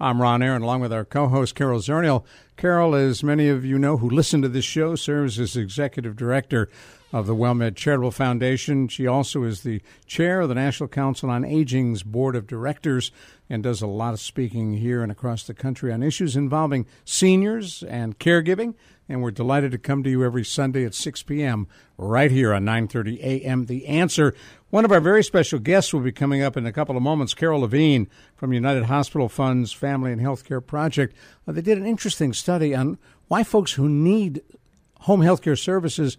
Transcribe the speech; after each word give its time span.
I'm 0.00 0.22
Ron 0.22 0.42
Aaron, 0.42 0.62
along 0.62 0.80
with 0.80 0.92
our 0.92 1.04
co-host 1.04 1.56
Carol 1.56 1.80
Zernial. 1.80 2.24
Carol, 2.56 2.94
as 2.94 3.24
many 3.24 3.48
of 3.48 3.64
you 3.64 3.80
know 3.80 3.96
who 3.96 4.08
listen 4.08 4.42
to 4.42 4.48
this 4.48 4.64
show, 4.64 4.94
serves 4.94 5.40
as 5.40 5.56
executive 5.56 6.14
director 6.14 6.68
of 7.12 7.26
the 7.26 7.34
WellMed 7.34 7.74
Charitable 7.74 8.12
Foundation. 8.12 8.86
She 8.86 9.08
also 9.08 9.42
is 9.42 9.62
the 9.62 9.82
chair 10.06 10.40
of 10.40 10.50
the 10.50 10.54
National 10.54 10.88
Council 10.88 11.30
on 11.30 11.44
Aging's 11.44 12.04
board 12.04 12.36
of 12.36 12.46
directors 12.46 13.10
and 13.50 13.60
does 13.60 13.82
a 13.82 13.88
lot 13.88 14.14
of 14.14 14.20
speaking 14.20 14.74
here 14.74 15.02
and 15.02 15.10
across 15.10 15.42
the 15.42 15.54
country 15.54 15.92
on 15.92 16.04
issues 16.04 16.36
involving 16.36 16.86
seniors 17.04 17.82
and 17.82 18.20
caregiving. 18.20 18.74
And 19.08 19.22
we're 19.22 19.30
delighted 19.30 19.70
to 19.72 19.78
come 19.78 20.02
to 20.02 20.10
you 20.10 20.22
every 20.22 20.44
Sunday 20.44 20.84
at 20.84 20.94
6 20.94 21.22
p.m. 21.22 21.66
right 21.96 22.30
here 22.30 22.52
on 22.52 22.64
9:30 22.64 23.18
a.m. 23.20 23.66
The 23.66 23.86
Answer. 23.86 24.34
One 24.70 24.84
of 24.84 24.92
our 24.92 25.00
very 25.00 25.24
special 25.24 25.58
guests 25.58 25.94
will 25.94 26.00
be 26.00 26.12
coming 26.12 26.42
up 26.42 26.56
in 26.56 26.66
a 26.66 26.72
couple 26.72 26.96
of 26.96 27.02
moments. 27.02 27.32
Carol 27.32 27.60
Levine 27.60 28.08
from 28.36 28.52
United 28.52 28.84
Hospital 28.84 29.28
Fund's 29.28 29.72
Family 29.72 30.12
and 30.12 30.20
Healthcare 30.20 30.64
Project. 30.64 31.16
Uh, 31.46 31.52
they 31.52 31.62
did 31.62 31.78
an 31.78 31.86
interesting 31.86 32.34
study 32.34 32.74
on 32.74 32.98
why 33.28 33.42
folks 33.42 33.72
who 33.72 33.88
need 33.88 34.42
home 35.00 35.20
healthcare 35.20 35.58
services 35.58 36.18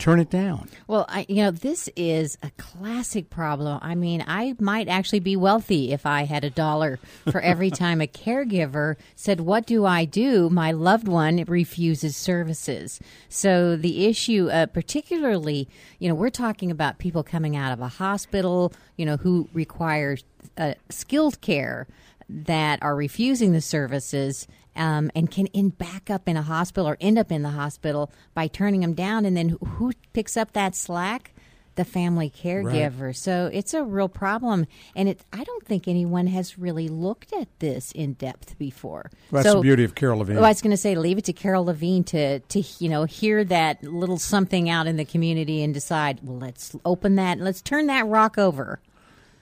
turn 0.00 0.18
it 0.18 0.30
down. 0.30 0.68
Well, 0.86 1.04
I, 1.08 1.26
you 1.28 1.36
know, 1.36 1.50
this 1.50 1.88
is 1.94 2.38
a 2.42 2.50
classic 2.56 3.30
problem. 3.30 3.78
I 3.82 3.94
mean, 3.94 4.24
I 4.26 4.56
might 4.58 4.88
actually 4.88 5.20
be 5.20 5.36
wealthy 5.36 5.92
if 5.92 6.06
I 6.06 6.24
had 6.24 6.42
a 6.42 6.50
dollar 6.50 6.98
for 7.30 7.40
every 7.40 7.70
time 7.70 8.00
a 8.00 8.06
caregiver 8.06 8.96
said, 9.14 9.40
What 9.40 9.66
do 9.66 9.84
I 9.84 10.06
do? 10.06 10.48
My 10.50 10.72
loved 10.72 11.06
one 11.06 11.44
refuses 11.46 12.16
services. 12.16 12.98
So 13.28 13.76
the 13.76 14.06
issue, 14.06 14.48
uh, 14.50 14.66
particularly, 14.66 15.68
you 15.98 16.08
know, 16.08 16.14
we're 16.14 16.30
talking 16.30 16.70
about 16.70 16.98
people 16.98 17.22
coming 17.22 17.54
out 17.54 17.72
of 17.72 17.80
a 17.80 17.88
hospital, 17.88 18.72
you 18.96 19.04
know, 19.04 19.18
who 19.18 19.48
require 19.52 20.16
uh, 20.56 20.74
skilled 20.88 21.40
care 21.40 21.86
that 22.28 22.80
are 22.82 22.94
refusing 22.94 23.52
the 23.52 23.60
services 23.60 24.46
um, 24.80 25.10
and 25.14 25.30
can 25.30 25.46
end 25.48 25.76
back 25.78 26.10
up 26.10 26.26
in 26.26 26.36
a 26.36 26.42
hospital 26.42 26.88
or 26.88 26.96
end 27.00 27.18
up 27.18 27.30
in 27.30 27.42
the 27.42 27.50
hospital 27.50 28.10
by 28.34 28.48
turning 28.48 28.80
them 28.80 28.94
down. 28.94 29.26
And 29.26 29.36
then 29.36 29.58
who 29.76 29.92
picks 30.12 30.36
up 30.36 30.52
that 30.54 30.74
slack? 30.74 31.32
The 31.76 31.84
family 31.84 32.28
caregiver. 32.28 33.00
Right. 33.06 33.16
So 33.16 33.48
it's 33.50 33.72
a 33.74 33.84
real 33.84 34.08
problem, 34.08 34.66
and 34.94 35.08
it. 35.08 35.24
I 35.32 35.44
don't 35.44 35.64
think 35.64 35.86
anyone 35.86 36.26
has 36.26 36.58
really 36.58 36.88
looked 36.88 37.32
at 37.32 37.48
this 37.60 37.92
in 37.92 38.14
depth 38.14 38.58
before. 38.58 39.08
Well, 39.30 39.42
that's 39.42 39.52
so, 39.52 39.54
the 39.54 39.62
beauty 39.62 39.84
of 39.84 39.94
Carol 39.94 40.18
Levine. 40.18 40.36
Well, 40.36 40.44
I 40.44 40.48
was 40.48 40.60
going 40.60 40.72
to 40.72 40.76
say, 40.76 40.94
leave 40.96 41.16
it 41.16 41.24
to 41.26 41.32
Carol 41.32 41.64
Levine 41.64 42.04
to 42.04 42.40
to 42.40 42.62
you 42.80 42.88
know 42.88 43.04
hear 43.04 43.44
that 43.44 43.82
little 43.84 44.18
something 44.18 44.68
out 44.68 44.88
in 44.88 44.96
the 44.96 45.06
community 45.06 45.62
and 45.62 45.72
decide. 45.72 46.18
Well, 46.22 46.38
let's 46.38 46.76
open 46.84 47.14
that. 47.14 47.38
Let's 47.38 47.62
turn 47.62 47.86
that 47.86 48.04
rock 48.06 48.36
over. 48.36 48.80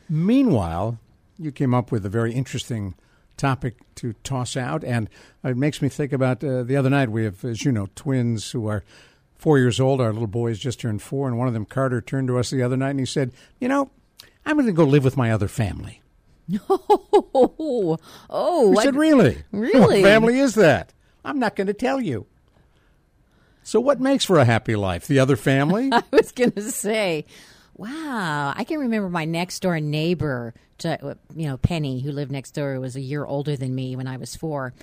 Meanwhile, 0.08 0.98
you 1.38 1.50
came 1.50 1.74
up 1.74 1.90
with 1.90 2.04
a 2.06 2.10
very 2.10 2.34
interesting 2.34 2.94
topic 3.38 3.76
to 3.96 4.12
toss 4.24 4.56
out, 4.56 4.84
and 4.84 5.08
it 5.42 5.56
makes 5.56 5.80
me 5.80 5.88
think 5.88 6.12
about 6.12 6.44
uh, 6.44 6.62
the 6.62 6.76
other 6.76 6.90
night. 6.90 7.08
We 7.10 7.24
have, 7.24 7.44
as 7.44 7.64
you 7.64 7.72
know, 7.72 7.88
twins 7.94 8.50
who 8.50 8.66
are 8.66 8.84
four 9.36 9.58
years 9.58 9.80
old. 9.80 10.00
Our 10.00 10.12
little 10.12 10.26
boys 10.26 10.58
just 10.58 10.80
turned 10.80 11.00
four, 11.00 11.26
and 11.28 11.38
one 11.38 11.48
of 11.48 11.54
them, 11.54 11.64
Carter, 11.64 12.00
turned 12.00 12.28
to 12.28 12.38
us 12.38 12.50
the 12.50 12.62
other 12.62 12.76
night 12.76 12.90
and 12.90 13.00
he 13.00 13.06
said, 13.06 13.32
"You 13.60 13.68
know, 13.68 13.90
I'm 14.44 14.56
going 14.56 14.66
to 14.66 14.72
go 14.72 14.84
live 14.84 15.04
with 15.04 15.16
my 15.16 15.30
other 15.32 15.48
family." 15.48 16.02
Oh, 16.70 17.98
oh! 18.30 18.68
What- 18.70 18.84
said, 18.84 18.96
"Really? 18.96 19.44
Really? 19.52 19.78
What 19.80 20.02
family 20.02 20.38
is 20.38 20.54
that?" 20.54 20.92
I'm 21.24 21.38
not 21.38 21.56
going 21.56 21.66
to 21.66 21.74
tell 21.74 22.00
you. 22.00 22.26
So, 23.62 23.80
what 23.80 24.00
makes 24.00 24.24
for 24.24 24.38
a 24.38 24.46
happy 24.46 24.76
life? 24.76 25.06
The 25.06 25.18
other 25.18 25.36
family? 25.36 25.90
I 25.92 26.02
was 26.10 26.32
going 26.32 26.52
to 26.52 26.62
say, 26.62 27.26
wow, 27.78 28.52
I 28.54 28.64
can 28.64 28.80
remember 28.80 29.08
my 29.08 29.24
next 29.24 29.60
door 29.60 29.78
neighbor, 29.80 30.52
to, 30.78 31.16
you 31.34 31.46
know, 31.46 31.56
Penny, 31.56 32.00
who 32.00 32.12
lived 32.12 32.30
next 32.32 32.50
door, 32.50 32.78
was 32.80 32.96
a 32.96 33.00
year 33.00 33.24
older 33.24 33.56
than 33.56 33.74
me 33.74 33.96
when 33.96 34.06
I 34.06 34.16
was 34.16 34.36
four, 34.36 34.74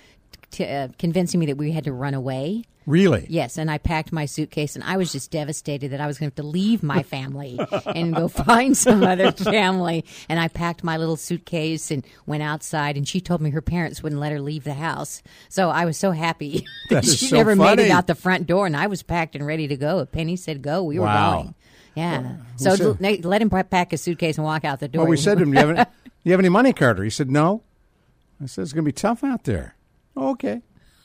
t- 0.51 0.65
uh, 0.65 0.87
convincing 0.97 1.39
me 1.39 1.45
that 1.47 1.57
we 1.57 1.71
had 1.71 1.83
to 1.83 1.93
run 1.93 2.13
away. 2.13 2.63
really? 2.85 3.25
Yes, 3.29 3.57
and 3.57 3.69
I 3.69 3.77
packed 3.79 4.11
my 4.13 4.25
suitcase, 4.25 4.75
and 4.75 4.83
I 4.83 4.95
was 4.97 5.11
just 5.11 5.31
devastated 5.31 5.91
that 5.91 5.99
I 5.99 6.07
was 6.07 6.17
going 6.17 6.31
to 6.31 6.35
have 6.35 6.45
to 6.45 6.49
leave 6.49 6.83
my 6.83 7.03
family 7.15 7.59
and 7.85 8.15
go 8.15 8.27
find 8.29 8.77
some 8.77 9.03
other 9.03 9.31
family. 9.31 10.05
And 10.29 10.39
I 10.39 10.47
packed 10.47 10.83
my 10.83 10.95
little 10.97 11.17
suitcase 11.17 11.91
and 11.91 12.05
went 12.25 12.43
outside, 12.43 12.95
and 12.95 13.07
she 13.07 13.19
told 13.19 13.41
me 13.41 13.49
her 13.49 13.61
parents 13.61 14.03
wouldn't 14.03 14.21
let 14.21 14.31
her 14.31 14.39
leave 14.39 14.63
the 14.63 14.73
house. 14.75 15.21
So 15.49 15.69
I 15.69 15.83
was 15.85 15.97
so 15.97 16.11
happy 16.11 16.65
that, 16.89 17.03
That 17.03 17.11
she 17.17 17.27
so 17.27 17.35
never 17.35 17.55
made 17.55 17.79
it 17.79 17.91
out 17.91 18.07
the 18.07 18.15
front 18.15 18.47
door, 18.47 18.65
and 18.65 18.77
I 18.77 18.87
was 18.87 19.03
packed 19.03 19.35
and 19.35 19.45
ready 19.45 19.67
to 19.67 19.75
go. 19.75 20.05
Penny 20.05 20.35
said 20.35 20.61
go, 20.61 20.83
we 20.83 20.99
were 20.99 21.07
going. 21.07 21.55
Yeah. 21.95 22.21
who 22.21 22.37
so 22.57 22.75
said- 22.99 23.25
let 23.25 23.41
him 23.41 23.49
pack 23.49 23.91
his 23.91 24.01
suitcase 24.01 24.37
and 24.37 24.45
walk 24.45 24.65
out 24.65 24.79
the 24.79 24.87
door. 24.87 25.03
Well, 25.03 25.09
we 25.11 25.17
said 25.17 25.37
to 25.37 25.43
him, 25.43 25.51
"Do 25.51 25.59
you 25.59 25.65
have 25.67 25.77
any, 25.77 25.85
you 26.23 26.31
have 26.31 26.39
any 26.39 26.49
money, 26.49 26.73
Carter?" 26.73 27.03
He 27.03 27.09
said, 27.09 27.31
"No." 27.31 27.63
I 28.41 28.47
said, 28.47 28.63
"It's 28.63 28.73
going 28.73 28.83
to 28.83 28.89
be 28.89 28.91
tough 28.93 29.23
out 29.23 29.45
there." 29.45 29.75
"Oh, 30.15 30.31
okay. 30.31 30.61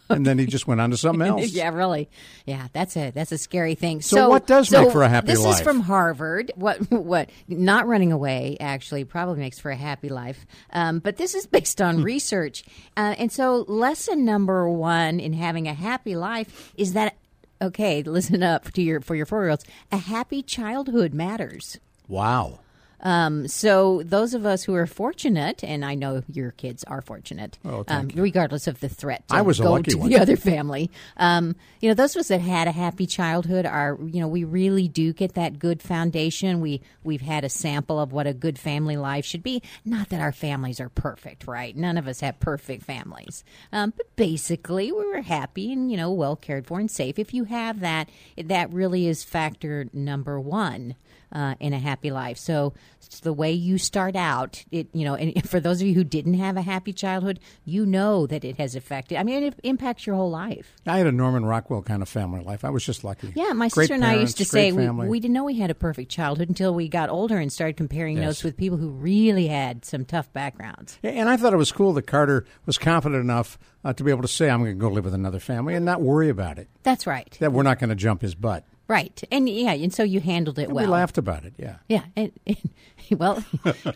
And 0.08 0.26
then 0.26 0.38
he 0.40 0.46
just 0.46 0.66
went 0.66 0.80
on 0.80 0.90
to 0.90 0.96
something 0.96 1.22
else. 1.28 1.52
yeah, 1.52 1.68
really. 1.68 2.10
Yeah, 2.44 2.66
that's 2.72 2.96
a 2.96 3.10
that's 3.12 3.30
a 3.30 3.38
scary 3.38 3.76
thing. 3.76 4.00
So 4.02 4.28
what 4.28 4.44
does 4.44 4.68
so 4.68 4.82
make 4.82 4.90
for 4.92 5.04
a 5.04 5.08
happy 5.08 5.28
this 5.28 5.40
life? 5.44 5.54
is 5.54 5.60
from 5.60 5.78
Harvard. 5.78 6.50
What 6.56 6.78
what 6.90 7.30
not 7.46 7.86
running 7.86 8.10
away 8.10 8.56
actually 8.58 9.04
probably 9.04 9.38
makes 9.38 9.60
for 9.60 9.70
a 9.70 9.76
happy 9.76 10.08
life. 10.08 10.44
Um, 10.72 10.98
but 10.98 11.16
this 11.16 11.36
is 11.36 11.46
based 11.46 11.78
Hmm. 11.78 11.84
on 11.84 12.02
research, 12.02 12.64
uh, 12.96 13.14
and 13.18 13.30
so 13.30 13.64
lesson 13.68 14.24
number 14.24 14.68
one 14.68 15.20
in 15.20 15.32
having 15.32 15.68
a 15.68 15.74
happy 15.74 16.16
life 16.16 16.72
is 16.76 16.94
that 16.94 17.14
okay. 17.60 18.02
Listen 18.02 18.42
up 18.42 18.72
to 18.72 18.82
your 18.82 19.00
for 19.00 19.14
your 19.14 19.26
four 19.26 19.42
year 19.42 19.50
olds. 19.50 19.64
A 19.92 19.98
happy 19.98 20.42
childhood 20.42 21.14
matters. 21.14 21.78
Wow. 22.08 22.60
Um, 23.02 23.48
so 23.48 24.02
those 24.04 24.34
of 24.34 24.44
us 24.44 24.62
who 24.64 24.74
are 24.74 24.86
fortunate, 24.86 25.64
and 25.64 25.84
I 25.84 25.94
know 25.94 26.22
your 26.30 26.50
kids 26.52 26.84
are 26.84 27.00
fortunate, 27.00 27.58
Oh, 27.64 27.84
um, 27.88 28.08
regardless 28.14 28.66
of 28.66 28.80
the 28.80 28.88
threat 28.88 29.26
to 29.28 29.34
I 29.36 29.40
was 29.42 29.58
a 29.58 29.62
go 29.62 29.72
lucky 29.72 29.92
to 29.92 29.98
one. 29.98 30.08
the 30.10 30.18
other 30.18 30.36
family. 30.36 30.90
Um, 31.16 31.56
you 31.80 31.88
know, 31.88 31.94
those 31.94 32.14
of 32.14 32.20
us 32.20 32.28
that 32.28 32.40
had 32.40 32.68
a 32.68 32.72
happy 32.72 33.06
childhood 33.06 33.64
are, 33.66 33.98
you 34.04 34.20
know, 34.20 34.28
we 34.28 34.44
really 34.44 34.86
do 34.88 35.12
get 35.12 35.34
that 35.34 35.58
good 35.58 35.80
foundation. 35.82 36.60
We 36.60 36.82
we've 37.02 37.20
had 37.22 37.44
a 37.44 37.48
sample 37.48 37.98
of 37.98 38.12
what 38.12 38.26
a 38.26 38.34
good 38.34 38.58
family 38.58 38.96
life 38.96 39.24
should 39.24 39.42
be. 39.42 39.62
Not 39.84 40.10
that 40.10 40.20
our 40.20 40.32
families 40.32 40.80
are 40.80 40.88
perfect, 40.90 41.46
right? 41.46 41.74
None 41.76 41.96
of 41.96 42.06
us 42.06 42.20
have 42.20 42.38
perfect 42.40 42.82
families, 42.82 43.44
um, 43.72 43.92
but 43.96 44.14
basically 44.16 44.92
we 44.92 45.06
were 45.06 45.22
happy 45.22 45.72
and 45.72 45.90
you 45.90 45.96
know 45.96 46.12
well 46.12 46.36
cared 46.36 46.66
for 46.66 46.78
and 46.78 46.90
safe. 46.90 47.18
If 47.18 47.32
you 47.32 47.44
have 47.44 47.80
that, 47.80 48.08
that 48.36 48.72
really 48.72 49.06
is 49.06 49.24
factor 49.24 49.86
number 49.92 50.38
one 50.38 50.96
uh, 51.32 51.54
in 51.60 51.72
a 51.72 51.78
happy 51.78 52.10
life. 52.10 52.36
So 52.38 52.74
it's 53.04 53.20
the 53.20 53.32
way 53.32 53.52
you 53.52 53.78
start 53.78 54.16
out, 54.16 54.64
it 54.70 54.88
you 54.92 55.04
know, 55.04 55.14
and 55.14 55.44
for 55.48 55.60
those 55.60 55.80
of 55.80 55.86
you 55.88 55.94
who 55.94 56.04
didn't 56.04 56.34
have 56.34 56.56
a 56.56 56.62
happy 56.62 56.92
childhood, 56.92 57.40
you 57.64 57.86
know 57.86 58.26
that 58.26 58.44
it 58.44 58.56
has 58.58 58.74
affected. 58.74 59.18
I 59.18 59.22
mean, 59.22 59.42
it 59.42 59.54
impacts 59.62 60.06
your 60.06 60.16
whole 60.16 60.30
life. 60.30 60.76
I 60.86 60.98
had 60.98 61.06
a 61.06 61.12
Norman 61.12 61.44
Rockwell 61.44 61.82
kind 61.82 62.02
of 62.02 62.08
family 62.08 62.42
life. 62.42 62.64
I 62.64 62.70
was 62.70 62.84
just 62.84 63.04
lucky. 63.04 63.32
Yeah, 63.34 63.52
my 63.52 63.68
Great 63.68 63.84
sister 63.88 63.94
and 63.94 64.04
I 64.04 64.14
used 64.14 64.38
to 64.38 64.44
say 64.44 64.72
we, 64.72 64.88
we 64.88 65.20
didn't 65.20 65.34
know 65.34 65.44
we 65.44 65.58
had 65.58 65.70
a 65.70 65.74
perfect 65.74 66.10
childhood 66.10 66.48
until 66.48 66.74
we 66.74 66.88
got 66.88 67.08
older 67.10 67.38
and 67.38 67.52
started 67.52 67.76
comparing 67.76 68.16
Yes. 68.16 68.24
notes 68.26 68.44
with 68.44 68.56
people 68.56 68.78
who 68.78 68.90
really 68.90 69.46
had 69.46 69.84
some 69.84 70.04
tough 70.04 70.32
backgrounds. 70.32 70.98
And 71.02 71.28
I 71.28 71.36
thought 71.36 71.52
it 71.52 71.56
was 71.58 71.72
cool 71.72 71.92
that 71.94 72.06
Carter 72.06 72.44
was 72.66 72.78
confident 72.78 73.20
enough 73.22 73.58
uh, 73.84 73.92
to 73.92 74.04
be 74.04 74.10
able 74.10 74.22
to 74.22 74.28
say, 74.28 74.50
"I'm 74.50 74.60
going 74.60 74.72
to 74.72 74.80
go 74.80 74.88
live 74.90 75.04
with 75.04 75.14
another 75.14 75.38
family," 75.38 75.74
and 75.74 75.84
not 75.84 76.02
worry 76.02 76.28
about 76.28 76.58
it. 76.58 76.68
That's 76.82 77.06
right, 77.06 77.34
That 77.40 77.52
we're 77.52 77.62
not 77.62 77.78
going 77.78 77.90
to 77.90 77.94
jump 77.96 78.20
his 78.22 78.34
butt. 78.34 78.64
Right, 78.90 79.22
and 79.32 79.48
yeah, 79.48 79.72
and 79.72 79.94
so 79.94 80.02
you 80.02 80.20
handled 80.20 80.58
it 80.58 80.64
And 80.64 80.72
well. 80.74 80.84
We 80.84 80.90
laughed 80.90 81.16
about 81.16 81.44
it. 81.44 81.54
Yeah. 81.56 81.76
Yeah, 81.88 82.04
and, 82.16 82.32
and- 82.46 82.70
well, 83.18 83.42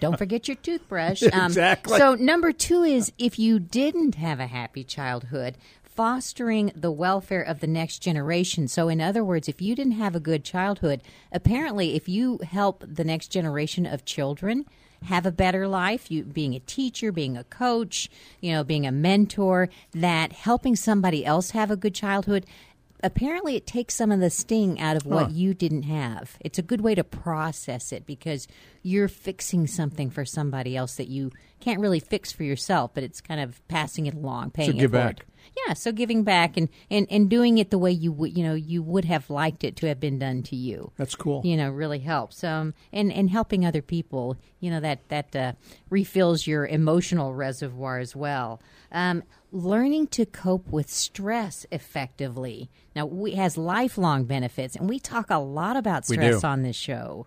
don't 0.00 0.16
forget 0.16 0.48
your 0.48 0.56
toothbrush. 0.56 1.22
Um, 1.32 1.46
Exactly. 1.46 1.98
So 1.98 2.14
number 2.14 2.52
two 2.52 2.82
is 2.82 3.12
if 3.18 3.38
you 3.38 3.58
didn't 3.58 4.14
have 4.14 4.40
a 4.40 4.46
happy 4.46 4.84
childhood, 4.84 5.56
fostering 5.82 6.72
the 6.74 6.90
welfare 6.90 7.42
of 7.42 7.60
the 7.60 7.66
next 7.66 7.98
generation. 8.00 8.66
So 8.68 8.88
in 8.88 9.00
other 9.00 9.22
words, 9.24 9.48
if 9.48 9.60
you 9.62 9.74
didn't 9.76 9.92
have 9.92 10.14
a 10.16 10.20
good 10.20 10.44
childhood, 10.44 11.02
apparently, 11.30 11.94
if 11.94 12.08
you 12.08 12.38
help 12.38 12.84
the 12.86 13.04
next 13.04 13.28
generation 13.28 13.86
of 13.86 14.04
children 14.04 14.64
have 15.04 15.26
a 15.26 15.30
better 15.32 15.68
life, 15.68 16.10
you 16.10 16.24
being 16.24 16.54
a 16.54 16.60
teacher, 16.60 17.12
being 17.12 17.36
a 17.36 17.44
coach, 17.44 18.08
you 18.40 18.50
know, 18.52 18.64
being 18.64 18.86
a 18.86 18.92
mentor, 18.92 19.68
that 19.92 20.32
helping 20.32 20.74
somebody 20.74 21.24
else 21.24 21.50
have 21.50 21.70
a 21.70 21.76
good 21.76 21.94
childhood 21.94 22.46
apparently 23.04 23.54
it 23.54 23.66
takes 23.66 23.94
some 23.94 24.10
of 24.10 24.18
the 24.18 24.30
sting 24.30 24.80
out 24.80 24.96
of 24.96 25.06
what 25.06 25.26
Huh. 25.26 25.30
you 25.32 25.54
didn't 25.54 25.84
have. 25.84 26.36
It's 26.40 26.58
a 26.58 26.62
good 26.62 26.80
way 26.80 26.94
to 26.96 27.04
process 27.04 27.92
it 27.92 28.06
because 28.06 28.48
you're 28.82 29.08
fixing 29.08 29.66
something 29.66 30.10
for 30.10 30.24
somebody 30.24 30.76
else 30.76 30.96
that 30.96 31.08
you 31.08 31.30
can't 31.60 31.80
really 31.80 32.00
fix 32.00 32.32
for 32.32 32.42
yourself, 32.42 32.92
but 32.94 33.04
it's 33.04 33.20
kind 33.20 33.40
of 33.40 33.66
passing 33.68 34.06
it 34.06 34.14
along, 34.14 34.50
paying 34.50 34.76
it 34.76 34.80
give 34.80 34.90
back. 34.92 35.24
Yeah, 35.56 35.62
Yeah, 35.68 35.74
so 35.74 35.92
giving 35.92 36.24
back 36.24 36.56
and, 36.56 36.68
and, 36.90 37.06
and 37.10 37.30
doing 37.30 37.58
it 37.58 37.70
the 37.70 37.78
way 37.78 37.90
you 37.90 38.10
would, 38.12 38.36
you 38.36 38.42
know, 38.42 38.54
you 38.54 38.82
would 38.82 39.04
have 39.04 39.30
liked 39.30 39.62
it 39.64 39.76
to 39.76 39.86
have 39.86 40.00
been 40.00 40.18
done 40.18 40.42
to 40.44 40.56
you. 40.56 40.90
That's 40.96 41.14
cool. 41.14 41.42
You 41.44 41.56
know, 41.56 41.70
really 41.70 42.00
helps. 42.00 42.42
Um, 42.42 42.74
and 42.92 43.12
and 43.12 43.30
helping 43.30 43.64
other 43.64 43.82
people, 43.82 44.36
you 44.60 44.70
know, 44.70 44.80
that 44.80 45.08
that 45.08 45.36
uh, 45.36 45.52
refills 45.90 46.46
your 46.46 46.66
emotional 46.66 47.34
reservoir 47.34 47.98
as 47.98 48.14
well. 48.16 48.60
Um, 48.92 49.22
learning 49.54 50.08
to 50.08 50.26
cope 50.26 50.68
with 50.68 50.90
stress 50.90 51.64
effectively. 51.70 52.70
Now, 52.96 53.06
we 53.06 53.32
has 53.32 53.56
lifelong 53.56 54.24
benefits, 54.24 54.74
and 54.74 54.88
we 54.88 54.98
talk 54.98 55.30
a 55.30 55.38
lot 55.38 55.76
about 55.76 56.04
stress 56.04 56.42
on 56.42 56.62
this 56.62 56.76
show. 56.76 57.26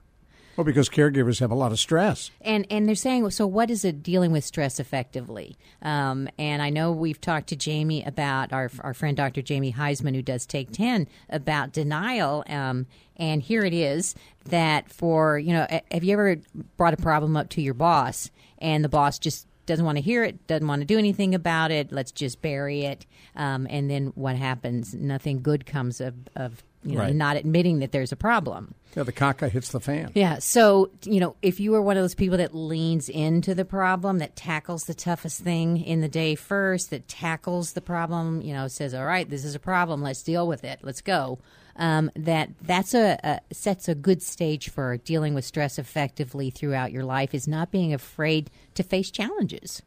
Well, 0.58 0.66
because 0.66 0.90
caregivers 0.90 1.40
have 1.40 1.52
a 1.52 1.56
lot 1.56 1.72
of 1.72 1.80
stress. 1.80 2.32
And 2.42 2.66
and 2.72 2.88
they're 2.88 2.96
saying, 2.96 3.30
so 3.30 3.46
what 3.46 3.70
is 3.70 3.86
it 3.86 4.02
dealing 4.02 4.32
with 4.32 4.44
stress 4.44 4.80
effectively? 4.80 5.56
Um, 5.84 6.28
and 6.40 6.64
I 6.64 6.72
know 6.72 6.92
we've 6.92 7.22
talked 7.22 7.48
to 7.50 7.56
Jamie 7.56 8.04
about 8.04 8.52
our 8.52 8.72
our 8.82 8.96
friend 8.96 9.16
Dr. 9.16 9.44
Jamie 9.44 9.74
Huysman, 9.74 10.16
who 10.16 10.24
does 10.24 10.48
Take 10.48 10.72
Ten, 10.72 11.08
about 11.30 11.74
denial. 11.74 12.44
Um, 12.48 12.88
and 13.18 13.42
here 13.42 13.64
it 13.64 13.74
is 13.74 14.16
that 14.46 14.92
for 14.92 15.38
you 15.38 15.54
know, 15.54 15.68
have 15.92 16.04
you 16.04 16.14
ever 16.14 16.38
brought 16.76 16.96
a 16.96 16.98
problem 16.98 17.38
up 17.38 17.50
to 17.50 17.62
your 17.62 17.76
boss, 17.76 18.32
and 18.58 18.84
the 18.84 18.90
boss 18.90 19.20
just 19.20 19.47
doesn't 19.68 19.86
want 19.86 19.98
to 19.98 20.02
hear 20.02 20.24
it, 20.24 20.48
doesn't 20.48 20.68
want 20.68 20.82
to 20.82 20.86
do 20.86 20.98
anything 20.98 21.36
about 21.36 21.70
it. 21.70 21.92
Let's 21.92 22.12
just 22.12 22.42
bury 22.42 22.86
it. 22.86 23.06
Um, 23.36 23.68
and 23.70 23.90
then 23.90 24.08
what 24.16 24.36
happens? 24.36 24.96
Nothing 24.96 25.42
good 25.44 25.66
comes 25.68 26.02
of, 26.02 26.16
of 26.36 26.64
you 26.84 26.96
know, 26.96 27.02
Right. 27.02 27.16
not 27.16 27.36
admitting 27.36 27.80
that 27.80 27.92
there's 27.92 28.12
a 28.12 28.16
problem. 28.16 28.74
Yeah, 28.96 29.04
the 29.04 29.12
caca 29.12 29.50
hits 29.50 29.70
the 29.70 29.80
fan. 29.82 30.12
Yeah. 30.16 30.40
So, 30.40 30.90
you 31.04 31.20
know, 31.20 31.36
if 31.42 31.60
you 31.60 31.76
are 31.76 31.82
one 31.82 31.98
of 31.98 32.04
those 32.04 32.16
people 32.16 32.38
that 32.38 32.56
leans 32.56 33.10
into 33.10 33.54
the 33.54 33.66
problem, 33.66 34.20
that 34.20 34.36
tackles 34.36 34.86
the 34.86 34.94
toughest 34.94 35.42
thing 35.42 35.84
in 35.84 36.02
the 36.02 36.08
day 36.08 36.36
first, 36.36 36.90
that 36.92 37.08
tackles 37.08 37.74
the 37.74 37.82
problem, 37.82 38.42
you 38.42 38.54
know, 38.54 38.68
says, 38.68 38.94
all 38.94 39.06
right, 39.06 39.30
this 39.30 39.44
is 39.44 39.54
a 39.54 39.60
problem. 39.60 40.02
Let's 40.02 40.24
deal 40.24 40.48
with 40.48 40.64
it. 40.64 40.80
Let's 40.82 41.02
go. 41.02 41.40
Um, 41.80 42.10
that 42.16 42.50
that's 42.60 42.96
a, 42.96 43.20
a 43.24 43.54
sets 43.54 43.88
a 43.88 43.94
good 43.94 44.24
stage 44.24 44.70
for 44.70 44.98
dealing 44.98 45.36
with 45.36 45.46
stress 45.46 45.78
effectively 45.78 46.50
throughout 46.50 46.92
your 46.92 47.04
life 47.04 47.36
is 47.36 47.48
not 47.48 47.70
being 47.70 47.94
afraid 47.94 48.50
to 48.74 48.82
face 48.82 49.12
challenges, 49.12 49.84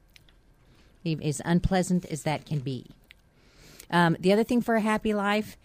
as 1.04 1.42
unpleasant 1.44 2.06
as 2.06 2.22
that 2.22 2.46
can 2.46 2.60
be. 2.60 2.86
Um, 3.90 4.16
the 4.20 4.32
other 4.32 4.44
thing 4.44 4.60
for 4.60 4.76
a 4.76 4.80
happy 4.80 5.12
life, 5.12 5.56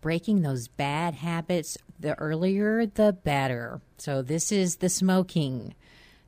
breaking 0.00 0.42
those 0.42 0.68
bad 0.68 1.14
habits. 1.14 1.76
The 2.00 2.18
earlier, 2.18 2.86
the 2.86 3.12
better. 3.12 3.80
So 3.98 4.20
this 4.20 4.50
is 4.50 4.76
the 4.76 4.88
smoking. 4.88 5.74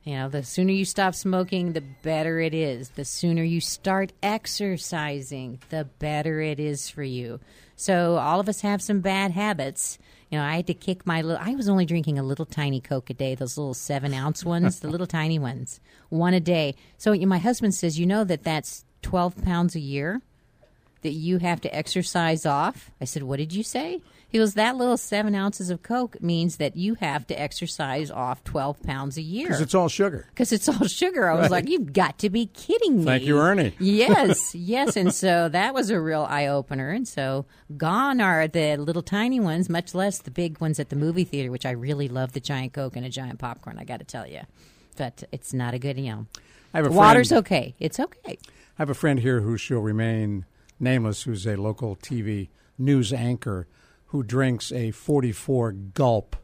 You 0.07 0.13
know, 0.13 0.29
the 0.29 0.41
sooner 0.41 0.71
you 0.71 0.85
stop 0.85 1.15
smoking, 1.15 1.73
the 1.73 1.81
better 1.81 2.39
it 2.39 2.53
is. 2.53 2.91
The 2.91 3.03
sooner 3.03 3.43
you 3.43 3.59
start 3.59 4.13
exercising, 4.23 5.59
the 5.67 5.83
better 5.99 6.39
it 6.39 6.61
is 6.61 6.89
for 6.89 7.03
you. 7.03 7.41
So 7.75 8.15
all 8.15 8.39
of 8.39 8.47
us 8.47 8.61
have 8.61 8.81
some 8.81 9.01
bad 9.01 9.31
habits. 9.31 9.99
You 10.31 10.37
know, 10.37 10.45
I 10.45 10.55
had 10.55 10.67
to 10.67 10.73
kick 10.73 11.05
my 11.05 11.21
little. 11.21 11.45
I 11.45 11.55
was 11.55 11.67
only 11.67 11.85
drinking 11.85 12.17
a 12.17 12.23
little 12.23 12.45
tiny 12.45 12.79
Coke 12.79 13.09
a 13.09 13.13
day, 13.13 13.35
those 13.35 13.57
little 13.57 13.73
seven 13.73 14.13
ounce 14.13 14.45
ones, 14.45 14.79
the 14.79 14.87
little 14.87 15.07
tiny 15.07 15.39
ones, 15.39 15.81
one 16.07 16.33
a 16.33 16.39
day. 16.39 16.75
So 16.97 17.13
my 17.13 17.39
husband 17.39 17.75
says, 17.75 17.99
you 17.99 18.05
know 18.05 18.23
that 18.23 18.43
that's 18.43 18.85
twelve 19.01 19.35
pounds 19.43 19.75
a 19.75 19.81
year 19.81 20.21
that 21.07 21.13
you 21.13 21.37
have 21.37 21.61
to 21.61 21.73
exercise 21.73 22.45
off. 22.45 22.91
I 22.99 23.05
said, 23.05 23.23
What 23.23 23.37
did 23.37 23.53
you 23.53 23.63
say? 23.63 24.01
He 24.27 24.39
goes, 24.39 24.55
That 24.55 24.75
little 24.75 24.97
seven 24.97 25.35
ounces 25.35 25.69
of 25.69 25.81
Coke 25.83 26.21
means 26.21 26.57
that 26.57 26.75
you 26.75 26.95
have 26.95 27.25
to 27.27 27.39
exercise 27.41 28.11
off 28.11 28.43
12 28.43 28.83
pounds 28.83 29.15
a 29.15 29.21
year. 29.21 29.47
Because 29.47 29.61
it's 29.61 29.73
all 29.73 29.87
sugar. 29.87 30.25
Because 30.31 30.51
it's 30.51 30.67
all 30.67 30.85
sugar. 30.85 31.29
I 31.29 31.35
was 31.35 31.49
like, 31.49 31.69
You've 31.69 31.93
got 31.93 32.19
to 32.19 32.29
be 32.29 32.47
kidding 32.47 32.97
me. 32.97 33.05
Thank 33.05 33.23
you, 33.23 33.39
Ernie. 33.39 33.73
yes, 33.79 34.53
yes. 34.73 34.97
And 34.97 35.13
so 35.13 35.47
that 35.47 35.73
was 35.73 35.89
a 35.89 35.99
real 35.99 36.27
eye 36.29 36.47
opener. 36.47 36.89
And 36.89 37.07
so 37.07 37.45
gone 37.77 38.19
are 38.19 38.49
the 38.49 38.75
little 38.75 39.01
tiny 39.01 39.39
ones, 39.39 39.69
much 39.69 39.95
less 39.95 40.17
the 40.17 40.31
big 40.31 40.59
ones 40.59 40.77
at 40.77 40.89
the 40.89 40.97
movie 40.97 41.23
theater, 41.23 41.49
which 41.49 41.65
I 41.65 41.71
really 41.71 42.09
love 42.09 42.33
the 42.33 42.41
giant 42.41 42.73
Coke 42.73 42.97
and 42.97 43.05
a 43.05 43.09
giant 43.09 43.39
popcorn, 43.39 43.77
I 43.79 43.85
got 43.85 43.99
to 43.99 44.05
tell 44.05 44.27
you. 44.27 44.41
But 44.97 45.23
it's 45.31 45.53
not 45.53 45.73
a 45.73 45.79
good, 45.79 45.97
you 45.97 46.11
know. 46.11 46.25
I 46.73 46.79
have 46.79 46.87
a 46.87 46.91
Water's 46.91 47.29
friend, 47.29 47.45
okay. 47.45 47.75
It's 47.79 47.97
okay. 47.97 48.37
I 48.77 48.81
have 48.81 48.89
a 48.89 48.93
friend 48.93 49.21
here 49.21 49.39
who 49.39 49.57
shall 49.57 49.79
remain 49.79 50.43
nameless, 50.79 51.23
who's 51.23 51.45
a 51.47 51.55
local 51.55 51.95
TV 51.95 52.49
news 52.77 53.11
anchor 53.13 53.67
who 54.07 54.23
drinks 54.23 54.71
a 54.71 54.91
44 54.91 55.71
gulp 55.71 56.35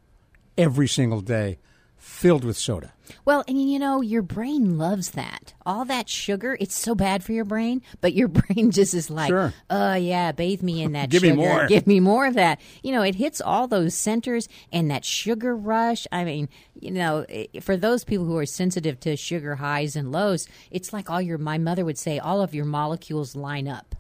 every 0.58 0.88
single 0.88 1.22
day, 1.22 1.60
filled 1.96 2.44
with 2.44 2.58
soda. 2.58 2.92
Well, 3.24 3.44
and 3.48 3.72
you 3.72 3.80
know, 3.80 4.02
your 4.02 4.22
brain 4.22 4.78
loves 4.78 5.12
that. 5.12 5.54
All 5.66 5.86
that 5.86 6.10
sugar, 6.10 6.58
it's 6.60 6.76
so 6.76 6.94
bad 6.96 7.24
for 7.24 7.32
your 7.32 7.46
brain, 7.46 7.82
but 8.02 8.14
your 8.14 8.28
brain 8.40 8.72
just 8.72 8.94
is 8.94 9.10
like, 9.10 9.30
Sure. 9.30 9.54
oh, 9.70 9.94
yeah, 9.94 10.34
bathe 10.34 10.62
me 10.62 10.82
in 10.84 10.92
that 10.92 11.10
Give 11.10 11.24
me 11.24 11.32
more." 11.32 11.68
Give 11.68 11.88
me 11.88 12.02
more 12.02 12.26
of 12.26 12.34
that. 12.34 12.60
You 12.82 12.92
know, 12.92 13.02
it 13.02 13.16
hits 13.16 13.40
all 13.40 13.68
those 13.68 13.96
centers 13.96 14.50
and 14.72 14.92
that 14.92 15.06
sugar 15.06 15.56
rush. 15.56 16.06
I 16.12 16.26
mean, 16.26 16.50
you 16.78 16.92
know, 16.92 17.26
for 17.62 17.78
those 17.78 18.04
people 18.04 18.26
who 18.26 18.38
are 18.38 18.46
sensitive 18.46 19.00
to 19.02 19.16
sugar 19.16 19.56
highs 19.56 19.96
and 19.96 20.12
lows, 20.12 20.48
it's 20.70 20.92
like 20.92 21.10
all 21.10 21.22
your, 21.22 21.38
my 21.38 21.58
mother 21.58 21.86
would 21.86 21.98
say, 21.98 22.20
all 22.20 22.42
of 22.42 22.54
your 22.54 22.66
molecules 22.66 23.36
line 23.38 23.70
up. 23.70 23.96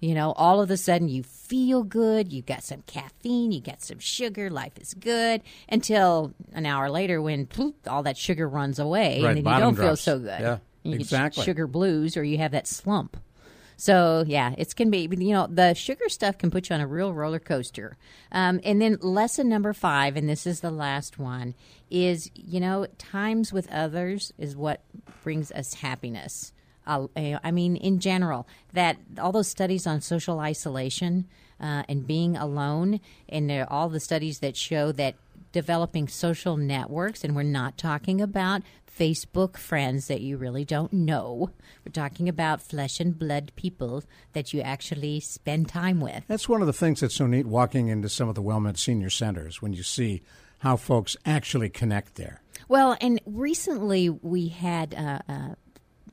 You 0.00 0.14
know, 0.14 0.32
all 0.32 0.60
of 0.60 0.70
a 0.70 0.76
sudden 0.76 1.08
you 1.08 1.22
feel 1.22 1.82
good, 1.82 2.32
you 2.32 2.42
got 2.42 2.62
some 2.62 2.82
caffeine, 2.86 3.52
you 3.52 3.60
got 3.60 3.82
some 3.82 3.98
sugar, 3.98 4.50
life 4.50 4.78
is 4.78 4.94
good 4.94 5.42
until 5.68 6.34
an 6.52 6.66
hour 6.66 6.90
later 6.90 7.22
when 7.22 7.46
poof, 7.46 7.74
all 7.86 8.02
that 8.02 8.16
sugar 8.16 8.48
runs 8.48 8.78
away 8.78 9.22
Right, 9.22 9.36
and 9.36 9.46
then 9.46 9.54
you 9.54 9.60
don't 9.60 9.76
feel 9.76 9.96
so 9.96 10.18
good. 10.18 10.40
Yeah, 10.40 10.58
you 10.82 10.92
get 10.92 11.00
exactly. 11.00 11.44
sugar 11.44 11.66
blues 11.66 12.16
or 12.16 12.24
you 12.24 12.38
have 12.38 12.52
that 12.52 12.66
slump. 12.66 13.16
So 13.76 14.24
yeah, 14.26 14.54
it's 14.56 14.72
can 14.74 14.90
be 14.90 15.08
you 15.10 15.34
know 15.34 15.46
the 15.46 15.74
sugar 15.74 16.08
stuff 16.08 16.38
can 16.38 16.50
put 16.50 16.70
you 16.70 16.74
on 16.74 16.80
a 16.80 16.86
real 16.86 17.12
roller 17.12 17.38
coaster. 17.38 17.96
Um, 18.32 18.60
and 18.64 18.80
then 18.80 18.98
lesson 19.02 19.48
number 19.48 19.72
five, 19.72 20.16
and 20.16 20.28
this 20.28 20.46
is 20.46 20.60
the 20.60 20.70
last 20.70 21.18
one, 21.18 21.54
is 21.90 22.30
you 22.34 22.58
know 22.58 22.86
times 22.98 23.52
with 23.52 23.70
others 23.70 24.32
is 24.38 24.56
what 24.56 24.82
brings 25.22 25.52
us 25.52 25.74
happiness. 25.74 26.52
Uh, 26.86 27.06
I 27.16 27.50
mean, 27.50 27.76
in 27.76 27.98
general, 27.98 28.46
that 28.72 28.96
all 29.18 29.32
those 29.32 29.48
studies 29.48 29.86
on 29.86 30.00
social 30.00 30.40
isolation 30.40 31.26
uh, 31.60 31.82
and 31.88 32.06
being 32.06 32.36
alone, 32.36 33.00
and 33.28 33.50
all 33.68 33.88
the 33.88 34.00
studies 34.00 34.40
that 34.40 34.56
show 34.56 34.92
that 34.92 35.16
developing 35.52 36.06
social 36.06 36.56
networks, 36.56 37.24
and 37.24 37.34
we're 37.34 37.42
not 37.42 37.78
talking 37.78 38.20
about 38.20 38.62
Facebook 38.96 39.56
friends 39.56 40.06
that 40.08 40.20
you 40.20 40.36
really 40.36 40.64
don't 40.64 40.92
know. 40.92 41.50
We're 41.84 41.92
talking 41.92 42.28
about 42.28 42.62
flesh 42.62 43.00
and 43.00 43.18
blood 43.18 43.52
people 43.56 44.04
that 44.32 44.52
you 44.52 44.60
actually 44.60 45.20
spend 45.20 45.68
time 45.68 46.00
with. 46.00 46.24
That's 46.26 46.48
one 46.48 46.60
of 46.60 46.66
the 46.66 46.72
things 46.72 47.00
that's 47.00 47.14
so 47.14 47.26
neat 47.26 47.46
walking 47.46 47.88
into 47.88 48.08
some 48.08 48.28
of 48.28 48.34
the 48.34 48.42
WellMed 48.42 48.78
senior 48.78 49.10
centers 49.10 49.60
when 49.60 49.72
you 49.72 49.82
see 49.82 50.22
how 50.60 50.76
folks 50.76 51.16
actually 51.24 51.68
connect 51.68 52.14
there. 52.14 52.42
Well, 52.68 52.96
and 53.00 53.20
recently 53.26 54.08
we 54.08 54.48
had 54.48 54.94
uh, 54.94 55.20
uh, 55.28 55.54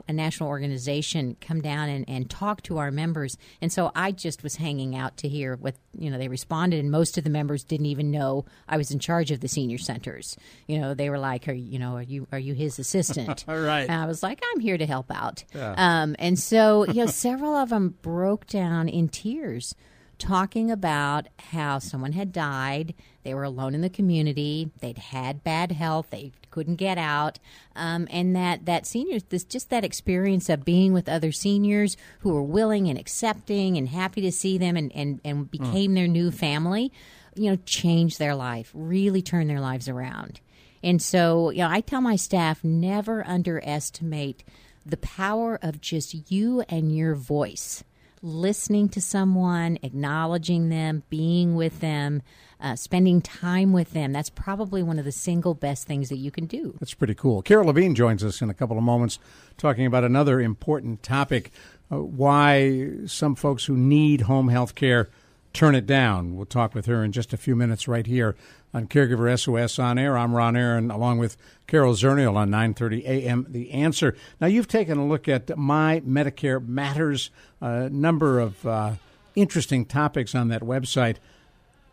a 0.08 0.14
national 0.14 0.50
organization 0.50 1.38
come 1.42 1.62
down 1.62 1.90
and, 1.90 2.06
and 2.08 2.30
talk 2.30 2.62
to 2.64 2.78
our 2.78 2.92
members, 2.92 3.38
and 3.62 3.72
so 3.72 3.92
I 3.96 4.12
just 4.12 4.44
was 4.44 4.56
hanging 4.56 4.96
out 4.96 5.18
to 5.18 5.28
hear 5.28 5.56
what 5.56 5.76
you 5.98 6.10
know 6.10 6.18
they 6.18 6.28
responded, 6.28 6.80
and 6.80 6.92
most 6.92 7.18
of 7.18 7.24
the 7.24 7.30
members 7.30 7.64
didn't 7.64 7.88
even 7.88 8.12
know 8.12 8.46
I 8.68 8.78
was 8.78 8.92
in 8.92 9.00
charge 9.00 9.32
of 9.32 9.40
the 9.40 9.48
senior 9.48 9.78
centers. 9.78 10.38
You 10.68 10.80
know, 10.80 10.94
they 10.94 11.10
were 11.10 11.20
like, 11.20 11.48
"Are 11.48 11.54
you 11.54 11.80
know 11.80 11.96
are 11.96 12.04
you 12.04 12.28
are 12.32 12.40
you 12.40 12.54
his 12.54 12.80
assistant?" 12.80 13.46
All 13.48 13.58
right. 13.60 13.90
And 13.90 14.02
I 14.02 14.06
was 14.06 14.24
like, 14.24 14.42
"I'm 14.54 14.60
here 14.60 14.78
to 14.78 14.86
help 14.86 15.12
out." 15.12 15.44
Um, 15.78 16.16
and 16.20 16.38
so 16.38 16.86
you 16.86 17.06
know, 17.06 17.08
several 17.08 17.56
of 17.56 17.70
them 17.70 17.96
broke 18.02 18.48
down 18.48 18.90
in 18.90 19.10
tears 19.10 19.76
talking 20.24 20.72
about 20.72 21.27
how 21.51 21.80
someone 21.80 22.13
had 22.13 22.32
died. 22.32 22.94
They 23.24 23.34
were 23.34 23.44
alone 23.44 23.75
in 23.75 23.82
the 23.82 23.89
community. 23.89 24.72
They'd 24.80 24.98
had 24.98 25.44
bad 25.44 25.74
health. 25.74 26.08
They 26.12 26.32
couldn't 26.50 26.77
get 26.77 26.98
out, 26.98 27.39
um, 27.75 28.08
and 28.10 28.34
that 28.36 28.65
that 28.65 28.88
seniors, 28.88 29.24
this 29.24 29.44
just 29.44 29.70
that 29.70 29.84
experience 29.84 30.48
of 30.48 30.63
being 30.63 30.94
with 30.94 31.10
other 31.10 31.34
seniors 31.34 31.98
who 32.20 32.34
were 32.34 32.42
willing 32.42 32.88
and 32.88 32.98
accepting 32.98 33.75
and 33.77 33.89
happy 33.89 34.22
to 34.22 34.32
see 34.32 34.58
them, 34.58 34.77
and 34.77 34.96
and 34.96 35.20
and 35.25 35.51
became 35.51 35.94
their 35.94 36.08
new 36.08 36.32
family. 36.32 36.92
You 37.36 37.51
know, 37.51 37.58
changed 37.65 38.18
their 38.18 38.36
life, 38.36 38.72
really 38.74 39.22
turned 39.22 39.50
their 39.50 39.60
lives 39.60 39.89
around. 39.89 40.39
And 40.82 41.01
so, 41.01 41.50
you 41.50 41.60
know, 41.60 41.70
I 41.70 41.82
tell 41.82 42.01
my 42.01 42.15
staff 42.15 42.63
never 42.63 43.25
underestimate 43.27 44.44
the 44.86 44.98
power 44.98 45.58
of 45.62 45.82
just 45.82 46.32
you 46.32 46.62
and 46.70 46.96
your 46.96 47.15
voice 47.15 47.84
listening 48.24 48.88
to 48.89 49.01
someone, 49.01 49.77
acknowledging 49.84 50.70
them, 50.70 51.03
being 51.10 51.56
with 51.56 51.82
them, 51.82 52.22
uh, 52.62 52.75
spending 52.75 53.22
time 53.22 53.74
with 53.74 53.92
them. 53.92 54.13
That's 54.13 54.30
probably 54.30 54.82
one 54.82 54.98
of 54.98 55.06
the 55.06 55.12
single 55.12 55.53
best 55.53 55.86
things 55.86 56.08
that 56.10 56.18
you 56.18 56.32
can 56.32 56.46
do. 56.46 56.75
That's 56.80 56.94
pretty 56.94 57.15
cool. 57.15 57.42
Carol 57.42 57.68
Levine 57.68 57.94
joins 57.94 58.24
us 58.24 58.42
in 58.42 58.50
a 58.50 58.53
couple 58.53 58.77
of 58.77 58.84
moments 58.84 59.20
talking 59.58 59.86
about 59.86 60.06
another 60.06 60.39
important 60.39 61.03
topic 61.03 61.51
uh, 61.92 61.98
why 61.98 62.92
some 63.06 63.36
folks 63.36 63.65
who 63.65 63.75
need 63.75 64.22
home 64.22 64.48
health 64.48 64.74
care 64.74 65.10
turn 65.54 65.76
it 65.76 65.86
down. 65.86 66.36
We'll 66.36 66.48
talk 66.48 66.74
with 66.74 66.88
her 66.88 67.04
in 67.04 67.12
just 67.12 67.32
a 67.32 67.38
few 67.38 67.56
minutes 67.56 67.88
right 67.88 68.06
here 68.06 68.36
on 68.74 68.88
Caregiver 68.88 69.40
SOS 69.40 69.78
on 69.78 70.00
air. 70.00 70.18
I'm 70.18 70.34
Ron 70.34 70.58
Aaron 70.58 70.90
along 70.90 71.20
with 71.20 71.38
Carol 71.68 71.94
Zernial 71.94 72.36
on 72.36 72.50
9:30 72.50 73.04
a.m. 73.06 73.46
The 73.48 73.72
Answer. 73.72 74.16
Now 74.42 74.48
you've 74.48 74.68
taken 74.68 74.98
a 74.98 75.06
look 75.06 75.28
at 75.28 75.56
My 75.56 76.02
Medicare 76.02 76.66
Matters, 76.66 77.30
a 77.62 77.88
number 77.90 78.40
of 78.40 78.66
uh, 78.66 78.94
interesting 79.36 79.86
topics 79.86 80.34
on 80.34 80.48
that 80.48 80.62
website 80.62 81.18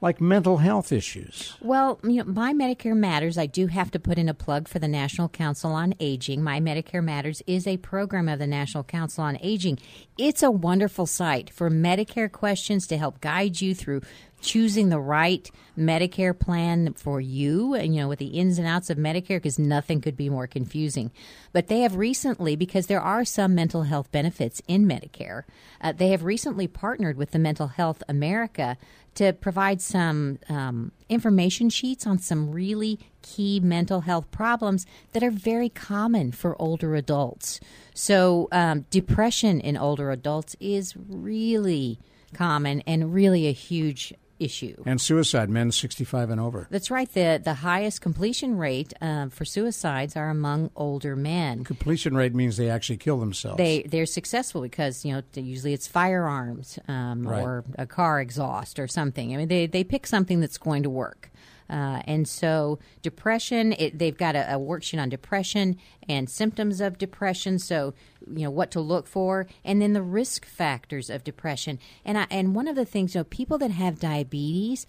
like 0.01 0.21
mental 0.21 0.57
health 0.59 0.93
issues. 0.93 1.57
Well, 1.61 2.01
you 2.03 2.25
know, 2.25 2.25
My 2.25 2.53
Medicare 2.55 2.97
Matters, 2.97 3.37
I 3.37 3.47
do 3.47 3.67
have 3.67 3.91
to 3.91 3.99
put 3.99 4.19
in 4.19 4.29
a 4.29 4.35
plug 4.35 4.69
for 4.69 4.79
the 4.79 4.89
National 4.89 5.29
Council 5.29 5.73
on 5.73 5.95
Aging. 6.01 6.43
My 6.43 6.61
Medicare 6.61 7.05
Matters 7.05 7.43
is 7.47 7.67
a 7.67 7.77
program 7.77 8.29
of 8.29 8.39
the 8.39 8.47
National 8.47 8.85
Council 8.85 9.25
on 9.25 9.39
Aging. 9.43 9.79
It's 10.17 10.43
a 10.43 10.51
wonderful 10.51 11.07
site 11.07 11.51
for 11.51 11.71
Medicare 11.71 12.33
questions 12.33 12.87
to 12.87 12.97
help 12.97 13.21
guide 13.21 13.61
you 13.61 13.75
through 13.75 14.01
choosing 14.41 14.89
the 14.89 15.01
right 15.01 15.51
Medicare 15.79 16.39
plan 16.39 16.93
for 16.95 17.21
you, 17.21 17.75
and 17.75 17.95
you 17.95 18.03
know, 18.03 18.09
with 18.09 18.19
the 18.19 18.27
ins 18.27 18.59
and 18.59 18.67
outs 18.67 18.91
of 18.91 18.99
Medicare, 18.99 19.39
because 19.39 19.59
nothing 19.59 20.01
could 20.01 20.17
be 20.17 20.29
more 20.29 20.47
confusing. 20.47 21.11
But 21.53 21.69
they 21.69 21.81
have 21.81 21.97
recently, 21.97 22.57
because 22.57 22.87
there 22.87 23.01
are 23.01 23.25
some 23.25 23.55
mental 23.55 23.85
health 23.85 24.11
benefits 24.13 24.61
in 24.69 24.87
Medicare, 24.87 25.45
uh, 25.81 25.93
they 25.93 26.09
have 26.09 26.25
recently 26.25 26.67
partnered 26.67 27.17
with 27.17 27.31
the 27.31 27.39
Mental 27.39 27.69
Health 27.69 28.03
America 28.09 28.77
to 29.15 29.33
provide 29.33 29.81
some 29.81 30.39
um, 30.49 30.93
information 31.09 31.69
sheets 31.69 32.07
on 32.07 32.19
some 32.19 32.51
really 32.51 32.99
key 33.23 33.61
mental 33.61 34.03
health 34.03 34.31
problems 34.31 34.87
that 35.13 35.23
are 35.23 35.31
very 35.31 35.69
common 35.69 36.33
for 36.33 36.61
older 36.61 36.95
adults. 36.95 37.61
So, 37.93 38.49
um, 38.53 38.87
depression 38.91 39.61
in 39.61 39.77
older 39.77 40.11
adults 40.11 40.57
is 40.61 40.95
really 40.97 41.99
common 42.33 42.81
and 42.87 43.13
really 43.13 43.49
a 43.49 43.53
huge 43.53 44.15
issue. 44.41 44.83
And 44.87 45.01
suicide, 45.01 45.49
men 45.51 45.71
65 45.71 46.31
and 46.31 46.41
over. 46.41 46.67
That's 46.71 46.91
right. 46.91 47.13
The 47.13 47.41
the 47.43 47.55
highest 47.55 48.01
completion 48.01 48.57
rate 48.59 48.93
uh, 49.01 49.29
for 49.29 49.45
suicides 49.45 50.17
are 50.17 50.31
among 50.31 50.71
older 50.75 51.15
men. 51.15 51.63
Completion 51.65 52.17
rate 52.17 52.35
means 52.35 52.57
they 52.57 52.71
actually 52.71 52.97
kill 52.97 53.19
themselves. 53.21 53.59
They 53.59 53.83
they're 53.83 54.07
successful 54.07 54.63
because 54.63 55.05
you 55.05 55.13
know 55.13 55.23
usually 55.35 55.73
it's 55.75 55.87
firearms 55.87 56.79
um, 56.89 57.27
Right. 57.29 57.43
or 57.43 57.65
a 57.79 57.87
car 57.87 58.21
exhaust 58.21 58.79
or 58.79 58.89
something. 58.89 59.33
I 59.35 59.37
mean 59.37 59.49
they 59.49 59.67
they 59.67 59.85
pick 59.85 60.07
something 60.07 60.41
that's 60.41 60.59
going 60.59 60.83
to 60.85 60.91
work. 60.91 61.31
Uh, 61.71 62.03
and 62.05 62.27
so, 62.27 62.81
depression, 63.01 63.73
it, 63.79 63.99
they've 63.99 64.19
got 64.19 64.35
a, 64.35 64.57
a 64.57 64.59
worksheet 64.59 65.01
on 65.01 65.09
depression 65.09 65.79
and 66.09 66.29
symptoms 66.29 66.81
of 66.81 66.99
depression. 66.99 67.61
So, 67.61 67.95
you 68.27 68.43
know, 68.43 68.51
what 68.51 68.73
to 68.73 68.81
look 68.81 69.07
for, 69.07 69.47
and 69.65 69.81
then 69.81 69.93
the 69.93 70.03
risk 70.03 70.45
factors 70.45 71.09
of 71.09 71.23
depression. 71.23 71.79
And 72.05 72.19
I, 72.19 72.27
and 72.29 72.55
one 72.55 72.67
of 72.67 72.75
the 72.75 72.85
things, 72.85 73.15
you 73.15 73.21
know, 73.21 73.25
people 73.25 73.57
that 73.59 73.71
have 73.71 74.01
diabetes 74.01 74.87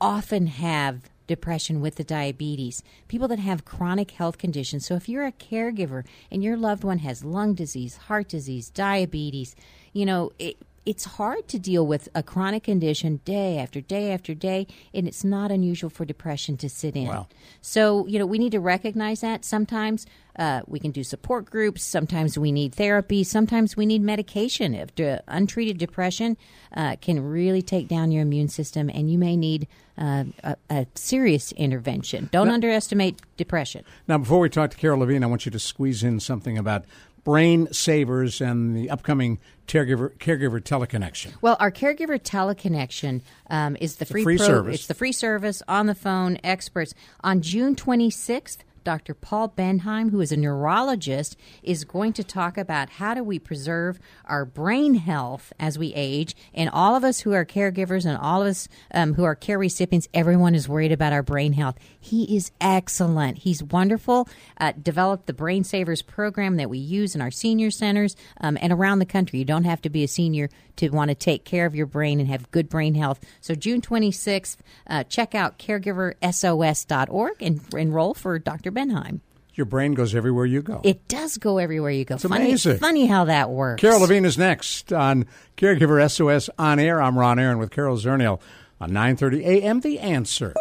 often 0.00 0.48
have 0.48 1.08
depression 1.26 1.80
with 1.80 1.96
the 1.96 2.04
diabetes. 2.04 2.82
People 3.08 3.28
that 3.28 3.38
have 3.38 3.64
chronic 3.64 4.10
health 4.10 4.36
conditions. 4.36 4.84
So, 4.86 4.96
if 4.96 5.08
you're 5.08 5.26
a 5.26 5.32
caregiver 5.32 6.04
and 6.30 6.44
your 6.44 6.58
loved 6.58 6.84
one 6.84 6.98
has 6.98 7.24
lung 7.24 7.54
disease, 7.54 7.96
heart 7.96 8.28
disease, 8.28 8.68
diabetes, 8.68 9.56
you 9.94 10.04
know, 10.04 10.32
it, 10.38 10.58
it's 10.88 11.04
hard 11.04 11.46
to 11.48 11.58
deal 11.58 11.86
with 11.86 12.08
a 12.14 12.22
chronic 12.22 12.62
condition 12.62 13.20
day 13.26 13.58
after 13.58 13.82
day 13.82 14.10
after 14.10 14.32
day, 14.32 14.66
and 14.94 15.06
it's 15.06 15.22
not 15.22 15.50
unusual 15.50 15.90
for 15.90 16.06
depression 16.06 16.56
to 16.56 16.68
sit 16.70 16.96
in. 16.96 17.08
Wow. 17.08 17.28
So, 17.60 18.06
you 18.06 18.18
know, 18.18 18.24
we 18.24 18.38
need 18.38 18.52
to 18.52 18.60
recognize 18.60 19.20
that. 19.20 19.44
Sometimes 19.44 20.06
uh, 20.38 20.62
we 20.66 20.80
can 20.80 20.90
do 20.90 21.04
support 21.04 21.50
groups. 21.50 21.84
Sometimes 21.84 22.38
we 22.38 22.52
need 22.52 22.74
therapy. 22.74 23.22
Sometimes 23.22 23.76
we 23.76 23.84
need 23.84 24.00
medication. 24.00 24.72
If 24.72 24.94
de- 24.94 25.22
untreated 25.28 25.76
depression 25.76 26.38
uh, 26.74 26.96
can 27.02 27.22
really 27.22 27.60
take 27.60 27.86
down 27.86 28.10
your 28.10 28.22
immune 28.22 28.48
system, 28.48 28.88
and 28.88 29.10
you 29.10 29.18
may 29.18 29.36
need 29.36 29.68
uh, 29.98 30.24
a, 30.42 30.56
a 30.70 30.86
serious 30.94 31.52
intervention. 31.52 32.30
Don't 32.32 32.48
underestimate 32.48 33.20
depression. 33.36 33.84
Now, 34.06 34.16
before 34.16 34.38
we 34.38 34.48
talk 34.48 34.70
to 34.70 34.76
Carol 34.78 35.00
Levine, 35.00 35.22
I 35.22 35.26
want 35.26 35.44
you 35.44 35.52
to 35.52 35.58
squeeze 35.58 36.02
in 36.02 36.18
something 36.18 36.56
about 36.56 36.86
brain 37.24 37.72
savers 37.72 38.40
and 38.40 38.76
the 38.76 38.90
upcoming 38.90 39.38
caregiver 39.66 40.16
caregiver 40.18 40.60
teleconnection. 40.60 41.32
Well, 41.40 41.56
our 41.60 41.70
caregiver 41.70 42.18
teleconnection 42.18 43.22
um, 43.50 43.76
is 43.80 43.96
the 43.96 44.06
free, 44.06 44.24
free 44.24 44.38
service. 44.38 44.74
It's 44.76 44.86
the 44.86 44.94
free 44.94 45.12
service 45.12 45.62
on 45.68 45.86
the 45.86 45.94
phone 45.94 46.38
experts 46.42 46.94
on 47.22 47.42
June 47.42 47.76
26th. 47.76 48.58
Dr. 48.88 49.12
Paul 49.12 49.50
Bendheim, 49.50 50.12
who 50.12 50.22
is 50.22 50.32
a 50.32 50.36
neurologist, 50.38 51.36
is 51.62 51.84
going 51.84 52.14
to 52.14 52.24
talk 52.24 52.56
about 52.56 52.88
how 52.88 53.12
do 53.12 53.22
we 53.22 53.38
preserve 53.38 53.98
our 54.24 54.46
brain 54.46 54.94
health 54.94 55.52
as 55.60 55.78
we 55.78 55.92
age. 55.92 56.34
And 56.54 56.70
all 56.70 56.96
of 56.96 57.04
us 57.04 57.20
who 57.20 57.34
are 57.34 57.44
caregivers 57.44 58.06
and 58.06 58.16
all 58.16 58.40
of 58.40 58.48
us 58.48 58.66
um, 58.94 59.12
who 59.12 59.24
are 59.24 59.34
care 59.34 59.58
recipients, 59.58 60.08
everyone 60.14 60.54
is 60.54 60.70
worried 60.70 60.90
about 60.90 61.12
our 61.12 61.22
brain 61.22 61.52
health. 61.52 61.76
He 62.00 62.34
is 62.34 62.50
excellent. 62.62 63.36
He's 63.36 63.62
wonderful. 63.62 64.26
Uh, 64.58 64.72
developed 64.82 65.26
the 65.26 65.34
Brain 65.34 65.64
Savers 65.64 66.00
program 66.00 66.56
that 66.56 66.70
we 66.70 66.78
use 66.78 67.14
in 67.14 67.20
our 67.20 67.30
senior 67.30 67.70
centers 67.70 68.16
um, 68.40 68.56
and 68.58 68.72
around 68.72 69.00
the 69.00 69.04
country. 69.04 69.38
You 69.38 69.44
don't 69.44 69.64
have 69.64 69.82
to 69.82 69.90
be 69.90 70.02
a 70.02 70.08
senior 70.08 70.48
to 70.78 70.88
want 70.90 71.10
to 71.10 71.14
take 71.14 71.44
care 71.44 71.66
of 71.66 71.74
your 71.74 71.86
brain 71.86 72.18
and 72.20 72.28
have 72.28 72.50
good 72.50 72.68
brain 72.68 72.94
health. 72.94 73.20
So 73.40 73.54
June 73.54 73.80
26th, 73.80 74.56
uh, 74.86 75.04
check 75.04 75.34
out 75.34 75.58
caregiversos.org 75.58 77.42
and 77.42 77.60
enroll 77.74 78.14
for 78.14 78.38
Dr. 78.38 78.72
Bendheim. 78.72 79.20
Your 79.54 79.64
brain 79.64 79.94
goes 79.94 80.14
everywhere 80.14 80.46
you 80.46 80.62
go. 80.62 80.80
It 80.84 81.08
does 81.08 81.36
go 81.36 81.58
everywhere 81.58 81.90
you 81.90 82.04
go. 82.04 82.14
It's 82.14 82.24
funny, 82.24 82.46
amazing. 82.46 82.78
funny 82.78 83.06
how 83.06 83.24
that 83.24 83.50
works. 83.50 83.80
Carol 83.80 84.00
Levine 84.00 84.24
is 84.24 84.38
next 84.38 84.92
on 84.92 85.26
Caregiver 85.56 86.08
SOS 86.08 86.48
on 86.58 86.78
air. 86.78 87.02
I'm 87.02 87.18
Ron 87.18 87.40
Aaron 87.40 87.58
with 87.58 87.72
Carol 87.72 87.96
Zernial 87.96 88.40
on 88.80 88.90
9:30 88.92 89.40
a.m. 89.40 89.80
The 89.80 89.98
Answer. 89.98 90.54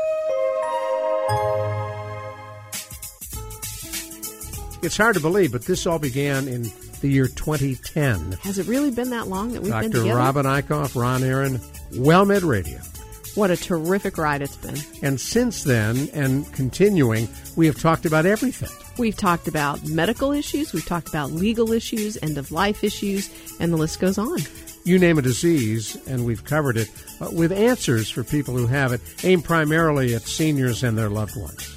It's 4.88 4.96
hard 4.96 5.16
to 5.16 5.20
believe, 5.20 5.52
but 5.52 5.66
this 5.66 5.86
all 5.86 6.00
began 6.00 6.48
in 6.48 6.72
the 7.02 7.10
year 7.10 7.28
2010. 7.28 8.32
Has 8.42 8.58
it 8.58 8.68
really 8.68 8.90
been 8.90 9.10
that 9.10 9.28
long 9.28 9.52
that 9.52 9.62
we've 9.62 9.74
been 9.74 9.92
here? 9.92 10.04
Dr. 10.04 10.16
Robin 10.16 10.46
Eichhoff, 10.46 10.96
Ron 10.96 11.24
Aaron, 11.24 11.58
WellMed 11.92 12.48
Radio. 12.48 12.80
What 13.36 13.52
a 13.52 13.58
terrific 13.58 14.18
ride 14.18 14.42
it's 14.42 14.56
been. 14.56 14.78
And 15.04 15.20
since 15.20 15.66
then, 15.66 16.08
and 16.14 16.50
continuing, 16.54 17.28
we 17.58 17.66
have 17.66 17.78
talked 17.82 18.06
about 18.06 18.26
everything. 18.26 18.70
We've 18.98 19.18
talked 19.18 19.50
about 19.50 19.86
medical 19.86 20.32
issues, 20.32 20.72
we've 20.72 20.86
talked 20.86 21.10
about 21.10 21.34
legal 21.34 21.74
issues, 21.74 22.18
end 22.22 22.38
of 22.38 22.54
life 22.54 22.82
issues, 22.82 23.30
and 23.60 23.74
the 23.74 23.78
list 23.78 24.00
goes 24.00 24.18
on. 24.18 24.40
You 24.86 25.00
name 25.00 25.18
a 25.18 25.22
disease, 25.22 25.98
and 26.08 26.26
we've 26.26 26.46
covered 26.46 26.78
it 26.78 26.90
uh, 27.20 27.30
with 27.34 27.52
answers 27.52 28.10
for 28.10 28.24
people 28.24 28.56
who 28.56 28.68
have 28.68 28.94
it, 28.94 29.02
aimed 29.26 29.44
primarily 29.44 30.16
at 30.16 30.22
seniors 30.22 30.82
and 30.82 30.98
their 30.98 31.10
loved 31.10 31.36
ones. 31.36 31.77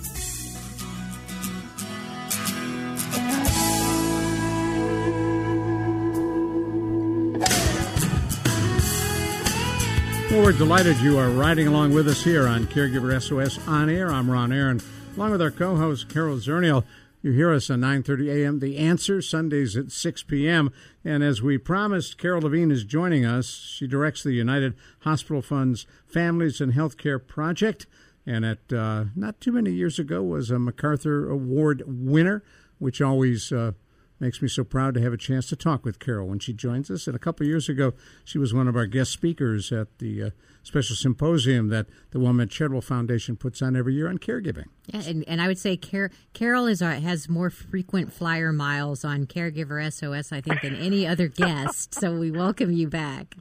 Well, 10.31 10.43
we're 10.43 10.53
delighted 10.53 10.95
you 11.01 11.19
are 11.19 11.29
riding 11.29 11.67
along 11.67 11.93
with 11.93 12.07
us 12.07 12.23
here 12.23 12.47
on 12.47 12.63
Caregiver 12.63 13.21
SOS 13.21 13.59
On 13.67 13.89
Air. 13.89 14.09
I'm 14.09 14.31
Ron 14.31 14.53
Aaron, 14.53 14.79
along 15.17 15.31
with 15.31 15.41
our 15.41 15.51
co-host 15.51 16.07
Carol 16.07 16.37
Zernial. 16.37 16.85
You 17.21 17.33
hear 17.33 17.51
us 17.51 17.69
on 17.69 17.81
9:30 17.81 18.33
a.m. 18.33 18.59
The 18.59 18.77
Answer 18.77 19.21
Sundays 19.21 19.75
at 19.75 19.91
6 19.91 20.23
p.m. 20.23 20.71
And 21.03 21.21
as 21.21 21.41
we 21.41 21.57
promised, 21.57 22.17
Carol 22.17 22.43
Levine 22.43 22.71
is 22.71 22.85
joining 22.85 23.25
us. 23.25 23.47
She 23.49 23.87
directs 23.87 24.23
the 24.23 24.31
United 24.31 24.73
Hospital 25.01 25.41
Fund's 25.41 25.85
Families 26.05 26.61
and 26.61 26.71
Healthcare 26.71 27.19
Project, 27.19 27.85
and 28.25 28.45
at 28.45 28.71
uh, 28.71 29.05
not 29.17 29.41
too 29.41 29.51
many 29.51 29.71
years 29.71 29.99
ago 29.99 30.23
was 30.23 30.49
a 30.49 30.57
MacArthur 30.57 31.29
Award 31.29 31.83
winner, 31.85 32.41
which 32.79 33.01
always 33.01 33.51
uh, 33.51 33.73
makes 34.21 34.41
me 34.41 34.47
so 34.47 34.63
proud 34.63 34.93
to 34.93 35.01
have 35.01 35.11
a 35.11 35.17
chance 35.17 35.47
to 35.47 35.55
talk 35.55 35.83
with 35.83 35.99
Carol 35.99 36.27
when 36.27 36.39
she 36.39 36.53
joins 36.53 36.91
us. 36.91 37.07
And 37.07 37.15
a 37.15 37.19
couple 37.19 37.43
of 37.43 37.49
years 37.49 37.67
ago, 37.67 37.93
she 38.23 38.37
was 38.37 38.53
one 38.53 38.67
of 38.67 38.75
our 38.75 38.85
guest 38.85 39.11
speakers 39.11 39.71
at 39.71 39.97
the 39.97 40.23
uh, 40.23 40.29
special 40.61 40.95
symposium 40.95 41.69
that 41.69 41.87
the 42.11 42.19
WellMed 42.19 42.51
Charitable 42.51 42.83
Foundation 42.83 43.35
puts 43.35 43.61
on 43.63 43.75
every 43.75 43.95
year 43.95 44.07
on 44.07 44.19
caregiving. 44.19 44.65
Yeah, 44.85 45.01
and, 45.07 45.27
and 45.27 45.41
I 45.41 45.47
would 45.47 45.57
say 45.57 45.75
Car- 45.75 46.11
Carol 46.33 46.67
is 46.67 46.83
our, 46.83 46.91
has 46.91 47.27
more 47.27 47.49
frequent 47.49 48.13
flyer 48.13 48.53
miles 48.53 49.03
on 49.03 49.25
Caregiver 49.25 49.91
SOS, 49.91 50.31
I 50.31 50.39
think, 50.39 50.61
than 50.61 50.75
any 50.75 51.07
other 51.07 51.27
guest. 51.27 51.95
so 51.95 52.15
we 52.15 52.29
welcome 52.29 52.71
you 52.71 52.87
back. 52.87 53.35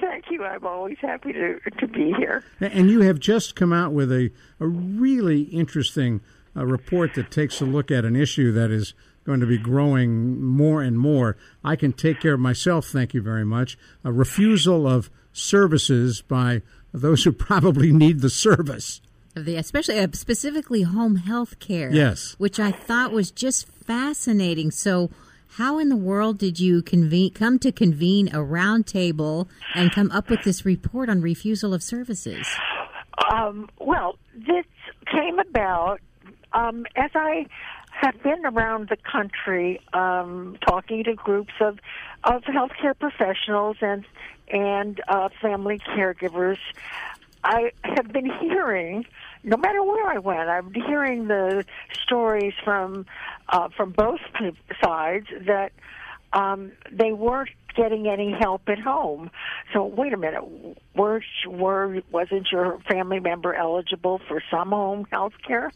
Thank 0.00 0.24
you. 0.30 0.42
I'm 0.42 0.66
always 0.66 0.96
happy 1.00 1.32
to 1.34 1.60
to 1.78 1.86
be 1.86 2.14
here. 2.16 2.44
And 2.60 2.90
you 2.90 3.02
have 3.02 3.18
just 3.18 3.54
come 3.54 3.72
out 3.72 3.92
with 3.92 4.10
a, 4.10 4.30
a 4.58 4.66
really 4.66 5.42
interesting 5.42 6.22
uh, 6.56 6.64
report 6.64 7.14
that 7.14 7.30
takes 7.30 7.60
a 7.60 7.64
look 7.64 7.90
at 7.90 8.04
an 8.04 8.16
issue 8.16 8.52
that 8.52 8.70
is 8.70 8.94
going 9.24 9.40
to 9.40 9.46
be 9.46 9.58
growing 9.58 10.42
more 10.42 10.82
and 10.82 10.98
more. 10.98 11.36
I 11.62 11.76
can 11.76 11.92
take 11.92 12.20
care 12.20 12.34
of 12.34 12.40
myself, 12.40 12.86
thank 12.86 13.14
you 13.14 13.22
very 13.22 13.44
much. 13.44 13.78
A 14.04 14.12
refusal 14.12 14.86
of 14.86 15.10
services 15.32 16.22
by 16.22 16.62
those 16.92 17.24
who 17.24 17.32
probably 17.32 17.92
need 17.92 18.20
the 18.20 18.30
service. 18.30 19.00
The, 19.34 19.56
especially 19.56 19.98
uh, 19.98 20.08
specifically 20.12 20.82
home 20.82 21.16
health 21.16 21.58
care. 21.58 21.90
Yes. 21.92 22.36
Which 22.38 22.60
I 22.60 22.70
thought 22.70 23.10
was 23.10 23.32
just 23.32 23.66
fascinating. 23.66 24.70
So, 24.70 25.10
how 25.56 25.78
in 25.78 25.88
the 25.88 25.96
world 25.96 26.38
did 26.38 26.58
you 26.60 26.82
convene, 26.82 27.32
come 27.32 27.58
to 27.60 27.72
convene 27.72 28.28
a 28.28 28.38
roundtable 28.38 29.48
and 29.74 29.92
come 29.92 30.10
up 30.10 30.28
with 30.28 30.42
this 30.44 30.64
report 30.64 31.08
on 31.08 31.20
refusal 31.20 31.74
of 31.74 31.82
services? 31.82 32.48
Um, 33.32 33.68
well, 33.78 34.18
this 34.34 34.64
came 35.06 35.38
about 35.38 36.00
um, 36.52 36.86
as 36.96 37.10
I 37.14 37.46
have 38.04 38.22
been 38.22 38.44
around 38.44 38.90
the 38.90 38.96
country 38.96 39.80
um, 39.94 40.58
talking 40.66 41.04
to 41.04 41.14
groups 41.14 41.54
of 41.60 41.78
of 42.22 42.42
healthcare 42.42 42.98
professionals 42.98 43.78
and 43.80 44.04
and 44.48 45.00
uh, 45.08 45.30
family 45.40 45.78
caregivers. 45.78 46.58
I 47.42 47.72
have 47.82 48.12
been 48.12 48.30
hearing, 48.40 49.04
no 49.42 49.56
matter 49.56 49.82
where 49.82 50.06
I 50.06 50.18
went, 50.18 50.48
I'm 50.48 50.72
hearing 50.72 51.28
the 51.28 51.64
stories 52.02 52.52
from 52.62 53.06
uh, 53.48 53.68
from 53.74 53.92
both 53.92 54.20
sides 54.82 55.26
that 55.46 55.72
um, 56.34 56.72
they 56.92 57.12
weren't 57.12 57.50
getting 57.74 58.08
any 58.08 58.32
help 58.32 58.62
at 58.68 58.78
home. 58.78 59.30
So 59.72 59.84
wait 59.84 60.12
a 60.12 60.16
minute, 60.16 60.42
were 60.94 61.22
were 61.46 62.00
wasn't 62.10 62.48
your 62.50 62.78
family 62.88 63.20
member 63.20 63.54
eligible 63.54 64.20
for 64.28 64.42
some 64.50 64.70
home 64.70 65.06
health 65.10 65.34
care? 65.46 65.70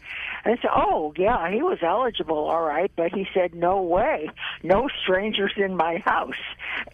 And 0.45 0.59
I 0.59 0.63
said, 0.63 0.71
oh 0.75 1.13
yeah, 1.17 1.51
he 1.51 1.63
was 1.63 1.79
eligible, 1.83 2.37
all 2.37 2.63
right, 2.63 2.91
but 2.97 3.13
he 3.13 3.27
said 3.35 3.55
no 3.55 3.83
way, 3.83 4.31
no 4.63 4.89
strangers 5.03 5.53
in 5.57 5.77
my 5.77 5.99
house. 6.05 6.35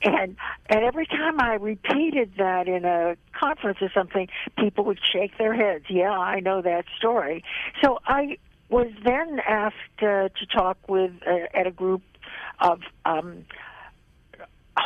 And 0.03 0.37
and 0.69 0.85
every 0.85 1.07
time 1.07 1.41
I 1.41 1.55
repeated 1.55 2.33
that 2.39 2.69
in 2.69 2.85
a 2.85 3.17
conference 3.39 3.79
or 3.81 3.91
something, 3.93 4.29
people 4.59 4.85
would 4.85 5.01
shake 5.13 5.37
their 5.39 5.55
heads. 5.55 5.85
Yeah, 5.89 6.11
I 6.11 6.41
know 6.41 6.63
that 6.63 6.85
story. 6.99 7.45
So 7.83 7.99
I 8.07 8.39
was 8.69 8.89
then 9.05 9.41
asked 9.47 9.75
uh, 9.99 10.29
to 10.29 10.47
talk 10.53 10.79
with 10.89 11.13
uh, 11.27 11.47
at 11.59 11.67
a 11.67 11.71
group 11.71 12.03
of 12.61 12.81
um, 13.05 13.45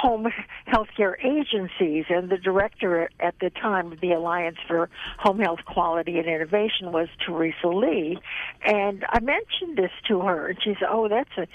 home 0.01 0.29
healthcare 0.69 1.15
agencies, 1.25 2.05
and 2.09 2.31
the 2.31 2.37
director 2.37 3.09
at 3.21 3.35
the 3.41 3.51
time 3.51 3.93
of 3.93 4.01
the 4.01 4.13
Alliance 4.13 4.59
for 4.67 4.89
Home 5.19 5.39
Health 5.39 5.61
Quality 5.67 6.19
and 6.19 6.27
Innovation 6.27 6.93
was 6.93 7.09
Teresa 7.25 7.69
Lee. 7.69 8.19
And 8.63 9.05
I 9.09 9.21
mentioned 9.21 9.77
this 9.77 9.91
to 10.09 10.21
her, 10.21 10.49
and 10.49 10.59
she 10.63 10.75
said, 10.79 10.89
Oh, 10.91 11.09
that's 11.09 11.37
a 11.37 11.47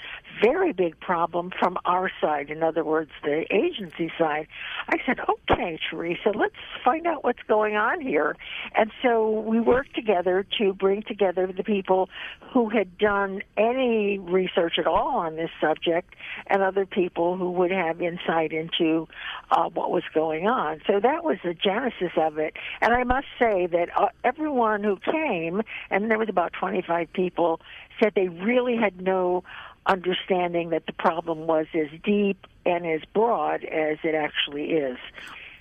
very 0.42 0.72
big 0.72 0.98
problem 1.00 1.52
from 1.58 1.78
our 1.84 2.10
side. 2.20 2.50
In 2.50 2.62
other 2.62 2.84
words, 2.84 3.10
the 3.22 3.44
agency 3.50 4.12
side. 4.18 4.46
I 4.88 4.96
said, 5.06 5.18
Okay, 5.20 5.78
Teresa, 5.90 6.30
let's 6.34 6.54
find 6.84 7.06
out 7.06 7.24
what's 7.24 7.42
going 7.48 7.76
on 7.76 8.00
here. 8.00 8.36
And 8.74 8.90
so 9.02 9.40
we 9.40 9.60
worked 9.60 9.94
together 9.94 10.44
to 10.58 10.72
bring 10.72 11.02
together 11.02 11.50
the 11.54 11.64
people 11.64 12.08
who 12.52 12.68
had 12.68 12.98
done 12.98 13.42
any 13.56 14.18
research 14.18 14.74
at 14.78 14.86
all 14.86 15.16
on 15.18 15.36
this 15.36 15.50
subject 15.60 16.14
and 16.46 16.62
other 16.62 16.86
people 16.86 17.36
who 17.36 17.50
would 17.52 17.70
have 17.70 18.00
insight 18.00 18.33
into 18.42 19.08
uh, 19.50 19.68
what 19.70 19.90
was 19.90 20.02
going 20.12 20.46
on. 20.46 20.80
So 20.86 21.00
that 21.00 21.24
was 21.24 21.38
the 21.44 21.54
genesis 21.54 22.12
of 22.16 22.38
it. 22.38 22.54
And 22.80 22.92
I 22.92 23.04
must 23.04 23.26
say 23.38 23.66
that 23.66 23.88
uh, 23.96 24.08
everyone 24.22 24.82
who 24.82 24.96
came, 24.96 25.62
and 25.90 26.10
there 26.10 26.18
was 26.18 26.28
about 26.28 26.52
25 26.52 27.12
people, 27.12 27.60
said 28.02 28.12
they 28.14 28.28
really 28.28 28.76
had 28.76 29.00
no 29.00 29.44
understanding 29.86 30.70
that 30.70 30.86
the 30.86 30.92
problem 30.92 31.46
was 31.46 31.66
as 31.74 31.88
deep 32.02 32.46
and 32.64 32.86
as 32.86 33.02
broad 33.12 33.64
as 33.64 33.98
it 34.02 34.14
actually 34.14 34.72
is. 34.72 34.98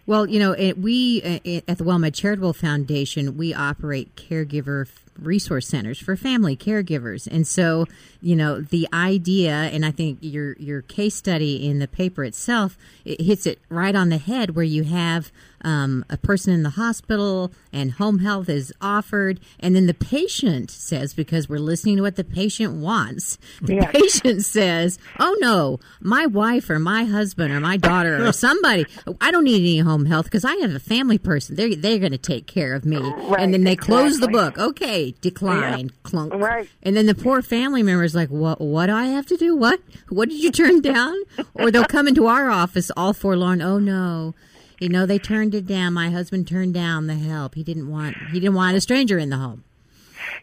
Well, 0.06 0.28
you 0.28 0.40
know, 0.40 0.52
it, 0.52 0.78
we 0.78 1.22
uh, 1.22 1.62
at 1.68 1.78
the 1.78 1.84
WellMed 1.84 2.14
Charitable 2.14 2.54
Foundation, 2.54 3.38
we 3.38 3.54
operate 3.54 4.16
caregiver 4.16 4.86
resource 5.20 5.68
centers 5.68 6.00
for 6.00 6.16
family 6.16 6.56
caregivers. 6.56 7.28
And 7.28 7.48
so, 7.48 7.86
you 8.22 8.36
know, 8.36 8.62
the 8.62 8.88
idea, 8.94 9.54
and 9.54 9.86
I 9.86 9.92
think 9.92 10.20
your 10.22 10.54
your 10.54 10.82
case 10.82 11.16
study 11.16 11.68
in 11.68 11.80
the 11.80 11.88
paper 11.88 12.24
itself 12.24 12.78
it 13.06 13.22
hits 13.22 13.46
it 13.46 13.60
right 13.70 13.96
on 13.96 14.10
the 14.10 14.18
head, 14.18 14.56
where 14.56 14.64
you 14.64 14.84
have 14.84 15.32
um, 15.62 16.06
a 16.10 16.18
person 16.18 16.54
in 16.54 16.64
the 16.64 16.72
hospital 16.72 17.52
and 17.72 17.94
home 17.94 18.20
health 18.20 18.50
is 18.50 18.74
offered, 18.82 19.40
and 19.60 19.76
then 19.76 19.88
the 19.88 19.94
patient 19.94 20.72
says, 20.72 21.14
because 21.14 21.50
we're 21.50 21.60
listening 21.60 21.98
to 21.98 22.02
what 22.02 22.16
the 22.16 22.24
patient 22.24 22.74
wants, 22.76 23.38
the 23.62 23.76
yes. 23.76 23.92
patient 23.92 24.46
says, 24.46 25.00
"Oh 25.20 25.36
no, 25.40 25.80
my 26.00 26.26
wife 26.26 26.70
or 26.70 26.80
my 26.80 27.06
husband 27.06 27.54
or 27.54 27.60
my 27.60 27.78
daughter 27.78 28.26
or 28.26 28.32
somebody, 28.34 28.86
I 29.20 29.32
don't 29.32 29.44
need 29.44 29.62
any 29.62 29.80
home 29.80 30.06
health 30.06 30.26
because 30.26 30.46
I 30.46 30.56
have 30.58 30.74
a 30.74 30.80
family 30.80 31.18
person. 31.18 31.56
They're 31.56 31.76
they're 31.76 32.00
going 32.00 32.12
to 32.12 32.18
take 32.18 32.48
care 32.48 32.74
of 32.74 32.86
me." 32.86 32.98
Right, 32.98 33.42
and 33.42 33.54
then 33.54 33.64
they 33.64 33.74
exactly. 33.74 33.96
close 33.96 34.20
the 34.20 34.28
book. 34.28 34.58
Okay, 34.58 35.03
decline, 35.12 35.86
yeah. 35.86 35.94
clunk. 36.04 36.34
Right. 36.34 36.70
And 36.82 36.96
then 36.96 37.06
the 37.06 37.16
poor 37.16 37.42
family 37.42 37.84
member 37.84 38.04
is 38.04 38.16
like, 38.16 38.30
"What? 38.30 38.60
What 38.60 38.88
do 38.88 38.94
I 38.94 39.06
have 39.06 39.26
to 39.28 39.38
do? 39.38 39.56
What? 39.56 39.80
What 40.10 40.30
did 40.30 40.44
you 40.44 40.52
turn 40.52 40.82
down?" 40.82 41.16
or 41.54 41.72
they'll 41.72 41.86
come 41.86 42.08
into 42.08 42.28
our 42.28 42.50
office 42.50 42.92
all 42.96 43.14
forlorn. 43.14 43.62
Oh 43.62 43.80
no. 43.80 44.34
You 44.80 44.90
know, 44.90 45.06
they 45.06 45.20
turned 45.20 45.56
it 45.56 45.66
down. 45.66 45.94
My 45.94 46.10
husband 46.10 46.48
turned 46.48 46.74
down 46.74 47.08
the 47.08 47.16
help. 47.16 47.56
He 47.56 47.64
didn't 47.64 47.90
want 47.90 48.18
he 48.32 48.40
didn't 48.40 48.56
want 48.56 48.76
a 48.76 48.82
stranger 48.82 49.18
in 49.18 49.30
the 49.30 49.38
home. 49.38 49.64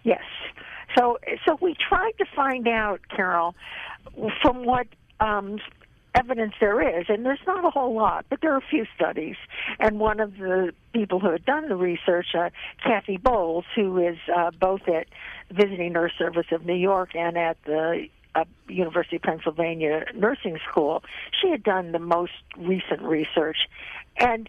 Yes. 0.03 0.23
So 0.97 1.19
so 1.45 1.59
we 1.61 1.75
tried 1.75 2.13
to 2.19 2.25
find 2.35 2.67
out, 2.67 3.01
Carol, 3.15 3.55
from 4.43 4.65
what 4.65 4.87
um, 5.21 5.59
evidence 6.15 6.55
there 6.61 7.01
is, 7.01 7.07
and 7.09 7.25
there's 7.25 7.41
not 7.47 7.65
a 7.65 7.71
whole 7.71 7.95
lot, 7.95 8.27
but 8.29 8.41
there 8.41 8.53
are 8.53 8.59
a 8.59 8.69
few 8.71 8.87
studies. 8.95 9.37
And 9.79 9.99
one 9.99 10.21
of 10.21 10.37
the 10.39 10.73
people 10.93 11.21
who 11.21 11.31
had 11.31 11.45
done 11.45 11.69
the 11.69 11.77
research, 11.77 12.29
uh, 12.35 12.51
Kathy 12.83 13.17
Bowles, 13.17 13.65
who 13.75 13.99
is 13.99 14.19
uh, 14.35 14.51
both 14.51 14.89
at 14.89 15.07
Visiting 15.51 15.93
Nurse 15.93 16.13
Service 16.19 16.47
of 16.53 16.67
New 16.67 16.75
York 16.75 17.15
and 17.15 17.37
at 17.37 17.57
the 17.65 18.09
uh, 18.35 18.45
University 18.69 19.17
of 19.17 19.23
Pennsylvania 19.23 20.05
Nursing 20.15 20.59
School, 20.71 21.03
she 21.41 21.51
had 21.51 21.63
done 21.63 21.93
the 21.93 21.99
most 21.99 22.33
recent 22.57 23.03
research, 23.03 23.69
and 24.17 24.49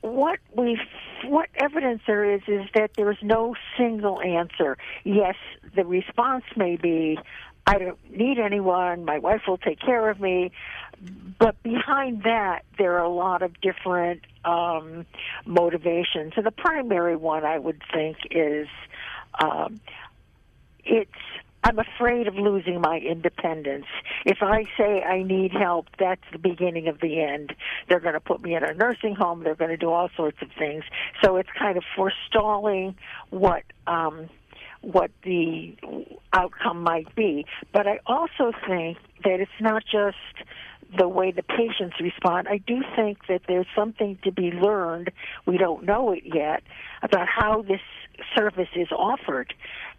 what 0.00 0.38
we 0.54 0.80
what 1.24 1.48
evidence 1.56 2.02
there 2.06 2.24
is 2.24 2.42
is 2.46 2.66
that 2.74 2.92
there 2.94 3.10
is 3.10 3.18
no 3.22 3.56
single 3.76 4.20
answer. 4.22 4.76
Yes, 5.04 5.34
the 5.74 5.84
response 5.84 6.44
may 6.56 6.76
be, 6.76 7.18
I 7.68 7.76
don't 7.76 8.16
need 8.16 8.38
anyone. 8.38 9.04
My 9.04 9.18
wife 9.18 9.42
will 9.46 9.58
take 9.58 9.78
care 9.78 10.08
of 10.08 10.18
me. 10.18 10.52
But 11.38 11.62
behind 11.62 12.22
that, 12.22 12.60
there 12.78 12.94
are 12.94 13.04
a 13.04 13.10
lot 13.10 13.42
of 13.42 13.60
different 13.60 14.22
um, 14.42 15.04
motivations. 15.44 16.32
And 16.36 16.46
the 16.46 16.50
primary 16.50 17.14
one, 17.14 17.44
I 17.44 17.58
would 17.58 17.82
think, 17.92 18.16
is 18.30 18.68
um, 19.38 19.80
it's 20.82 21.10
I'm 21.62 21.78
afraid 21.78 22.26
of 22.26 22.36
losing 22.36 22.80
my 22.80 22.98
independence. 22.98 23.84
If 24.24 24.38
I 24.40 24.64
say 24.78 25.02
I 25.02 25.22
need 25.22 25.52
help, 25.52 25.88
that's 25.98 26.22
the 26.32 26.38
beginning 26.38 26.88
of 26.88 27.00
the 27.00 27.20
end. 27.20 27.54
They're 27.88 28.00
going 28.00 28.14
to 28.14 28.20
put 28.20 28.40
me 28.40 28.54
in 28.54 28.64
a 28.64 28.72
nursing 28.72 29.14
home. 29.14 29.44
They're 29.44 29.56
going 29.56 29.70
to 29.70 29.76
do 29.76 29.90
all 29.90 30.08
sorts 30.16 30.38
of 30.40 30.48
things. 30.58 30.84
So 31.22 31.36
it's 31.36 31.50
kind 31.58 31.76
of 31.76 31.84
forestalling 31.94 32.96
what 33.28 33.64
um, 33.86 34.30
what 34.80 35.10
the 35.24 35.76
outcome 36.32 36.82
might 36.82 37.14
be. 37.14 37.46
But 37.72 37.86
I 37.86 38.00
also 38.06 38.52
think 38.66 38.98
that 39.24 39.40
it's 39.40 39.50
not 39.60 39.82
just 39.84 40.16
the 40.96 41.08
way 41.08 41.30
the 41.30 41.42
patients 41.42 41.96
respond. 42.00 42.48
I 42.48 42.58
do 42.58 42.82
think 42.96 43.26
that 43.28 43.42
there's 43.46 43.66
something 43.76 44.18
to 44.24 44.32
be 44.32 44.50
learned. 44.50 45.10
We 45.46 45.58
don't 45.58 45.84
know 45.84 46.12
it 46.12 46.22
yet 46.24 46.62
about 47.02 47.28
how 47.28 47.62
this 47.62 47.80
service 48.36 48.68
is 48.74 48.88
offered 48.90 49.52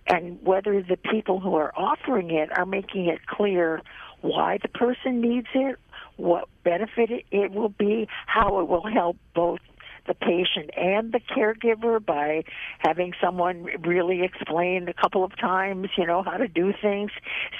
and 0.07 0.41
whether 0.43 0.81
the 0.81 0.97
people 0.97 1.39
who 1.39 1.55
are 1.55 1.71
offering 1.77 2.31
it 2.31 2.49
are 2.57 2.65
making 2.65 3.05
it 3.05 3.25
clear 3.27 3.81
why 4.21 4.57
the 4.61 4.67
person 4.67 5.21
needs 5.21 5.47
it, 5.53 5.77
what 6.17 6.49
benefit 6.63 7.09
it 7.31 7.51
will 7.51 7.69
be, 7.69 8.07
how 8.25 8.59
it 8.59 8.67
will 8.67 8.85
help 8.85 9.17
both 9.33 9.59
the 10.07 10.13
patient 10.13 10.69
and 10.75 11.11
the 11.11 11.19
caregiver 11.19 12.03
by 12.03 12.43
having 12.79 13.13
someone 13.21 13.65
really 13.81 14.23
explain 14.23 14.87
a 14.87 14.93
couple 14.93 15.23
of 15.23 15.35
times, 15.37 15.89
you 15.97 16.05
know, 16.05 16.23
how 16.23 16.37
to 16.37 16.47
do 16.47 16.73
things. 16.81 17.11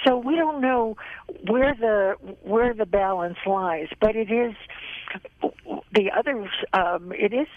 So 0.06 0.16
we 0.16 0.36
don't 0.36 0.60
know 0.60 0.96
where 1.46 1.74
the 1.74 2.16
where 2.42 2.74
the 2.74 2.86
balance 2.86 3.38
lies, 3.46 3.88
but 4.00 4.16
it 4.16 4.30
is 4.30 4.54
the 5.92 6.10
other 6.16 6.50
um, 6.72 7.12
it 7.12 7.32
is 7.32 7.48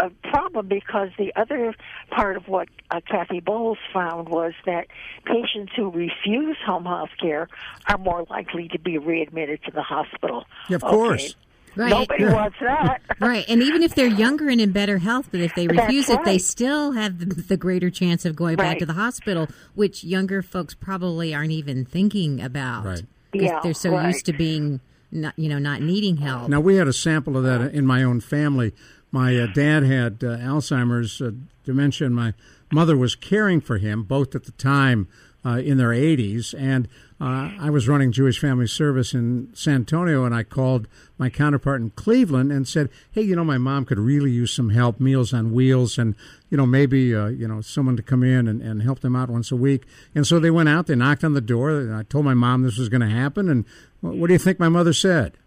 a 0.00 0.10
problem 0.28 0.68
because 0.68 1.08
the 1.18 1.32
other 1.36 1.74
part 2.10 2.36
of 2.36 2.48
what 2.48 2.68
uh, 2.90 3.00
Kathy 3.08 3.40
Bowles 3.40 3.78
found 3.92 4.28
was 4.28 4.52
that 4.64 4.86
patients 5.24 5.72
who 5.76 5.90
refuse 5.90 6.56
home 6.64 6.84
health 6.84 7.10
care 7.20 7.48
are 7.88 7.98
more 7.98 8.26
likely 8.28 8.68
to 8.68 8.78
be 8.78 8.98
readmitted 8.98 9.62
to 9.64 9.70
the 9.70 9.82
hospital. 9.82 10.44
Yeah, 10.68 10.76
of 10.76 10.84
okay. 10.84 10.92
course. 10.92 11.36
Right. 11.76 11.90
Nobody 11.90 12.24
wants 12.24 12.56
that. 12.60 13.02
right. 13.20 13.44
And 13.48 13.62
even 13.62 13.82
if 13.82 13.94
they're 13.94 14.06
younger 14.06 14.48
and 14.48 14.60
in 14.60 14.72
better 14.72 14.98
health, 14.98 15.28
but 15.30 15.40
if 15.40 15.54
they 15.54 15.68
refuse 15.68 16.06
That's 16.06 16.20
it, 16.20 16.24
they 16.24 16.38
still 16.38 16.92
have 16.92 17.18
the, 17.18 17.26
the 17.26 17.56
greater 17.56 17.90
chance 17.90 18.24
of 18.24 18.34
going 18.34 18.56
back 18.56 18.78
to 18.78 18.86
the 18.86 18.94
hospital, 18.94 19.46
which 19.74 20.02
younger 20.02 20.42
folks 20.42 20.74
probably 20.74 21.34
aren't 21.34 21.52
even 21.52 21.84
thinking 21.84 22.40
about. 22.40 22.84
Right. 22.86 23.02
because 23.30 23.48
Yeah, 23.48 23.60
they're 23.62 23.74
so 23.74 23.90
right. 23.90 24.06
used 24.06 24.26
to 24.26 24.32
being 24.32 24.80
not 25.12 25.38
you 25.38 25.48
know 25.48 25.58
not 25.58 25.82
needing 25.82 26.16
help. 26.16 26.48
Now 26.48 26.60
we 26.60 26.76
had 26.76 26.88
a 26.88 26.92
sample 26.92 27.36
of 27.36 27.44
that 27.44 27.72
in 27.74 27.86
my 27.86 28.02
own 28.02 28.20
family. 28.20 28.72
My 29.12 29.36
uh, 29.38 29.46
dad 29.46 29.84
had 29.84 30.24
uh, 30.24 30.36
Alzheimer's, 30.38 31.22
uh, 31.22 31.30
dementia, 31.64 32.06
and 32.06 32.16
my 32.16 32.34
mother 32.72 32.96
was 32.96 33.14
caring 33.14 33.60
for 33.60 33.78
him, 33.78 34.02
both 34.02 34.34
at 34.34 34.44
the 34.44 34.52
time 34.52 35.08
uh, 35.46 35.58
in 35.58 35.76
their 35.78 35.90
80s. 35.90 36.54
And 36.58 36.88
uh, 37.20 37.50
I 37.60 37.70
was 37.70 37.86
running 37.88 38.10
Jewish 38.12 38.38
Family 38.40 38.66
Service 38.66 39.14
in 39.14 39.48
San 39.54 39.76
Antonio, 39.76 40.24
and 40.24 40.34
I 40.34 40.42
called 40.42 40.88
my 41.18 41.30
counterpart 41.30 41.80
in 41.80 41.90
Cleveland 41.90 42.50
and 42.52 42.66
said, 42.68 42.90
"Hey, 43.12 43.22
you 43.22 43.36
know, 43.36 43.44
my 43.44 43.56
mom 43.56 43.84
could 43.86 43.98
really 43.98 44.30
use 44.30 44.52
some 44.52 44.70
help, 44.70 44.98
Meals 45.00 45.32
on 45.32 45.52
Wheels, 45.52 45.96
and 45.98 46.14
you 46.50 46.56
know, 46.58 46.66
maybe 46.66 47.14
uh, 47.14 47.28
you 47.28 47.48
know 47.48 47.60
someone 47.62 47.96
to 47.96 48.02
come 48.02 48.22
in 48.22 48.46
and, 48.48 48.60
and 48.60 48.82
help 48.82 49.00
them 49.00 49.16
out 49.16 49.30
once 49.30 49.50
a 49.50 49.56
week." 49.56 49.84
And 50.14 50.26
so 50.26 50.38
they 50.38 50.50
went 50.50 50.68
out, 50.68 50.88
they 50.88 50.94
knocked 50.96 51.24
on 51.24 51.32
the 51.32 51.40
door, 51.40 51.70
and 51.70 51.94
I 51.94 52.02
told 52.02 52.24
my 52.26 52.34
mom 52.34 52.62
this 52.64 52.76
was 52.76 52.88
going 52.90 53.00
to 53.00 53.08
happen. 53.08 53.48
And 53.48 53.64
what 54.02 54.26
do 54.26 54.32
you 54.34 54.38
think 54.38 54.58
my 54.58 54.68
mother 54.68 54.92
said? 54.92 55.38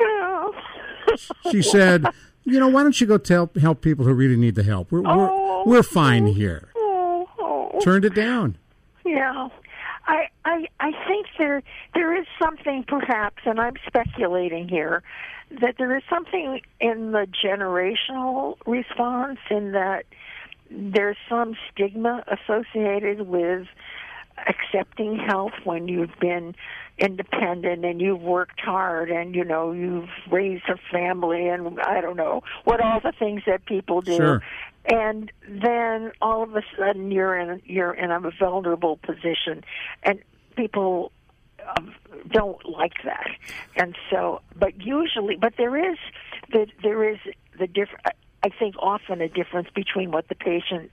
Oh. 0.00 0.54
She 1.50 1.60
said, 1.60 2.06
"You 2.44 2.58
know, 2.58 2.68
why 2.68 2.82
don't 2.84 2.98
you 2.98 3.06
go 3.06 3.18
tell 3.18 3.50
help 3.60 3.82
people 3.82 4.06
who 4.06 4.14
really 4.14 4.36
need 4.36 4.54
the 4.54 4.62
help? 4.62 4.90
We're 4.92 5.02
Oh. 5.04 5.64
we're, 5.66 5.76
we're 5.76 5.82
fine 5.82 6.26
here." 6.28 6.70
Oh, 6.74 7.28
oh. 7.38 7.80
Turned 7.82 8.06
it 8.06 8.14
down. 8.14 8.56
Yeah. 9.04 9.48
I, 10.06 10.28
I 10.44 10.66
I 10.78 10.92
think 11.06 11.26
there 11.38 11.62
there 11.94 12.16
is 12.18 12.26
something 12.42 12.84
perhaps 12.86 13.42
and 13.44 13.60
I'm 13.60 13.74
speculating 13.86 14.68
here 14.68 15.02
that 15.60 15.76
there 15.78 15.96
is 15.96 16.02
something 16.08 16.60
in 16.80 17.12
the 17.12 17.26
generational 17.44 18.56
response 18.66 19.38
in 19.50 19.72
that 19.72 20.04
there's 20.70 21.16
some 21.28 21.56
stigma 21.70 22.24
associated 22.28 23.26
with 23.26 23.66
accepting 24.46 25.16
help 25.16 25.52
when 25.64 25.88
you've 25.88 26.18
been 26.20 26.54
independent 26.98 27.84
and 27.84 28.00
you've 28.00 28.20
worked 28.20 28.60
hard 28.60 29.10
and 29.10 29.34
you 29.34 29.44
know 29.44 29.72
you've 29.72 30.08
raised 30.30 30.64
a 30.68 30.76
family 30.92 31.48
and 31.48 31.80
I 31.80 32.00
don't 32.00 32.16
know 32.16 32.42
what 32.64 32.80
all 32.80 33.00
the 33.00 33.12
things 33.18 33.42
that 33.46 33.64
people 33.64 34.02
do 34.02 34.16
Sure. 34.16 34.42
and 34.84 35.32
then 35.48 36.12
all 36.20 36.42
of 36.42 36.54
a 36.54 36.62
sudden 36.76 37.10
you're 37.10 37.38
in 37.38 37.62
you're 37.64 37.94
in 37.94 38.10
a 38.10 38.20
vulnerable 38.38 38.98
position 38.98 39.64
and 40.02 40.18
people 40.56 41.10
um, 41.76 41.94
don't 42.30 42.68
like 42.68 43.02
that 43.04 43.28
and 43.76 43.96
so 44.10 44.42
but 44.58 44.78
usually 44.80 45.36
but 45.36 45.54
there 45.56 45.76
is 45.92 45.96
the 46.52 46.66
there 46.82 47.08
is 47.08 47.18
the 47.58 47.66
different 47.66 48.04
I 48.42 48.48
think 48.48 48.74
often 48.78 49.20
a 49.20 49.28
difference 49.28 49.68
between 49.74 50.10
what 50.12 50.28
the 50.28 50.34
patient 50.34 50.90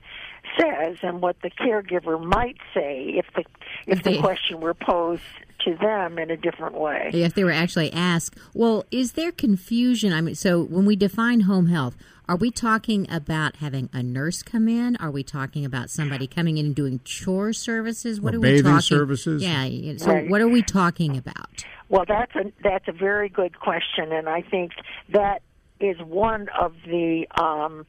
says 0.60 0.98
and 1.02 1.22
what 1.22 1.38
the 1.42 1.50
caregiver 1.50 2.22
might 2.24 2.58
say 2.74 3.14
if 3.18 3.26
the 3.36 3.44
if 3.86 4.04
the 4.04 4.12
They- 4.12 4.18
question 4.20 4.60
were 4.60 4.74
posed 4.74 5.22
to 5.66 5.76
them 5.76 6.20
in 6.20 6.30
a 6.30 6.38
different 6.38 6.76
way. 6.76 7.10
if 7.14 7.34
they 7.34 7.44
were 7.44 7.52
actually 7.52 7.92
asked, 7.92 8.36
well, 8.54 8.86
is 8.92 9.14
there 9.14 9.32
confusion? 9.32 10.14
I 10.14 10.22
mean, 10.22 10.36
so 10.36 10.62
when 10.64 10.86
we 10.86 10.96
define 10.96 11.42
home 11.42 11.68
health, 11.68 11.98
are 12.30 12.36
we 12.36 12.52
talking 12.52 13.08
about 13.10 13.56
having 13.58 13.90
a 13.92 14.04
nurse 14.04 14.44
come 14.44 14.68
in? 14.68 14.96
Are 14.98 15.10
we 15.10 15.24
talking 15.24 15.66
about 15.66 15.90
somebody 15.90 16.28
coming 16.28 16.58
in 16.58 16.68
and 16.68 16.76
doing 16.76 17.00
chore 17.04 17.54
services? 17.54 18.22
What 18.22 18.34
Or 18.36 18.38
are 18.38 18.42
we 18.42 18.62
talking? 18.62 18.82
services? 18.82 19.42
Yeah. 19.44 19.64
yeah, 19.66 19.94
So 19.98 20.12
Right. 20.12 20.30
what 20.30 20.42
are 20.42 20.48
we 20.48 20.62
talking 20.62 21.18
about? 21.18 21.64
Well, 21.90 22.04
that's 22.08 22.36
a 22.36 22.52
that's 22.62 22.88
a 22.88 22.92
very 22.92 23.30
good 23.30 23.60
question, 23.60 24.12
and 24.12 24.28
I 24.30 24.42
think 24.42 24.74
that 25.10 25.42
is 25.80 25.98
one 26.02 26.48
of 26.60 26.74
the 26.86 27.28
um, 27.40 27.86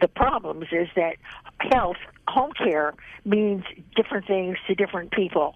the 0.00 0.08
problems 0.08 0.66
is 0.72 0.88
that 0.96 1.16
health 1.60 1.96
home 2.26 2.52
care 2.52 2.94
means 3.24 3.64
different 3.96 4.26
things 4.26 4.58
to 4.66 4.74
different 4.74 5.12
people, 5.12 5.54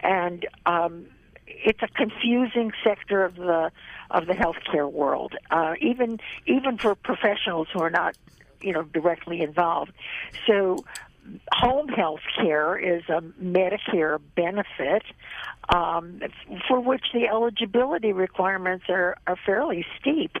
and 0.00 0.46
um, 0.66 1.06
it's 1.46 1.82
a 1.82 1.88
confusing 1.88 2.72
sector 2.84 3.24
of 3.24 3.36
the 3.36 3.70
of 4.10 4.26
the 4.26 4.34
healthcare 4.34 4.90
world, 4.90 5.34
uh, 5.50 5.74
even 5.80 6.20
even 6.46 6.78
for 6.78 6.94
professionals 6.94 7.68
who 7.72 7.80
are 7.80 7.90
not 7.90 8.16
you 8.60 8.72
know 8.72 8.82
directly 8.82 9.42
involved. 9.42 9.92
So 10.46 10.84
home 11.52 11.88
health 11.88 12.20
care 12.40 12.76
is 12.76 13.02
a 13.08 13.20
Medicare 13.42 14.20
benefit 14.34 15.02
um, 15.68 16.20
for 16.68 16.80
which 16.80 17.04
the 17.14 17.26
eligibility 17.28 18.12
requirements 18.12 18.84
are, 18.88 19.16
are 19.26 19.36
fairly 19.46 19.86
steep. 20.00 20.32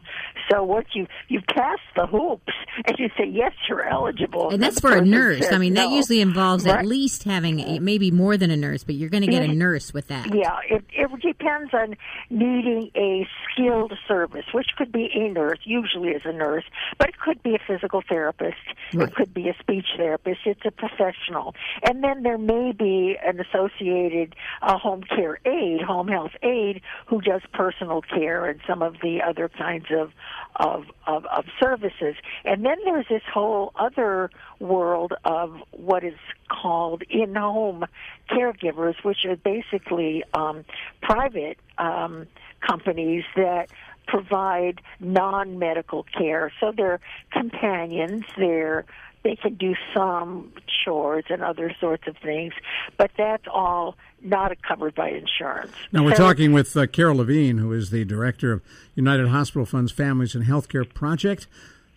So 0.50 0.64
once 0.64 0.88
you 0.94 1.06
you 1.28 1.40
pass 1.48 1.78
the 1.94 2.06
hoops 2.06 2.52
and 2.86 2.96
you 2.98 3.08
say 3.16 3.26
yes, 3.30 3.52
you're 3.68 3.86
eligible, 3.88 4.50
And 4.50 4.62
that's 4.62 4.80
for 4.80 4.92
a 4.96 5.04
nurse. 5.04 5.44
says 5.44 5.52
I 5.52 5.58
mean, 5.58 5.74
that 5.74 5.90
usually 5.90 6.20
involves 6.20 6.66
at 6.66 6.84
least 6.84 7.24
having 7.24 7.60
a, 7.60 7.78
maybe 7.78 8.10
more 8.10 8.36
than 8.36 8.50
a 8.50 8.56
nurse, 8.56 8.84
but 8.84 8.96
you're 8.96 9.10
going 9.10 9.22
to 9.22 9.30
get 9.30 9.42
a 9.42 9.54
nurse 9.54 9.94
with 9.94 10.08
that. 10.08 10.34
Yeah, 10.34 10.56
it, 10.68 10.84
it 10.92 11.20
depends 11.20 11.72
on 11.72 11.96
needing 12.30 12.90
a 12.96 13.26
skilled 13.52 13.92
service, 14.08 14.44
which 14.52 14.68
could 14.76 14.90
be 14.90 15.08
a 15.14 15.28
nurse, 15.28 15.58
usually 15.64 16.10
is 16.10 16.22
a 16.24 16.32
nurse, 16.32 16.64
but 16.98 17.08
it 17.08 17.18
could 17.18 17.42
be 17.42 17.54
a 17.54 17.58
physical 17.66 18.02
therapist, 18.08 18.56
Right. 18.92 19.08
it 19.08 19.14
could 19.14 19.32
be 19.32 19.48
a 19.48 19.54
speech 19.60 19.86
therapist, 19.96 20.40
it's 20.44 20.64
a 20.64 20.71
professional. 20.76 21.54
And 21.86 22.02
then 22.02 22.22
there 22.22 22.38
may 22.38 22.72
be 22.72 23.16
an 23.24 23.40
associated 23.40 24.34
uh, 24.62 24.78
home 24.78 25.02
care 25.02 25.38
aide, 25.44 25.82
home 25.82 26.08
health 26.08 26.32
aide, 26.42 26.82
who 27.06 27.20
does 27.20 27.42
personal 27.52 28.02
care 28.02 28.46
and 28.46 28.60
some 28.66 28.82
of 28.82 28.96
the 29.02 29.20
other 29.22 29.48
kinds 29.48 29.86
of, 29.90 30.12
of, 30.56 30.84
of, 31.06 31.24
of 31.26 31.44
services. 31.60 32.14
And 32.44 32.64
then 32.64 32.76
there's 32.84 33.06
this 33.08 33.22
whole 33.32 33.72
other 33.76 34.30
world 34.58 35.12
of 35.24 35.56
what 35.70 36.04
is 36.04 36.18
called 36.48 37.02
in-home 37.08 37.84
caregivers, 38.30 38.94
which 39.02 39.24
are 39.24 39.36
basically 39.36 40.24
um, 40.34 40.64
private 41.00 41.58
um, 41.78 42.26
companies 42.60 43.24
that 43.36 43.70
provide 44.06 44.80
non-medical 45.00 46.04
care. 46.16 46.52
So 46.60 46.72
they're 46.76 47.00
companions. 47.32 48.24
They're 48.36 48.84
they 49.22 49.36
can 49.36 49.54
do 49.54 49.74
some 49.94 50.52
chores 50.84 51.24
and 51.30 51.42
other 51.42 51.74
sorts 51.80 52.06
of 52.08 52.16
things, 52.18 52.52
but 52.96 53.10
that's 53.16 53.44
all 53.50 53.96
not 54.20 54.52
covered 54.62 54.94
by 54.94 55.10
insurance. 55.10 55.72
Now 55.92 56.04
we're 56.04 56.14
So- 56.14 56.24
talking 56.24 56.52
with 56.52 56.76
uh, 56.76 56.86
Carol 56.86 57.16
Levine, 57.16 57.58
who 57.58 57.72
is 57.72 57.90
the 57.90 58.04
director 58.04 58.52
of 58.52 58.62
United 58.94 59.28
Hospital 59.28 59.66
Funds 59.66 59.92
Families 59.92 60.34
and 60.34 60.44
Healthcare 60.44 60.92
Project. 60.92 61.46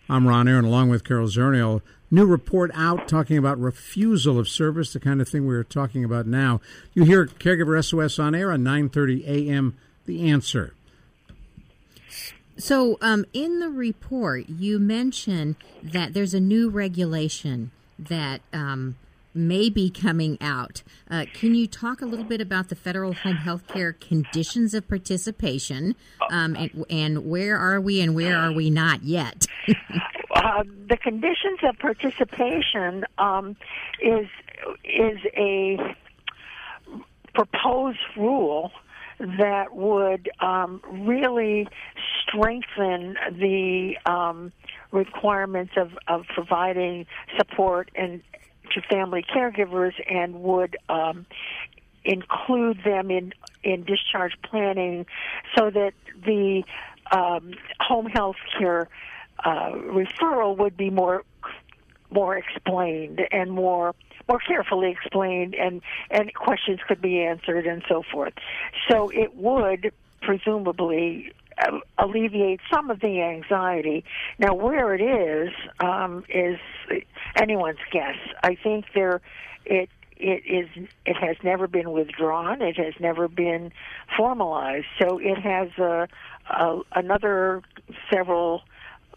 I'm 0.10 0.28
Ron 0.28 0.48
Aaron, 0.48 0.66
along 0.66 0.90
with 0.90 1.04
Carol 1.04 1.28
Zernial. 1.28 1.82
New 2.12 2.26
report 2.28 2.70
out 2.76 3.08
talking 3.08 3.38
about 3.38 3.60
refusal 3.60 4.38
of 4.38 4.48
service, 4.48 4.94
the 4.94 5.00
kind 5.00 5.20
of 5.20 5.28
thing 5.28 5.48
we 5.48 5.56
are 5.56 5.64
talking 5.64 6.04
about 6.04 6.28
now. 6.28 6.62
You 6.94 7.04
hear 7.04 7.26
Caregiver 7.26 7.84
SOS 7.84 8.20
on 8.20 8.36
air 8.36 8.52
on 8.52 8.64
9:30 8.64 9.26
a.m. 9.28 9.76
The 10.06 10.30
answer. 10.30 10.74
So, 12.58 12.98
um, 13.02 13.26
in 13.34 13.60
the 13.60 13.70
report, 13.70 14.48
you 14.48 14.80
mention 14.80 15.58
that 15.84 16.14
there's 16.14 16.34
a 16.34 16.40
new 16.40 16.70
regulation 16.70 17.72
that 18.00 18.42
um, 18.54 18.96
may 19.34 19.70
be 19.70 19.90
coming 19.90 20.38
out. 20.40 20.82
Uh, 21.12 21.26
can 21.34 21.54
you 21.54 21.68
talk 21.68 22.02
a 22.02 22.06
little 22.06 22.26
bit 22.26 22.40
about 22.40 22.70
the 22.70 22.76
federal 22.76 23.14
home 23.14 23.36
health 23.36 23.68
care 23.68 23.92
conditions 23.92 24.74
of 24.74 24.88
participation, 24.88 25.96
um, 26.32 26.56
and, 26.56 26.86
and 26.90 27.30
where 27.30 27.58
are 27.58 27.82
we 27.82 28.00
and 28.00 28.16
where 28.16 28.38
are 28.38 28.54
we 28.54 28.70
not 28.70 29.04
yet? 29.04 29.46
uh, 30.36 30.64
the 30.90 30.98
conditions 30.98 31.60
of 31.64 31.78
participation 31.78 33.04
um, 33.18 33.58
is 34.02 34.28
is 34.86 35.20
a 35.36 35.78
proposed 37.34 38.00
rule 38.16 38.72
that 39.20 39.74
would 39.74 40.30
um, 40.40 40.82
really 40.92 41.68
strengthen 42.22 43.16
the 43.32 43.98
um, 44.06 44.52
requirements 44.92 45.74
of, 45.78 45.92
of 46.08 46.26
providing 46.34 47.06
support 47.38 47.90
and 47.96 48.22
to 48.74 48.82
family 48.82 49.24
caregivers 49.24 49.94
and 50.10 50.42
would 50.42 50.78
um, 50.90 51.26
include 52.04 52.80
them 52.84 53.10
in 53.12 53.34
in 53.64 53.84
discharge 53.84 54.34
planning 54.44 55.06
so 55.58 55.70
that 55.72 55.94
the 56.24 56.64
um, 57.12 57.54
home 57.80 58.06
health 58.06 58.36
care 58.58 58.88
uh, 59.44 59.72
referral 59.72 60.58
would 60.58 60.78
be 60.78 60.90
more 60.90 61.24
more 62.12 62.38
explained 62.38 63.22
and 63.32 63.52
more 63.52 63.94
more 64.28 64.40
carefully 64.40 64.90
explained 64.90 65.54
and 65.56 65.82
and 66.10 66.34
questions 66.34 66.80
could 66.88 67.02
be 67.02 67.22
answered 67.22 67.68
and 67.68 67.84
so 67.88 68.04
forth. 68.12 68.34
So 68.90 69.10
it 69.10 69.36
would 69.36 69.92
presumably 70.22 71.32
uh, 71.58 71.80
alleviate 71.98 72.60
some 72.74 72.90
of 72.90 73.00
the 73.00 73.22
anxiety. 73.22 74.04
Now 74.40 74.54
where 74.54 74.94
it 74.96 75.02
is 75.02 75.54
um, 75.80 76.26
is 76.30 76.58
anyone's 77.36 77.80
guess. 77.92 78.18
I 78.44 78.56
think 78.56 78.86
there 78.94 79.22
it 79.66 79.90
it 80.18 80.44
is 80.46 80.88
it 81.06 81.18
has 81.18 81.38
never 81.44 81.68
been 81.68 81.92
withdrawn. 81.92 82.62
It 82.62 82.78
has 82.78 82.94
never 83.00 83.28
been 83.28 83.72
formalized. 84.18 84.88
So 85.00 85.20
it 85.20 85.38
has 85.38 85.70
a, 85.78 86.08
a 86.50 86.80
another 86.94 87.62
several 88.12 88.62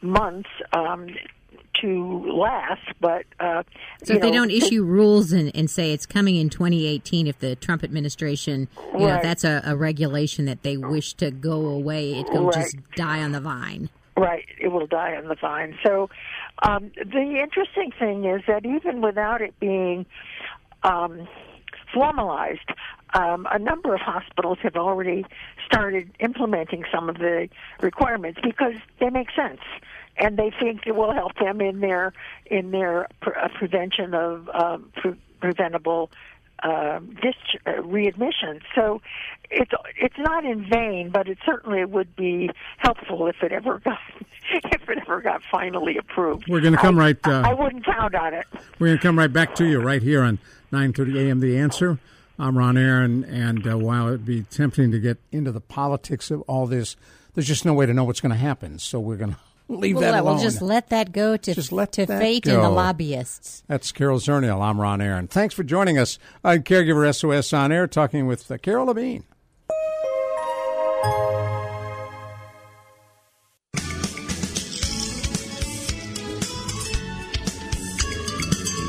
months 0.03 0.51
um, 0.73 1.09
to 1.83 2.33
last, 2.33 2.83
but 3.01 3.25
uh, 3.41 3.63
so 4.05 4.15
if 4.15 4.21
know, 4.21 4.27
they 4.27 4.31
don't 4.31 4.51
issue 4.63 4.85
rules 4.85 5.33
and, 5.33 5.51
and 5.55 5.71
say 5.71 5.93
it's 5.93 6.07
coming 6.07 6.37
in 6.37 6.49
2018, 6.51 7.27
if 7.27 7.39
the 7.39 7.57
Trump 7.57 7.85
administration, 7.85 8.69
you 8.95 9.07
Right. 9.07 9.17
if 9.17 9.23
that's 9.23 9.45
a, 9.45 9.63
a 9.65 9.77
regulation 9.77 10.45
that 10.47 10.63
they 10.63 10.77
wish 10.77 11.15
to 11.15 11.31
go 11.31 11.67
away, 11.67 12.15
it 12.15 12.27
will 12.31 12.51
just 12.51 12.77
die 12.97 13.23
on 13.23 13.33
the 13.33 13.41
vine. 13.41 13.89
Right, 14.17 14.47
it 14.61 14.69
will 14.69 14.87
die 14.87 15.15
on 15.17 15.29
the 15.29 15.37
vine. 15.37 15.79
So, 15.87 16.11
um, 16.65 16.91
the 16.97 17.41
interesting 17.41 17.93
thing 17.97 18.25
is 18.25 18.43
that 18.49 18.67
even 18.67 19.01
without 19.01 19.41
it 19.41 19.55
being 19.61 20.07
um, 20.83 21.29
formalized, 21.95 22.69
um, 23.15 23.47
a 23.51 23.59
number 23.59 23.95
of 23.95 24.01
hospitals 24.01 24.59
have 24.63 24.77
already 24.77 25.25
started 25.65 26.11
implementing 26.21 26.85
some 26.93 27.09
of 27.09 27.19
the 27.19 27.49
requirements 27.81 28.41
because 28.43 28.75
they 29.01 29.11
make 29.11 29.29
sense, 29.35 29.61
and 30.19 30.37
they 30.37 30.53
think 30.61 30.87
it 30.87 30.95
will 30.97 31.13
help 31.13 31.37
them 31.39 31.61
in 31.61 31.81
their 31.81 32.13
in 32.47 32.71
their 32.71 33.09
pre- 33.21 33.35
uh, 33.41 33.49
prevention 33.59 34.15
of 34.15 34.49
um, 34.51 34.91
pre- 34.97 35.21
preventable 35.41 36.11
um, 36.63 37.15
dis- 37.23 37.35
uh, 37.67 37.83
readmission. 37.83 38.61
So 38.75 39.01
it's 39.51 39.71
it's 39.97 40.19
not 40.19 40.45
in 40.45 40.69
vain, 40.69 41.11
but 41.11 41.29
it 41.29 41.39
certainly 41.47 41.85
would 41.85 42.15
be 42.17 42.51
helpful 42.79 43.27
if 43.29 43.37
it 43.43 43.53
ever 43.53 43.79
got 43.85 43.99
if 44.53 44.89
it 44.89 44.99
ever 44.99 45.21
got 45.21 45.43
finally 45.51 45.97
approved. 45.99 46.47
We're 46.49 46.61
gonna 46.61 46.77
come 46.79 46.99
I- 46.99 47.03
right, 47.03 47.27
uh, 47.27 47.43
I 47.47 47.55
wouldn't 47.55 47.85
count 47.85 48.15
on 48.15 48.35
it. 48.35 48.47
We're 48.79 48.89
going 48.89 48.99
to 48.99 49.03
come 49.03 49.19
right 49.19 49.33
back 49.33 49.55
to 49.57 49.67
you 49.67 49.81
right 49.81 50.03
here 50.03 50.23
on 50.23 50.39
9:30 50.73 51.27
a.m. 51.27 51.41
The 51.41 51.59
Answer. 51.59 51.99
I'm 52.41 52.57
Ron 52.57 52.79
Aaron, 52.79 53.25
and 53.25 53.67
uh, 53.67 53.77
while 53.77 54.07
it'd 54.09 54.25
be 54.25 54.43
tempting 54.45 54.93
to 54.93 55.01
get 55.01 55.19
into 55.33 55.51
the 55.51 55.61
politics 55.61 56.31
of 56.31 56.43
all 56.43 56.69
this, 56.69 56.95
there's 57.35 57.49
just 57.49 57.65
no 57.65 57.75
way 57.75 57.85
to 57.85 57.93
know 57.93 58.05
what's 58.05 58.21
going 58.21 58.31
to 58.31 58.39
happen. 58.39 58.79
So 58.79 59.01
we're 59.01 59.17
going 59.17 59.33
to 59.33 59.39
leave 59.69 59.95
We'll, 59.97 60.03
that 60.03 60.13
let- 60.13 60.21
alone. 60.23 60.35
we'll 60.37 60.43
just 60.45 60.63
let 60.63 60.89
that 60.91 61.13
go 61.13 61.37
to, 61.37 61.55
Just 61.55 61.73
let 61.73 61.93
to 61.93 62.07
that 62.07 62.19
fate 62.21 62.47
and 62.47 62.63
the 62.63 62.71
lobbyists. 62.71 63.63
That's 63.67 63.93
Carol 63.93 64.19
Zernial. 64.19 64.61
I'm 64.63 64.81
Ron 64.81 65.01
Aaron. 65.01 65.29
Thanks 65.29 65.55
for 65.55 65.63
joining 65.63 65.99
us 65.99 66.19
on 66.45 66.59
Caregiver 66.63 67.15
SOS 67.15 67.53
on 67.53 67.71
Air, 67.73 67.87
talking 67.87 68.27
with 68.27 68.51
uh, 68.51 68.59
Carol 68.59 68.87
Levine. 68.87 69.25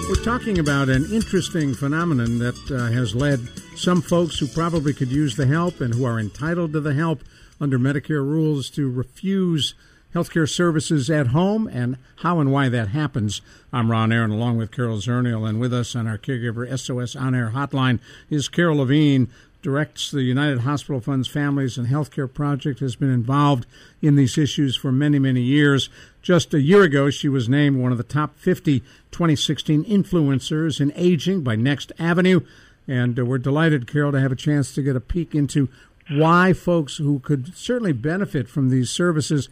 We're 0.09 0.15
talking 0.23 0.57
about 0.57 0.89
an 0.89 1.05
interesting 1.13 1.75
phenomenon 1.75 2.39
that 2.39 2.71
uh, 2.71 2.91
has 2.91 3.13
led 3.13 3.39
some 3.75 4.01
folks 4.01 4.39
who 4.39 4.47
probably 4.47 4.91
could 4.91 5.09
use 5.11 5.35
the 5.35 5.45
help 5.45 5.81
and 5.81 5.93
who 5.93 6.03
are 6.03 6.19
entitled 6.19 6.73
to 6.73 6.79
the 6.79 6.95
help 6.95 7.21
under 7.61 7.77
Medicare 7.77 8.25
rules 8.25 8.71
to 8.71 8.89
refuse 8.89 9.75
healthcare 10.13 10.49
services 10.49 11.09
at 11.09 11.27
home 11.27 11.67
and 11.67 11.97
how 12.17 12.39
and 12.39 12.51
why 12.51 12.69
that 12.69 12.89
happens. 12.89 13.41
I'm 13.71 13.91
Ron 13.91 14.11
Aaron 14.11 14.31
along 14.31 14.57
with 14.57 14.71
Carol 14.71 14.97
Zernial 14.97 15.47
and 15.47 15.59
with 15.59 15.73
us 15.73 15.95
on 15.95 16.07
our 16.07 16.17
Caregiver 16.17 16.77
SOS 16.77 17.15
on 17.15 17.35
air 17.35 17.51
hotline 17.51 17.99
is 18.29 18.47
Carol 18.47 18.77
Levine, 18.77 19.29
directs 19.61 20.09
the 20.09 20.23
United 20.23 20.59
Hospital 20.59 21.01
Funds 21.01 21.27
Families 21.27 21.77
and 21.77 21.87
Healthcare 21.87 22.31
Project, 22.31 22.79
has 22.79 22.95
been 22.95 23.11
involved 23.11 23.65
in 24.01 24.15
these 24.15 24.37
issues 24.37 24.75
for 24.75 24.91
many, 24.91 25.19
many 25.19 25.41
years. 25.41 25.89
Just 26.21 26.53
a 26.53 26.61
year 26.61 26.83
ago, 26.83 27.09
she 27.09 27.27
was 27.27 27.49
named 27.49 27.77
one 27.77 27.91
of 27.91 27.97
the 27.97 28.03
top 28.03 28.37
50 28.37 28.79
2016 29.11 29.83
influencers 29.83 30.79
in 30.79 30.93
aging 30.95 31.41
by 31.41 31.55
Next 31.55 31.91
Avenue. 31.99 32.41
And 32.87 33.19
uh, 33.19 33.25
we're 33.25 33.37
delighted, 33.37 33.85
Carol, 33.85 34.13
to 34.13 34.19
have 34.19 34.31
a 34.31 34.35
chance 34.35 34.73
to 34.73 34.81
get 34.81 34.95
a 34.95 35.01
peek 35.01 35.35
into 35.35 35.69
why 36.09 36.53
folks 36.53 36.97
who 36.97 37.19
could 37.19 37.55
certainly 37.55 37.91
benefit 37.91 38.47
from 38.47 38.69
these 38.69 38.89
services 38.89 39.49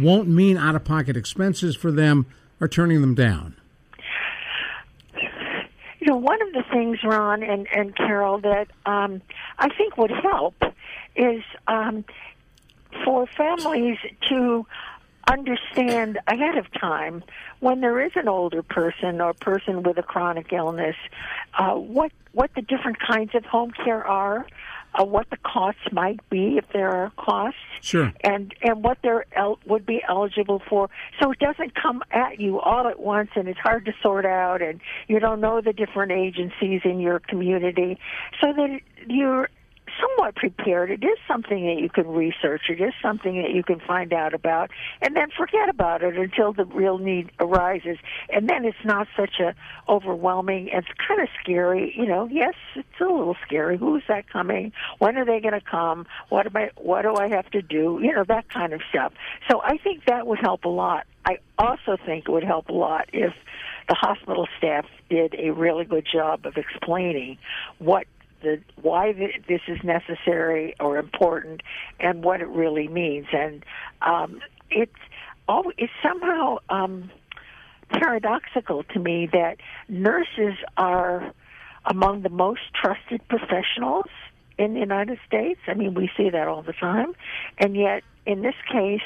won't 0.00 0.28
mean 0.28 0.56
out 0.56 0.74
of 0.74 0.84
pocket 0.84 1.16
expenses 1.16 1.76
for 1.76 1.90
them 1.90 2.26
are 2.60 2.68
turning 2.68 3.00
them 3.00 3.14
down. 3.14 3.56
You 5.98 6.06
know, 6.06 6.16
one 6.16 6.40
of 6.40 6.52
the 6.52 6.64
things, 6.72 6.98
Ron 7.04 7.42
and, 7.42 7.66
and 7.74 7.94
Carol, 7.94 8.38
that 8.40 8.68
um, 8.86 9.20
I 9.58 9.68
think 9.76 9.98
would 9.98 10.10
help 10.10 10.54
is 11.14 11.42
um, 11.66 12.04
for 13.04 13.26
families 13.26 13.98
to 14.28 14.66
understand 15.28 16.18
ahead 16.26 16.56
of 16.56 16.66
time 16.72 17.22
when 17.60 17.80
there 17.80 18.00
is 18.00 18.12
an 18.16 18.26
older 18.26 18.62
person 18.62 19.20
or 19.20 19.34
person 19.34 19.82
with 19.82 19.98
a 19.98 20.02
chronic 20.02 20.52
illness 20.52 20.96
uh, 21.58 21.74
what 21.74 22.10
what 22.32 22.50
the 22.54 22.62
different 22.62 22.98
kinds 23.00 23.34
of 23.34 23.44
home 23.44 23.72
care 23.72 24.06
are, 24.06 24.46
uh, 24.98 25.04
what 25.04 25.28
the 25.30 25.36
costs 25.38 25.80
might 25.92 26.20
be 26.30 26.56
if 26.58 26.64
there 26.72 26.90
are 26.90 27.12
costs, 27.16 27.58
Sure. 27.80 28.12
and 28.22 28.54
and 28.62 28.82
what 28.82 28.98
they're 29.02 29.24
el- 29.36 29.58
would 29.66 29.86
be 29.86 30.02
eligible 30.08 30.60
for. 30.68 30.88
So 31.20 31.30
it 31.30 31.38
doesn't 31.38 31.74
come 31.74 32.02
at 32.10 32.40
you 32.40 32.60
all 32.60 32.86
at 32.88 33.00
once, 33.00 33.30
and 33.36 33.48
it's 33.48 33.58
hard 33.60 33.84
to 33.86 33.92
sort 34.02 34.26
out, 34.26 34.62
and 34.62 34.80
you 35.08 35.20
don't 35.20 35.40
know 35.40 35.60
the 35.60 35.72
different 35.72 36.12
agencies 36.12 36.80
in 36.84 37.00
your 37.00 37.20
community, 37.20 37.98
so 38.40 38.52
that 38.52 38.80
you're 39.06 39.48
somewhat 40.00 40.36
prepared. 40.36 40.90
It 40.90 41.02
is 41.02 41.18
something 41.26 41.66
that 41.66 41.80
you 41.80 41.88
can 41.88 42.06
research. 42.06 42.62
It 42.68 42.80
is 42.80 42.92
something 43.00 43.40
that 43.42 43.52
you 43.52 43.62
can 43.62 43.80
find 43.80 44.12
out 44.12 44.34
about, 44.34 44.70
and 45.00 45.16
then 45.16 45.28
forget 45.36 45.68
about 45.68 46.02
it 46.02 46.16
until 46.16 46.52
the 46.52 46.64
real 46.64 46.98
need 46.98 47.30
arises. 47.40 47.98
And 48.28 48.48
then 48.48 48.64
it's 48.64 48.84
not 48.84 49.08
such 49.16 49.40
a 49.40 49.54
overwhelming. 49.88 50.68
It's 50.72 50.88
kind 51.06 51.20
of 51.20 51.28
scary, 51.42 51.94
you 51.96 52.06
know. 52.06 52.28
Yes, 52.30 52.54
it's 52.74 53.00
a 53.00 53.04
little 53.04 53.36
scary. 53.46 53.78
Who's 53.78 54.02
that 54.08 54.28
coming? 54.28 54.72
When 54.98 55.16
are 55.16 55.24
they 55.24 55.40
going 55.40 55.54
to 55.54 55.60
come? 55.60 56.06
What 56.28 56.46
am 56.46 56.56
I? 56.56 56.70
What 56.76 57.02
do 57.02 57.16
I 57.16 57.28
have 57.28 57.50
to 57.50 57.62
do? 57.62 57.98
You 58.02 58.14
know 58.14 58.24
that 58.24 58.48
kind 58.48 58.72
of 58.72 58.82
stuff. 58.90 59.12
So 59.50 59.60
I 59.62 59.78
think 59.78 60.04
that 60.06 60.26
would 60.26 60.38
help 60.38 60.64
a 60.64 60.68
lot. 60.68 61.06
I 61.24 61.38
also 61.58 61.96
think 62.04 62.28
it 62.28 62.32
would 62.32 62.44
help 62.44 62.68
a 62.68 62.72
lot 62.72 63.10
if 63.12 63.34
the 63.88 63.94
hospital 63.94 64.46
staff 64.56 64.86
did 65.08 65.34
a 65.38 65.50
really 65.50 65.84
good 65.84 66.06
job 66.10 66.46
of 66.46 66.56
explaining 66.56 67.38
what 67.78 68.06
the 68.42 68.60
why 68.80 69.12
th- 69.12 69.42
this 69.48 69.60
is 69.68 69.78
necessary 69.84 70.74
or 70.80 70.98
important 70.98 71.62
and 71.98 72.24
what 72.24 72.40
it 72.40 72.48
really 72.48 72.88
means 72.88 73.26
and 73.32 73.64
um 74.02 74.40
it's 74.70 74.92
all 75.48 75.64
it's 75.78 75.92
somehow 76.02 76.56
um 76.68 77.10
paradoxical 77.90 78.84
to 78.84 78.98
me 78.98 79.28
that 79.32 79.56
nurses 79.88 80.54
are 80.76 81.32
among 81.86 82.22
the 82.22 82.28
most 82.28 82.60
trusted 82.74 83.26
professionals 83.28 84.06
in 84.58 84.74
the 84.74 84.80
United 84.80 85.18
States. 85.26 85.60
I 85.66 85.74
mean, 85.74 85.94
we 85.94 86.10
see 86.16 86.30
that 86.30 86.46
all 86.46 86.62
the 86.62 86.74
time. 86.74 87.14
And 87.58 87.74
yet, 87.74 88.02
in 88.26 88.42
this 88.42 88.54
case, 88.70 89.00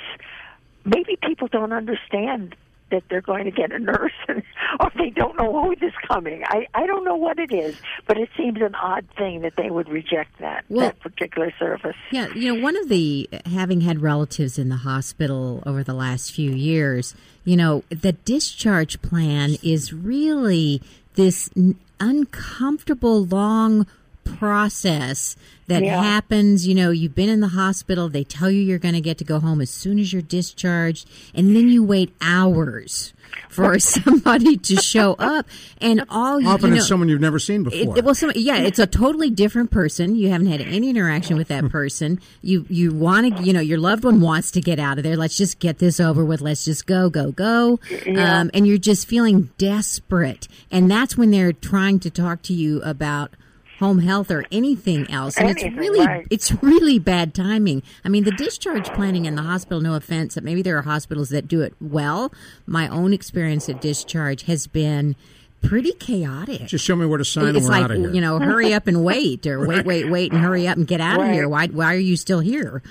maybe 0.84 1.16
people 1.22 1.48
don't 1.48 1.72
understand 1.72 2.56
that 2.94 3.02
they're 3.11 3.20
going 3.20 3.44
to 3.44 3.50
get 3.50 3.72
a 3.72 3.78
nurse 3.78 4.12
and, 4.28 4.42
or 4.80 4.90
they 4.96 5.11
don't 5.11 5.37
know 5.37 5.52
who 5.52 5.72
is 5.72 5.92
coming. 6.07 6.42
I, 6.46 6.66
I 6.74 6.87
don't 6.87 7.04
know 7.04 7.16
what 7.16 7.38
it 7.38 7.52
is, 7.52 7.76
but 8.07 8.16
it 8.16 8.28
seems 8.37 8.61
an 8.61 8.74
odd 8.76 9.07
thing 9.18 9.40
that 9.42 9.54
they 9.57 9.68
would 9.70 9.88
reject 9.88 10.38
that, 10.40 10.64
Well- 10.68 10.87
that 10.87 11.00
particular 11.00 11.52
service. 11.59 11.96
Yeah, 12.11 12.28
you 12.35 12.54
know, 12.54 12.62
one 12.62 12.76
of 12.76 12.88
the 12.88 13.28
having 13.46 13.80
had 13.83 14.00
relatives 14.00 14.59
in 14.59 14.68
the 14.68 14.76
hospital 14.76 15.62
over 15.66 15.83
the 15.83 15.94
last 15.94 16.33
few 16.33 16.52
years, 16.52 17.14
you 17.44 17.57
know, 17.57 17.83
the 17.90 18.12
discharge 18.12 19.02
plan 19.02 19.57
is 19.62 19.92
really 19.92 20.80
this 21.14 21.50
n- 21.57 21.76
uncomfortable 22.00 23.24
long 23.24 23.87
process 24.24 25.37
that 25.66 25.82
Yeah. 25.82 26.02
happens, 26.02 26.66
you 26.66 26.74
know, 26.74 26.90
you've 26.90 27.14
been 27.14 27.28
in 27.30 27.40
the 27.40 27.48
hospital, 27.48 28.08
they 28.08 28.24
tell 28.24 28.50
you 28.50 28.60
you're 28.60 28.78
going 28.78 28.94
to 28.94 29.00
get 29.00 29.16
to 29.18 29.24
go 29.24 29.40
home 29.40 29.60
as 29.60 29.70
soon 29.70 29.98
as 29.98 30.12
you're 30.12 30.20
discharged, 30.22 31.08
and 31.34 31.56
then 31.56 31.68
you 31.68 31.82
wait 31.82 32.14
hours 32.20 33.12
for 33.48 33.78
somebody 33.78 34.56
to 34.58 34.76
show 34.76 35.14
up 35.14 35.46
and 35.80 36.04
all 36.10 36.38
you, 36.38 36.48
Often 36.48 36.66
you 36.68 36.70
know, 36.74 36.76
it's 36.78 36.87
someone 36.88 37.08
you've 37.08 37.20
never 37.22 37.38
seen 37.38 37.62
before. 37.64 37.96
it, 37.96 38.04
well, 38.04 38.14
some, 38.14 38.30
yeah, 38.34 38.58
it's 38.58 38.78
a 38.78 38.87
totally 38.87 39.30
different 39.30 39.70
person. 39.70 40.14
You 40.16 40.28
haven't 40.28 40.48
had 40.48 40.60
any 40.60 40.90
interaction 40.90 41.37
with 41.38 41.48
that 41.48 41.68
person. 41.70 42.20
You 42.42 42.66
you 42.68 42.92
want 42.92 43.38
to, 43.38 43.42
you 43.42 43.52
know, 43.54 43.60
your 43.60 43.78
loved 43.78 44.04
one 44.04 44.20
wants 44.20 44.50
to 44.52 44.60
get 44.60 44.78
out 44.78 44.98
of 44.98 45.04
there. 45.04 45.16
Let's 45.16 45.37
just 45.38 45.58
get 45.60 45.78
this 45.78 45.98
over 45.98 46.24
with. 46.24 46.42
Let's 46.42 46.64
just 46.66 46.87
go, 46.87 47.08
go, 47.08 47.32
go. 47.32 47.80
Um, 48.14 48.50
and 48.52 48.66
you're 48.66 48.76
just 48.78 49.06
feeling 49.08 49.50
desperate, 49.56 50.46
and 50.70 50.90
that's 50.90 51.16
when 51.16 51.30
they're 51.30 51.52
trying 51.54 52.00
to 52.00 52.10
talk 52.10 52.42
to 52.42 52.52
you 52.52 52.82
about 52.82 53.30
home 53.78 53.98
health 53.98 54.30
or 54.30 54.44
anything 54.52 55.10
else 55.10 55.37
and 55.37 55.48
Anything, 55.50 55.72
it's 55.72 55.78
really 55.78 56.06
right. 56.06 56.26
it's 56.30 56.52
really 56.62 56.98
bad 56.98 57.34
timing 57.34 57.82
i 58.04 58.08
mean 58.08 58.24
the 58.24 58.30
discharge 58.30 58.87
planning 58.92 59.24
in 59.26 59.34
the 59.34 59.42
hospital 59.42 59.80
no 59.80 59.94
offense 59.94 60.38
maybe 60.40 60.62
there 60.62 60.78
are 60.78 60.82
hospitals 60.82 61.28
that 61.30 61.48
do 61.48 61.60
it 61.60 61.74
well 61.80 62.32
my 62.66 62.87
own 62.88 63.12
experience 63.12 63.68
at 63.68 63.80
discharge 63.80 64.44
has 64.44 64.66
been 64.66 65.16
pretty 65.62 65.92
chaotic 65.92 66.66
Just 66.66 66.84
show 66.84 66.94
me 66.94 67.06
where 67.06 67.18
to 67.18 67.24
sign 67.24 67.46
and 67.46 67.56
it's 67.56 67.64
we're 67.66 67.72
like 67.72 67.84
out 67.84 67.90
of 67.90 67.96
here. 67.98 68.10
you 68.12 68.20
know, 68.20 68.38
hurry 68.38 68.74
up 68.74 68.87
and 68.87 69.02
wait, 69.02 69.46
or 69.46 69.66
wait, 69.66 69.87
wait, 69.87 70.10
wait, 70.10 70.30
and 70.30 70.42
hurry 70.42 70.68
up 70.68 70.76
and 70.76 70.87
get 70.87 71.00
out 71.00 71.18
of 71.20 71.26
here. 71.28 71.48
Why, 71.48 71.68
why 71.68 71.94
are 71.94 71.98
you 71.98 72.16
still 72.18 72.40
here? 72.40 72.82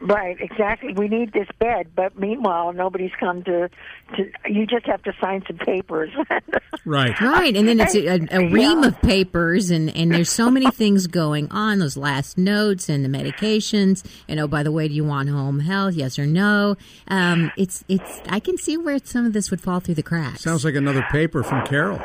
Right, 0.00 0.36
exactly. 0.40 0.92
We 0.92 1.08
need 1.08 1.32
this 1.32 1.48
bed, 1.58 1.88
but 1.94 2.18
meanwhile, 2.18 2.72
nobody's 2.72 3.12
come 3.18 3.42
to. 3.44 3.68
to 4.16 4.30
you 4.46 4.66
just 4.66 4.86
have 4.86 5.02
to 5.04 5.12
sign 5.20 5.42
some 5.46 5.58
papers. 5.58 6.10
right, 6.84 7.18
right, 7.20 7.56
and 7.56 7.68
then 7.68 7.80
it's 7.80 7.94
a, 7.94 8.20
a 8.30 8.48
ream 8.50 8.82
yeah. 8.82 8.88
of 8.88 9.00
papers, 9.00 9.70
and 9.70 9.94
and 9.94 10.12
there's 10.12 10.30
so 10.30 10.50
many 10.50 10.70
things 10.70 11.06
going 11.06 11.50
on. 11.50 11.78
Those 11.78 11.96
last 11.96 12.38
notes 12.38 12.88
and 12.88 13.04
the 13.04 13.08
medications, 13.08 14.04
and 14.28 14.40
oh, 14.40 14.46
by 14.46 14.62
the 14.62 14.72
way, 14.72 14.88
do 14.88 14.94
you 14.94 15.04
want 15.04 15.28
home 15.28 15.60
health? 15.60 15.94
Yes 15.94 16.18
or 16.18 16.26
no? 16.26 16.76
Um, 17.08 17.50
it's 17.56 17.84
it's. 17.88 18.20
I 18.28 18.40
can 18.40 18.56
see 18.56 18.76
where 18.76 18.98
some 19.02 19.26
of 19.26 19.32
this 19.32 19.50
would 19.50 19.60
fall 19.60 19.80
through 19.80 19.94
the 19.94 20.02
cracks. 20.02 20.42
Sounds 20.42 20.64
like 20.64 20.74
another 20.74 21.04
paper 21.10 21.42
from 21.42 21.66
Carol. 21.66 22.00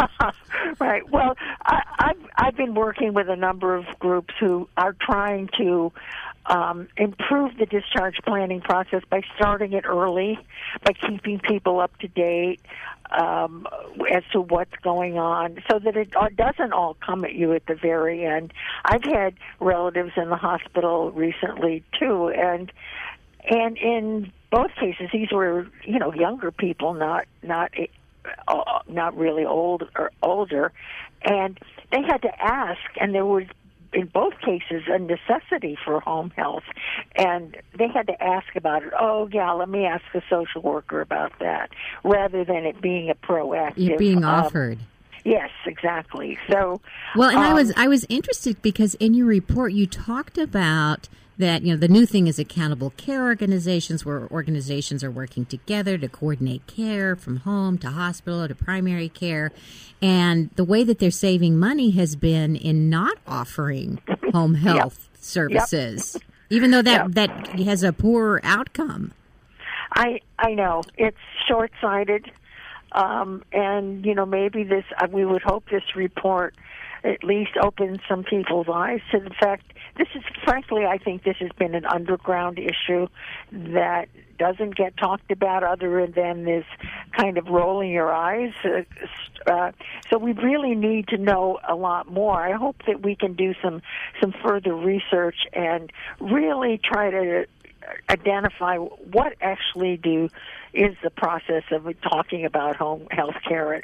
right. 0.80 1.08
Well, 1.10 1.36
I, 1.64 1.82
I've 1.98 2.26
I've 2.36 2.56
been 2.56 2.74
working 2.74 3.12
with 3.14 3.28
a 3.28 3.36
number 3.36 3.74
of 3.74 3.84
groups 3.98 4.34
who 4.40 4.68
are 4.76 4.94
trying 5.00 5.48
to 5.58 5.92
um, 6.46 6.88
improve 6.96 7.56
the 7.58 7.66
discharge 7.66 8.16
planning 8.24 8.60
process 8.60 9.02
by 9.08 9.22
starting 9.36 9.72
it 9.72 9.84
early, 9.84 10.38
by 10.84 10.92
keeping 10.92 11.38
people 11.38 11.80
up 11.80 11.96
to 11.98 12.08
date 12.08 12.60
um, 13.10 13.66
as 14.12 14.22
to 14.32 14.40
what's 14.40 14.74
going 14.82 15.18
on, 15.18 15.62
so 15.70 15.78
that 15.78 15.96
it 15.96 16.14
doesn't 16.36 16.72
all 16.72 16.96
come 17.04 17.24
at 17.24 17.34
you 17.34 17.52
at 17.52 17.66
the 17.66 17.74
very 17.74 18.24
end. 18.24 18.52
I've 18.84 19.04
had 19.04 19.34
relatives 19.58 20.12
in 20.16 20.30
the 20.30 20.36
hospital 20.36 21.10
recently 21.10 21.82
too, 21.98 22.28
and 22.28 22.72
and 23.48 23.76
in 23.78 24.32
both 24.50 24.74
cases, 24.76 25.08
these 25.12 25.30
were 25.32 25.66
you 25.84 25.98
know 25.98 26.12
younger 26.14 26.50
people, 26.50 26.94
not 26.94 27.26
not 27.42 27.72
uh, 28.48 28.80
not 28.88 29.16
really 29.16 29.44
old 29.44 29.88
or 29.96 30.10
older, 30.22 30.72
and 31.22 31.58
they 31.92 32.02
had 32.02 32.22
to 32.22 32.42
ask, 32.42 32.80
and 33.00 33.14
there 33.14 33.26
was 33.26 33.44
in 33.92 34.06
both 34.06 34.34
cases 34.40 34.82
a 34.88 34.98
necessity 34.98 35.76
for 35.84 36.00
home 36.00 36.30
health. 36.36 36.62
And 37.16 37.56
they 37.78 37.88
had 37.88 38.06
to 38.06 38.22
ask 38.22 38.54
about 38.56 38.82
it. 38.82 38.92
Oh 38.98 39.28
yeah 39.32 39.52
let 39.52 39.68
me 39.68 39.84
ask 39.84 40.04
the 40.12 40.22
social 40.28 40.62
worker 40.62 41.00
about 41.00 41.32
that 41.40 41.70
rather 42.04 42.44
than 42.44 42.64
it 42.64 42.80
being 42.80 43.10
a 43.10 43.14
proactive 43.14 43.74
You're 43.76 43.98
being 43.98 44.24
um, 44.24 44.44
offered. 44.44 44.78
Yes 45.24 45.50
exactly. 45.66 46.38
So 46.50 46.80
well 47.16 47.30
and 47.30 47.38
um, 47.38 47.44
i 47.44 47.52
was 47.52 47.72
i 47.76 47.88
was 47.88 48.06
interested 48.08 48.60
because 48.62 48.94
in 48.96 49.14
your 49.14 49.26
report 49.26 49.72
you 49.72 49.86
talked 49.86 50.38
about 50.38 51.08
that 51.40 51.62
you 51.62 51.72
know 51.72 51.78
the 51.78 51.88
new 51.88 52.06
thing 52.06 52.26
is 52.26 52.38
accountable 52.38 52.90
care 52.90 53.24
organizations 53.24 54.04
where 54.04 54.28
organizations 54.30 55.02
are 55.02 55.10
working 55.10 55.44
together 55.44 55.98
to 55.98 56.08
coordinate 56.08 56.66
care 56.66 57.16
from 57.16 57.38
home 57.38 57.76
to 57.78 57.88
hospital 57.88 58.46
to 58.46 58.54
primary 58.54 59.08
care 59.08 59.50
and 60.00 60.50
the 60.56 60.64
way 60.64 60.84
that 60.84 60.98
they're 60.98 61.10
saving 61.10 61.58
money 61.58 61.90
has 61.90 62.14
been 62.16 62.54
in 62.54 62.88
not 62.88 63.18
offering 63.26 64.00
home 64.32 64.54
health 64.54 65.08
yep. 65.12 65.20
services 65.20 66.14
yep. 66.14 66.22
even 66.50 66.70
though 66.70 66.82
that 66.82 67.14
yep. 67.16 67.30
that 67.46 67.60
has 67.60 67.82
a 67.82 67.92
poor 67.92 68.40
outcome 68.44 69.12
i 69.94 70.20
i 70.38 70.54
know 70.54 70.82
it's 70.96 71.18
short-sighted 71.48 72.30
um, 72.92 73.42
and 73.52 74.04
you 74.04 74.14
know 74.14 74.26
maybe 74.26 74.64
this 74.64 74.84
uh, 74.98 75.06
we 75.10 75.24
would 75.24 75.42
hope 75.42 75.68
this 75.70 75.96
report 75.96 76.54
at 77.04 77.24
least 77.24 77.52
opens 77.62 78.00
some 78.08 78.24
people's 78.24 78.68
eyes 78.72 79.00
to 79.10 79.20
the 79.20 79.30
fact 79.30 79.72
this 79.96 80.08
is 80.14 80.22
frankly 80.44 80.84
I 80.84 80.98
think 80.98 81.24
this 81.24 81.36
has 81.40 81.50
been 81.58 81.74
an 81.74 81.86
underground 81.86 82.58
issue 82.58 83.08
that 83.52 84.08
doesn't 84.40 84.74
get 84.74 84.96
talked 84.96 85.30
about 85.30 85.62
other 85.62 86.06
than 86.06 86.44
this 86.44 86.64
kind 87.16 87.36
of 87.36 87.46
rolling 87.48 87.90
your 87.90 88.10
eyes. 88.10 88.52
Uh, 88.64 89.50
uh, 89.52 89.70
so 90.10 90.16
we 90.16 90.32
really 90.32 90.74
need 90.74 91.08
to 91.08 91.18
know 91.18 91.58
a 91.68 91.74
lot 91.74 92.10
more. 92.10 92.40
I 92.40 92.56
hope 92.56 92.76
that 92.86 93.02
we 93.02 93.14
can 93.14 93.34
do 93.34 93.52
some 93.62 93.82
some 94.20 94.32
further 94.42 94.74
research 94.74 95.36
and 95.52 95.92
really 96.20 96.80
try 96.82 97.10
to 97.10 97.46
identify 98.08 98.76
what 98.76 99.34
actually 99.40 99.96
do 99.96 100.28
is 100.72 100.96
the 101.02 101.10
process 101.10 101.64
of 101.70 101.88
talking 102.02 102.44
about 102.44 102.76
home 102.76 103.06
health 103.10 103.36
care 103.46 103.82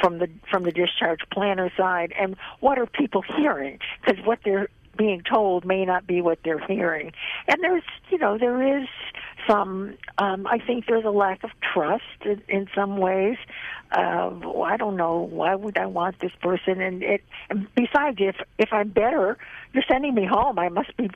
from 0.00 0.18
the 0.18 0.28
from 0.50 0.62
the 0.62 0.72
discharge 0.72 1.20
planner 1.32 1.70
side 1.76 2.12
and 2.18 2.36
what 2.60 2.78
are 2.78 2.86
people 2.86 3.22
hearing? 3.36 3.78
Because 4.04 4.24
what 4.24 4.40
they're 4.44 4.68
being 4.96 5.22
told 5.22 5.64
may 5.64 5.84
not 5.84 6.06
be 6.06 6.20
what 6.22 6.38
they're 6.42 6.64
hearing. 6.66 7.12
And 7.48 7.62
there's 7.62 7.82
you 8.10 8.18
know 8.18 8.38
there 8.38 8.80
is 8.80 8.88
some 9.48 9.96
um 10.18 10.46
i 10.46 10.58
think 10.58 10.86
there's 10.86 11.04
a 11.04 11.10
lack 11.10 11.44
of 11.44 11.50
trust 11.60 12.04
in, 12.24 12.42
in 12.48 12.68
some 12.74 12.96
ways. 12.96 13.36
Uh 13.92 14.30
i 14.62 14.76
don't 14.76 14.96
know 14.96 15.18
why 15.18 15.54
would 15.54 15.78
i 15.78 15.86
want 15.86 16.18
this 16.20 16.32
person? 16.40 16.80
And 16.80 17.02
it 17.02 17.22
and 17.50 17.66
besides 17.74 18.18
if 18.20 18.36
if 18.58 18.72
i'm 18.72 18.88
better 18.88 19.38
you're 19.72 19.84
sending 19.88 20.14
me 20.14 20.24
home. 20.24 20.58
I 20.58 20.68
must 20.68 20.96
be 20.96 21.10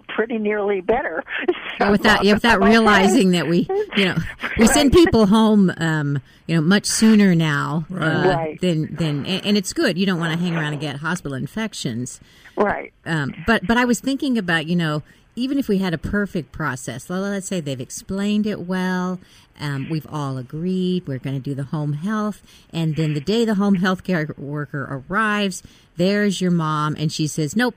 pretty 0.00 0.38
nearly 0.38 0.80
better. 0.80 1.22
So, 1.78 1.90
without 1.90 2.22
yeah, 2.22 2.34
without 2.34 2.62
realizing 2.64 3.32
that 3.32 3.48
we 3.48 3.66
you 3.96 4.04
know 4.04 4.16
we 4.58 4.68
send 4.68 4.92
people 4.92 5.26
home 5.26 5.72
um, 5.76 6.22
you 6.46 6.54
know 6.54 6.60
much 6.60 6.86
sooner 6.86 7.34
now 7.34 7.84
uh, 7.92 7.96
right. 7.96 8.60
than 8.60 8.94
than 8.94 9.26
and 9.26 9.56
it's 9.56 9.72
good. 9.72 9.98
You 9.98 10.06
don't 10.06 10.20
want 10.20 10.32
to 10.32 10.38
hang 10.38 10.54
around 10.54 10.74
and 10.74 10.80
get 10.80 10.96
hospital 10.96 11.34
infections. 11.34 12.20
Right. 12.56 12.92
Um, 13.04 13.34
but 13.44 13.66
but 13.66 13.76
I 13.76 13.84
was 13.86 13.98
thinking 13.98 14.38
about 14.38 14.66
you 14.68 14.76
know 14.76 15.02
even 15.36 15.58
if 15.58 15.68
we 15.68 15.78
had 15.78 15.92
a 15.92 15.98
perfect 15.98 16.52
process, 16.52 17.10
let's 17.10 17.48
say 17.48 17.60
they've 17.60 17.80
explained 17.80 18.46
it 18.46 18.60
well, 18.60 19.18
um, 19.58 19.88
we've 19.90 20.06
all 20.10 20.38
agreed 20.38 21.06
we're 21.06 21.18
going 21.18 21.36
to 21.36 21.42
do 21.42 21.54
the 21.54 21.64
home 21.64 21.94
health, 21.94 22.42
and 22.72 22.96
then 22.96 23.14
the 23.14 23.20
day 23.20 23.44
the 23.44 23.54
home 23.54 23.76
health 23.76 24.04
care 24.04 24.28
worker 24.38 25.02
arrives, 25.08 25.62
there's 25.96 26.40
your 26.40 26.50
mom, 26.50 26.96
and 26.98 27.12
she 27.12 27.26
says, 27.26 27.56
"Nope, 27.56 27.74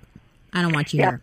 I 0.53 0.62
don't 0.62 0.73
want 0.73 0.93
you 0.93 0.99
yep. 0.99 1.10
here." 1.10 1.21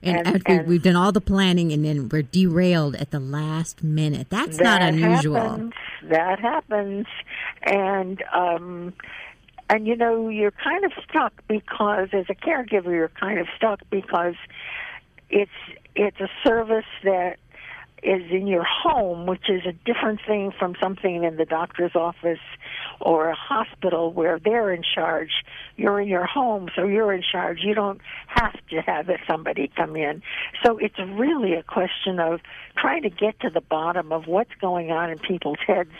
And, 0.00 0.26
and, 0.26 0.42
and 0.46 0.68
we, 0.68 0.76
have 0.76 0.84
done 0.84 0.96
all 0.96 1.10
the 1.10 1.20
planning, 1.20 1.72
and 1.72 1.84
then 1.84 2.08
we're 2.08 2.22
derailed 2.22 2.94
at 2.96 3.10
the 3.10 3.18
last 3.18 3.82
minute. 3.82 4.28
That's 4.30 4.58
that 4.58 4.80
not 4.80 4.82
unusual. 4.82 5.34
Happens. 5.34 5.72
That 6.04 6.38
happens, 6.38 7.06
and 7.64 8.22
um, 8.32 8.92
and 9.68 9.86
you 9.88 9.96
know 9.96 10.28
you're 10.28 10.52
kind 10.52 10.84
of 10.84 10.92
stuck 11.08 11.32
because 11.48 12.10
as 12.12 12.26
a 12.28 12.34
caregiver 12.34 12.86
you're 12.86 13.10
kind 13.20 13.40
of 13.40 13.48
stuck 13.56 13.80
because 13.90 14.36
it's 15.30 15.50
it's 15.96 16.20
a 16.20 16.28
service 16.44 16.84
that 17.02 17.38
is 18.02 18.22
in 18.30 18.46
your 18.46 18.64
home, 18.64 19.26
which 19.26 19.50
is 19.50 19.62
a 19.66 19.72
different 19.84 20.20
thing 20.26 20.52
from 20.56 20.76
something 20.80 21.24
in 21.24 21.36
the 21.36 21.44
doctor's 21.44 21.96
office 21.96 22.38
or 23.00 23.28
a 23.28 23.34
hospital 23.34 24.12
where 24.12 24.38
they're 24.38 24.72
in 24.72 24.82
charge. 24.82 25.30
You're 25.76 26.00
in 26.00 26.08
your 26.08 26.26
home, 26.26 26.68
so 26.74 26.84
you're 26.84 27.12
in 27.12 27.22
charge. 27.22 27.60
You 27.62 27.74
don't 27.74 28.00
have 28.26 28.54
to 28.70 28.80
have 28.82 29.08
somebody 29.28 29.70
come 29.74 29.96
in. 29.96 30.22
So 30.64 30.78
it's 30.78 30.98
really 30.98 31.54
a 31.54 31.62
question 31.62 32.18
of 32.18 32.40
trying 32.76 33.02
to 33.02 33.10
get 33.10 33.38
to 33.40 33.50
the 33.50 33.60
bottom 33.60 34.12
of 34.12 34.26
what's 34.26 34.54
going 34.60 34.90
on 34.90 35.10
in 35.10 35.18
people's 35.18 35.58
heads 35.66 35.92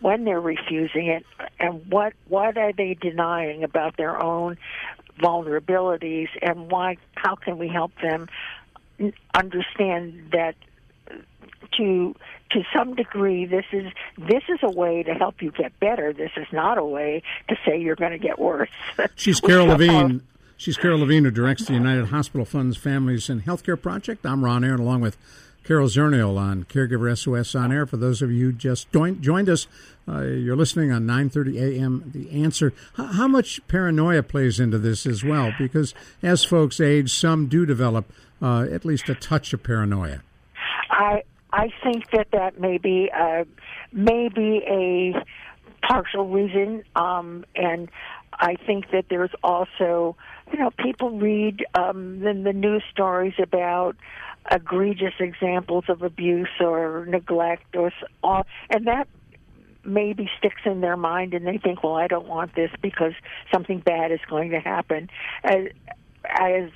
when 0.00 0.24
they're 0.24 0.40
refusing 0.40 1.06
it 1.06 1.24
and 1.58 1.86
what 1.90 2.12
what 2.28 2.56
are 2.56 2.72
they 2.72 2.94
denying 2.94 3.64
about 3.64 3.96
their 3.96 4.22
own 4.22 4.56
vulnerabilities 5.20 6.28
and 6.42 6.70
why 6.70 6.96
how 7.14 7.36
can 7.36 7.58
we 7.58 7.68
help 7.68 7.92
them 8.02 8.28
understand 9.34 10.30
that 10.32 10.54
to 11.72 12.14
to 12.50 12.62
some 12.74 12.94
degree 12.94 13.44
this 13.46 13.64
is 13.72 13.92
this 14.18 14.42
is 14.48 14.58
a 14.62 14.70
way 14.70 15.02
to 15.02 15.14
help 15.14 15.42
you 15.42 15.50
get 15.50 15.78
better 15.80 16.12
this 16.12 16.30
is 16.36 16.46
not 16.52 16.78
a 16.78 16.84
way 16.84 17.22
to 17.48 17.56
say 17.66 17.78
you're 17.78 17.96
going 17.96 18.12
to 18.12 18.18
get 18.18 18.38
worse 18.38 18.70
she's 19.14 19.40
carol 19.40 19.66
levine 19.66 20.22
she's 20.56 20.76
carol 20.76 20.98
levine 20.98 21.24
who 21.24 21.30
directs 21.30 21.64
the 21.66 21.74
united 21.74 22.06
hospital 22.06 22.44
funds 22.44 22.76
families 22.76 23.28
and 23.28 23.44
healthcare 23.44 23.80
project 23.80 24.24
i'm 24.24 24.44
ron 24.44 24.64
aaron 24.64 24.80
along 24.80 25.00
with 25.00 25.16
carol 25.64 25.88
zernial 25.88 26.38
on 26.38 26.64
caregiver 26.64 27.16
sos 27.16 27.54
on 27.54 27.72
air 27.72 27.86
for 27.86 27.96
those 27.96 28.20
of 28.20 28.30
you 28.30 28.52
just 28.52 28.90
joined, 28.92 29.20
joined 29.22 29.48
us 29.48 29.66
uh, 30.06 30.20
you're 30.20 30.56
listening 30.56 30.92
on 30.92 31.06
9:30 31.06 31.78
a.m. 31.78 32.10
The 32.12 32.30
answer. 32.42 32.72
How, 32.94 33.06
how 33.06 33.28
much 33.28 33.66
paranoia 33.68 34.22
plays 34.22 34.60
into 34.60 34.78
this 34.78 35.06
as 35.06 35.24
well? 35.24 35.52
Because 35.58 35.94
as 36.22 36.44
folks 36.44 36.78
age, 36.78 37.10
some 37.10 37.46
do 37.46 37.64
develop 37.64 38.12
uh, 38.42 38.66
at 38.70 38.84
least 38.84 39.08
a 39.08 39.14
touch 39.14 39.52
of 39.54 39.62
paranoia. 39.62 40.20
I 40.90 41.22
I 41.54 41.68
think 41.84 42.10
that 42.10 42.32
that 42.32 42.60
may 42.60 42.78
be 42.78 43.10
uh, 43.16 43.44
maybe 43.92 44.60
a 44.66 45.14
partial 45.86 46.28
reason, 46.28 46.82
um, 46.96 47.44
and 47.54 47.88
I 48.32 48.56
think 48.56 48.90
that 48.90 49.04
there's 49.08 49.30
also, 49.44 50.16
you 50.50 50.58
know, 50.58 50.70
people 50.70 51.10
read 51.16 51.64
um, 51.76 52.18
the, 52.18 52.32
the 52.32 52.52
news 52.52 52.82
stories 52.90 53.34
about 53.38 53.94
egregious 54.50 55.14
examples 55.20 55.84
of 55.88 56.02
abuse 56.02 56.48
or 56.58 57.06
neglect, 57.08 57.76
or 57.76 57.92
all, 58.24 58.46
and 58.68 58.88
that 58.88 59.06
maybe 59.84 60.28
sticks 60.36 60.62
in 60.64 60.80
their 60.80 60.96
mind, 60.96 61.34
and 61.34 61.46
they 61.46 61.58
think, 61.58 61.84
well, 61.84 61.94
I 61.94 62.08
don't 62.08 62.26
want 62.26 62.56
this 62.56 62.70
because 62.82 63.12
something 63.52 63.78
bad 63.78 64.10
is 64.10 64.20
going 64.28 64.50
to 64.50 64.58
happen. 64.58 65.08
As, 65.44 65.66
as 66.24 66.70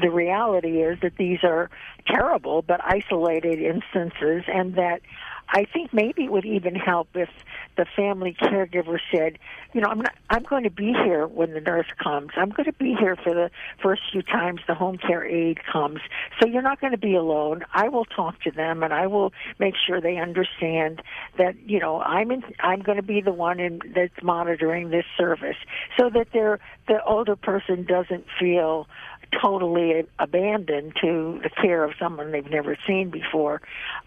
the 0.00 0.10
reality 0.10 0.82
is 0.82 0.98
that 1.00 1.16
these 1.16 1.40
are 1.42 1.70
terrible 2.06 2.62
but 2.62 2.80
isolated 2.84 3.60
instances, 3.60 4.44
and 4.46 4.74
that 4.74 5.00
I 5.50 5.64
think 5.64 5.94
maybe 5.94 6.24
it 6.24 6.32
would 6.32 6.44
even 6.44 6.74
help 6.74 7.08
if 7.14 7.30
the 7.76 7.86
family 7.96 8.36
caregiver 8.38 8.98
said, 9.12 9.38
you 9.72 9.80
know, 9.80 9.88
I'm 9.88 10.00
not, 10.00 10.14
I'm 10.28 10.42
going 10.42 10.64
to 10.64 10.70
be 10.70 10.92
here 10.92 11.26
when 11.26 11.54
the 11.54 11.60
nurse 11.60 11.86
comes. 12.02 12.30
I'm 12.36 12.50
going 12.50 12.66
to 12.66 12.72
be 12.72 12.94
here 12.98 13.16
for 13.16 13.32
the 13.32 13.50
first 13.82 14.02
few 14.12 14.20
times 14.22 14.60
the 14.66 14.74
home 14.74 14.98
care 14.98 15.24
aide 15.24 15.60
comes. 15.64 16.00
So 16.40 16.48
you're 16.48 16.62
not 16.62 16.80
going 16.80 16.90
to 16.92 16.98
be 16.98 17.14
alone. 17.14 17.64
I 17.72 17.88
will 17.88 18.04
talk 18.04 18.40
to 18.42 18.50
them 18.50 18.82
and 18.82 18.92
I 18.92 19.06
will 19.06 19.32
make 19.58 19.74
sure 19.86 20.00
they 20.00 20.18
understand 20.18 21.02
that, 21.38 21.54
you 21.66 21.78
know, 21.78 22.00
I'm 22.00 22.30
in, 22.30 22.42
I'm 22.60 22.80
going 22.80 22.96
to 22.96 23.02
be 23.02 23.22
the 23.22 23.32
one 23.32 23.58
in, 23.58 23.80
that's 23.94 24.22
monitoring 24.22 24.90
this 24.90 25.06
service 25.16 25.56
so 25.98 26.10
that 26.10 26.28
they're, 26.32 26.58
the 26.88 27.02
older 27.04 27.36
person 27.36 27.84
doesn't 27.84 28.26
feel 28.38 28.86
totally 29.40 30.06
abandoned 30.18 30.94
to 31.00 31.40
the 31.42 31.50
care 31.50 31.84
of 31.84 31.92
someone 31.98 32.32
they've 32.32 32.50
never 32.50 32.76
seen 32.86 33.10
before. 33.10 33.60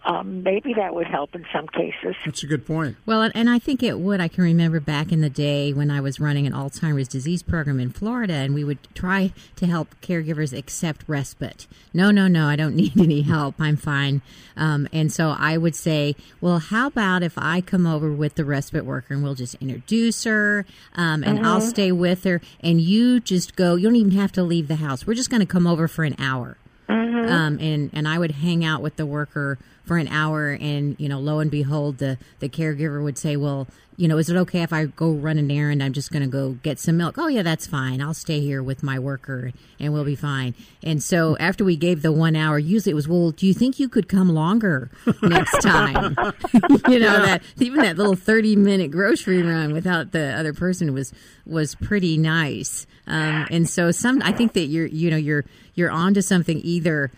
Um, 0.04 0.44
maybe 0.44 0.74
that 0.74 0.96
would 0.96 1.08
help 1.08 1.36
in 1.36 1.46
some 1.54 1.68
cases. 1.68 2.16
That's 2.26 2.44
a 2.44 2.48
good 2.48 2.66
point. 2.66 2.98
Well, 3.06 3.30
and 3.36 3.50
I 3.50 3.60
think 3.60 3.84
it 3.84 4.00
would. 4.00 4.20
I 4.20 4.28
can 4.28 4.44
remember 4.44 4.80
back 4.80 5.12
in 5.12 5.22
the 5.22 5.30
day 5.30 5.74
when 5.74 5.92
I 5.92 6.02
was 6.02 6.20
running 6.20 6.48
an 6.48 6.54
Alzheimer's 6.54 7.08
disease 7.08 7.44
program 7.44 7.80
in 7.80 7.92
Florida, 7.92 8.34
and 8.34 8.56
we 8.56 8.64
would 8.64 8.80
try 8.96 9.32
to 9.58 9.68
help 9.68 9.96
caregivers 10.02 10.58
accept 10.58 11.04
respite. 11.08 11.68
No, 11.94 12.10
no, 12.10 12.28
no, 12.28 12.48
I 12.48 12.56
don't 12.56 12.76
need 12.82 13.00
any 13.00 13.22
help. 13.22 13.56
I'm 13.60 13.78
fine. 13.78 14.22
Um, 14.58 14.88
and 14.92 15.12
so 15.12 15.36
I 15.38 15.58
would 15.58 15.76
say, 15.76 16.16
well, 16.40 16.60
how 16.60 16.88
about 16.88 17.24
if 17.24 17.38
I 17.38 17.62
come 17.62 17.86
over 17.86 18.12
with 18.12 18.36
the 18.36 18.46
respite 18.46 18.86
worker 18.86 19.14
and 19.14 19.24
we'll 19.24 19.36
just 19.36 19.56
introduce 19.56 20.24
her, 20.24 20.66
um, 20.96 21.24
and 21.24 21.38
mm-hmm. 21.38 21.46
I'll 21.46 21.62
stay 21.62 21.92
with 21.92 22.24
her, 22.24 22.42
and 22.62 22.82
you 22.82 23.20
just 23.20 23.56
go. 23.56 23.76
You 23.76 23.88
don't 23.88 23.96
even 23.96 24.12
have 24.12 24.32
to 24.34 24.44
leave 24.44 24.68
the 24.68 24.76
house 24.76 25.06
we're 25.11 25.11
just 25.14 25.30
going 25.30 25.42
to 25.42 25.46
come 25.46 25.68
over 25.68 25.88
for 25.88 26.04
an 26.04 26.16
hour. 26.20 26.58
Mm-hmm. 26.90 27.32
Um, 27.32 27.60
and 27.60 27.90
and 27.94 28.08
I 28.08 28.18
would 28.20 28.32
hang 28.32 28.66
out 28.66 28.82
with 28.82 28.96
the 28.96 29.06
worker 29.06 29.58
for 29.84 29.98
an 29.98 30.08
hour, 30.08 30.52
and 30.52 30.96
you 31.00 31.10
know, 31.10 31.20
lo 31.20 31.40
and 31.40 31.52
behold, 31.52 31.98
the 31.98 32.18
the 32.40 32.50
caregiver 32.50 33.04
would 33.04 33.18
say, 33.18 33.36
"Well, 33.36 33.68
you 33.98 34.08
know, 34.08 34.18
is 34.18 34.30
it 34.30 34.38
okay 34.38 34.62
if 34.62 34.72
I 34.72 34.86
go 34.86 35.12
run 35.12 35.38
an 35.38 35.50
errand? 35.52 35.82
I'm 35.82 35.94
just 35.94 36.12
going 36.12 36.24
to 36.24 36.30
go 36.30 36.52
get 36.64 36.80
some 36.80 36.98
milk." 36.98 37.18
Oh 37.18 37.28
yeah, 37.28 37.42
that's 37.42 37.68
fine. 37.68 38.02
I'll 38.02 38.14
stay 38.14 38.40
here 38.40 38.62
with 38.62 38.84
my 38.84 39.00
worker, 39.00 39.52
and 39.80 39.92
we'll 39.92 40.06
be 40.06 40.16
fine. 40.16 40.56
And 40.84 41.02
so 41.02 41.36
after 41.38 41.64
we 41.64 41.76
gave 41.76 42.02
the 42.02 42.12
one 42.12 42.36
hour, 42.36 42.60
usually 42.60 42.92
it 42.92 42.96
was, 42.96 43.08
"Well, 43.08 43.32
do 43.32 43.46
you 43.46 43.54
think 43.54 43.80
you 43.80 43.90
could 43.90 44.08
come 44.08 44.30
longer 44.30 44.92
next 45.22 45.62
time?" 45.62 46.16
you 46.88 47.00
know 47.00 47.26
that 47.26 47.42
even 47.60 47.82
that 47.82 47.98
little 47.98 48.16
thirty 48.16 48.56
minute 48.56 48.92
grocery 48.92 49.42
run 49.42 49.74
without 49.74 50.12
the 50.12 50.38
other 50.38 50.54
person 50.54 50.94
was 50.94 51.12
was 51.46 51.76
pretty 51.76 52.18
nice. 52.18 52.86
Um, 53.08 53.48
and 53.50 53.70
so 53.70 53.92
some, 53.92 54.22
I 54.24 54.32
think 54.32 54.54
that 54.54 54.66
you're 54.66 54.86
you 54.86 55.10
know 55.10 55.18
you're 55.18 55.44
you're 55.74 55.92
onto 55.92 56.22
something 56.22 56.62
either 56.64 57.12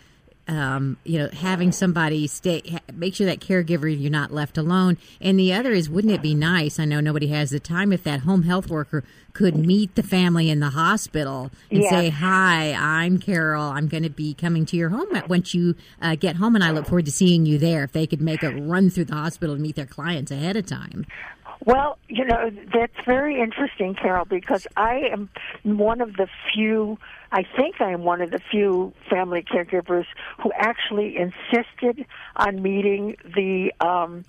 um, 0.46 0.98
you 1.04 1.18
know, 1.18 1.28
having 1.28 1.72
somebody 1.72 2.26
stay, 2.26 2.78
make 2.92 3.14
sure 3.14 3.26
that 3.26 3.40
caregiver 3.40 3.88
you're 3.88 4.10
not 4.10 4.32
left 4.32 4.58
alone. 4.58 4.98
And 5.20 5.38
the 5.38 5.52
other 5.54 5.72
is, 5.72 5.88
wouldn't 5.88 6.12
it 6.12 6.22
be 6.22 6.34
nice? 6.34 6.78
I 6.78 6.84
know 6.84 7.00
nobody 7.00 7.28
has 7.28 7.50
the 7.50 7.60
time 7.60 7.92
if 7.92 8.02
that 8.04 8.20
home 8.20 8.42
health 8.42 8.68
worker 8.68 9.04
could 9.32 9.56
meet 9.56 9.94
the 9.94 10.02
family 10.02 10.48
in 10.48 10.60
the 10.60 10.70
hospital 10.70 11.50
and 11.70 11.82
yes. 11.82 11.90
say, 11.90 12.08
"Hi, 12.08 12.72
I'm 12.72 13.18
Carol. 13.18 13.64
I'm 13.64 13.88
going 13.88 14.04
to 14.04 14.10
be 14.10 14.32
coming 14.32 14.64
to 14.66 14.76
your 14.76 14.90
home 14.90 15.08
once 15.28 15.54
you 15.54 15.74
uh, 16.00 16.14
get 16.14 16.36
home, 16.36 16.54
and 16.54 16.62
I 16.62 16.70
look 16.70 16.86
forward 16.86 17.06
to 17.06 17.12
seeing 17.12 17.44
you 17.44 17.58
there." 17.58 17.82
If 17.82 17.92
they 17.92 18.06
could 18.06 18.20
make 18.20 18.42
a 18.42 18.50
run 18.50 18.90
through 18.90 19.06
the 19.06 19.16
hospital 19.16 19.54
and 19.54 19.62
meet 19.62 19.74
their 19.74 19.86
clients 19.86 20.30
ahead 20.30 20.56
of 20.56 20.66
time. 20.66 21.04
Well, 21.66 21.96
you 22.08 22.26
know, 22.26 22.50
that's 22.50 23.06
very 23.06 23.40
interesting, 23.40 23.94
Carol, 23.94 24.26
because 24.26 24.66
I 24.76 25.08
am 25.10 25.30
one 25.62 26.02
of 26.02 26.16
the 26.16 26.28
few, 26.52 26.98
I 27.32 27.42
think 27.56 27.80
I 27.80 27.90
am 27.90 28.02
one 28.02 28.20
of 28.20 28.30
the 28.30 28.40
few 28.50 28.92
family 29.08 29.42
caregivers 29.42 30.04
who 30.42 30.52
actually 30.54 31.16
insisted 31.16 32.04
on 32.36 32.60
meeting 32.60 33.16
the 33.24 33.72
um, 33.80 34.26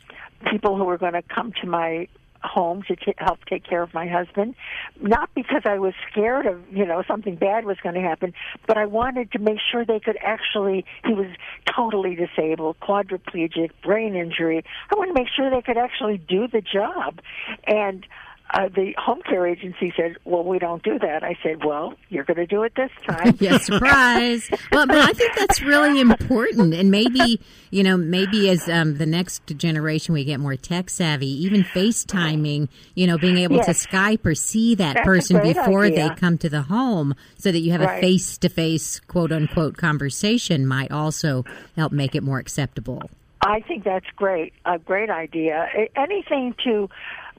people 0.50 0.78
who 0.78 0.86
were 0.86 0.98
going 0.98 1.14
to 1.14 1.22
come 1.24 1.52
to 1.62 1.68
my 1.68 2.08
home 2.46 2.84
to 2.88 2.96
t- 2.96 3.14
help 3.18 3.40
take 3.46 3.64
care 3.64 3.82
of 3.82 3.94
my 3.94 4.08
husband, 4.08 4.56
not 5.02 5.30
because 5.36 5.64
I 5.66 5.80
was 5.80 5.94
scared 6.12 6.46
of, 6.46 6.62
you 6.72 6.86
know, 6.86 7.04
something 7.08 7.36
bad 7.36 7.66
was 7.66 7.78
going 7.82 7.96
to 7.96 8.02
happen, 8.02 8.34
but 8.68 8.78
I 8.78 8.86
wanted 8.86 9.32
to 9.34 9.40
make 9.40 9.60
sure 9.72 9.86
they 9.86 10.00
could 10.00 10.18
actually, 10.22 10.86
he 11.06 11.14
was 11.14 11.28
totally 11.66 12.16
disabled, 12.16 12.78
quadriplegic, 12.82 13.72
brain 13.84 14.16
injury. 14.16 14.64
I 14.92 14.96
wanted 14.96 15.14
to 15.14 15.20
make 15.20 15.30
sure 15.36 15.50
they 15.50 15.62
could 15.62 15.78
actually 15.78 16.18
do 16.18 16.48
the 16.48 16.62
job. 16.62 17.20
And 17.68 18.06
uh, 18.54 18.70
the 18.70 18.94
home 18.98 19.22
care 19.24 19.48
agency 19.48 19.92
said, 19.98 20.18
"Well, 20.24 20.44
we 20.44 20.60
don't 20.60 20.84
do 20.84 21.00
that." 21.00 21.24
I 21.24 21.36
said, 21.42 21.66
"Well, 21.66 21.96
you're 22.10 22.24
going 22.24 22.38
to 22.38 22.46
do 22.46 22.64
it 22.64 22.74
this 22.76 22.92
time." 23.08 23.36
yeah, 23.40 23.58
surprise. 23.58 24.50
well, 24.72 24.86
but 24.86 24.98
I 24.98 25.14
think 25.14 25.36
that's 25.36 25.62
really 25.62 26.00
important, 26.00 26.74
and 26.74 26.92
maybe 26.92 27.42
you 27.72 27.84
know, 27.84 27.98
maybe 27.98 28.50
as 28.50 28.70
um, 28.70 28.98
the 28.98 29.06
next 29.06 29.46
generation 29.58 30.14
we 30.14 30.24
get 30.24 30.40
more 30.40 30.56
tech 30.56 30.90
savvy, 30.90 31.28
even 31.44 31.64
FaceTiming, 31.64 32.70
you 32.94 33.08
know, 33.08 33.18
being 33.18 33.38
able 33.38 33.58
yes. 33.58 33.66
to 33.66 33.88
Skype 33.90 34.26
or 34.26 34.36
see 34.36 34.76
that 34.76 34.94
that's 34.94 35.06
person 35.06 35.42
before 35.42 35.86
idea. 35.86 36.10
they 36.10 36.16
come 36.16 36.38
to 36.38 36.48
the 36.48 36.62
home, 36.62 37.16
so 37.38 37.52
that 37.52 37.60
you 37.60 37.72
have 37.72 37.82
right. 37.82 37.98
a 37.98 38.02
face 38.02 38.38
to 38.38 38.48
face, 38.48 39.00
quote 39.02 39.32
unquote, 39.32 39.76
conversation, 39.76 40.66
might 40.66 40.92
also 40.92 41.44
help 41.76 41.92
make 41.92 42.16
it 42.16 42.24
more 42.24 42.40
acceptable. 42.40 43.10
I 43.42 43.60
think 43.60 43.84
that's 43.84 44.08
great. 44.16 44.54
A 44.66 44.80
great 44.80 45.10
idea. 45.10 45.68
Anything 45.96 46.56
to 46.64 46.90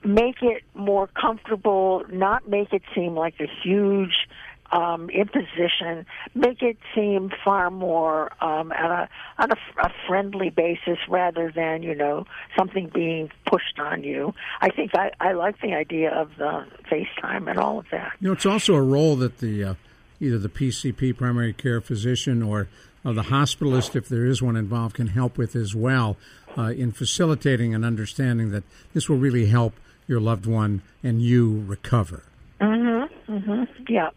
make 0.07 0.43
it 0.43 0.63
more 0.75 1.09
comfortable, 1.09 2.05
not 2.11 2.49
make 2.49 2.73
it 2.73 2.83
seem 2.95 3.15
like 3.15 3.35
a 3.41 3.49
huge 3.63 4.29
um, 4.73 5.11
imposition, 5.11 6.07
make 6.35 6.63
it 6.63 6.77
seem 6.95 7.31
far 7.45 7.71
more 7.71 8.33
um, 8.43 8.73
on 8.73 8.91
a 8.91 9.09
on 9.39 9.51
a, 9.53 9.57
a 9.83 9.91
friendly 10.07 10.51
basis 10.51 10.99
rather 11.09 11.53
than 11.55 11.83
you 11.83 11.95
know 11.95 12.25
something 12.57 12.91
being 12.93 13.31
pushed 13.47 13.79
on 13.79 14.03
you. 14.03 14.35
I 14.61 14.71
think 14.71 14.93
I, 14.95 15.11
I 15.21 15.33
like 15.33 15.61
the 15.61 15.75
idea 15.75 16.13
of 16.13 16.31
the 16.37 16.67
FaceTime 16.91 17.49
and 17.49 17.59
all 17.59 17.79
of 17.79 17.87
that. 17.93 18.13
You 18.21 18.29
know, 18.29 18.33
it's 18.33 18.47
also 18.47 18.75
a 18.75 18.83
role 18.83 19.17
that 19.17 19.39
the 19.39 19.63
uh, 19.63 19.75
either 20.21 20.39
the 20.39 20.49
PCP, 20.49 21.17
primary 21.17 21.53
care 21.53 21.81
physician, 21.81 22.43
or 22.43 22.69
uh, 23.05 23.13
the 23.13 23.25
hospitalist, 23.25 23.95
if 23.95 24.09
there 24.09 24.27
is 24.27 24.43
one 24.43 24.57
involved, 24.57 24.97
can 24.97 25.09
help 25.09 25.39
with 25.39 25.55
as 25.55 25.75
well 25.77 26.17
uh, 26.59 26.73
in 26.77 26.91
facilitating 26.91 27.75
and 27.75 27.85
understanding 27.85 28.51
that 28.51 28.65
this 28.95 29.09
will 29.09 29.19
really 29.19 29.47
help 29.47 29.75
your 30.07 30.21
loved 30.21 30.47
one 30.47 30.83
and 31.03 31.23
you 31.23 31.65
recover. 31.67 32.23
Mm-hmm. 32.61 33.33
Mm-hmm. 33.33 33.85
Yeah. 33.89 34.11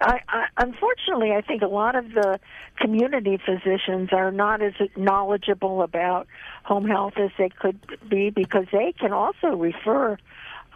I, 0.00 0.20
I, 0.28 0.44
unfortunately, 0.58 1.32
I 1.32 1.40
think 1.40 1.62
a 1.62 1.68
lot 1.68 1.96
of 1.96 2.10
the 2.12 2.38
community 2.78 3.38
physicians 3.44 4.10
are 4.12 4.30
not 4.30 4.60
as 4.60 4.74
knowledgeable 4.96 5.82
about 5.82 6.26
home 6.64 6.86
health 6.86 7.14
as 7.16 7.30
they 7.38 7.48
could 7.48 7.78
be 8.08 8.30
because 8.30 8.66
they 8.72 8.92
can 8.98 9.12
also 9.12 9.48
refer 9.48 10.18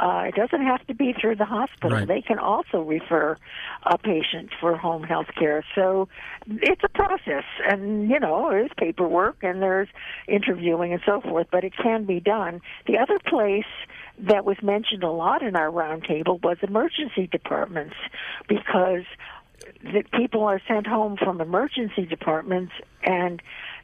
uh, 0.00 0.24
it 0.28 0.34
doesn't 0.34 0.64
have 0.64 0.84
to 0.86 0.94
be 0.94 1.12
through 1.12 1.36
the 1.36 1.44
hospital. 1.44 1.90
Right. 1.90 2.08
They 2.08 2.22
can 2.22 2.38
also 2.38 2.80
refer 2.80 3.36
a 3.84 3.98
patient 3.98 4.48
for 4.58 4.74
home 4.74 5.02
health 5.02 5.26
care. 5.38 5.62
So 5.74 6.08
it's 6.46 6.82
a 6.82 6.88
process, 6.88 7.44
and 7.68 8.08
you 8.08 8.18
know, 8.18 8.48
there's 8.48 8.70
paperwork 8.78 9.42
and 9.42 9.60
there's 9.60 9.88
interviewing 10.26 10.94
and 10.94 11.02
so 11.04 11.20
forth, 11.20 11.48
but 11.52 11.64
it 11.64 11.74
can 11.76 12.06
be 12.06 12.18
done. 12.18 12.62
The 12.86 12.96
other 12.96 13.18
place 13.18 13.66
that 14.28 14.44
was 14.44 14.56
mentioned 14.62 15.02
a 15.02 15.10
lot 15.10 15.42
in 15.42 15.56
our 15.56 15.70
roundtable 15.70 16.42
was 16.42 16.58
emergency 16.62 17.26
departments 17.26 17.94
because 18.48 19.04
the 19.82 20.02
people 20.12 20.44
are 20.44 20.60
sent 20.66 20.86
home 20.86 21.16
from 21.16 21.40
emergency 21.40 22.04
departments 22.06 22.72
and 23.04 23.42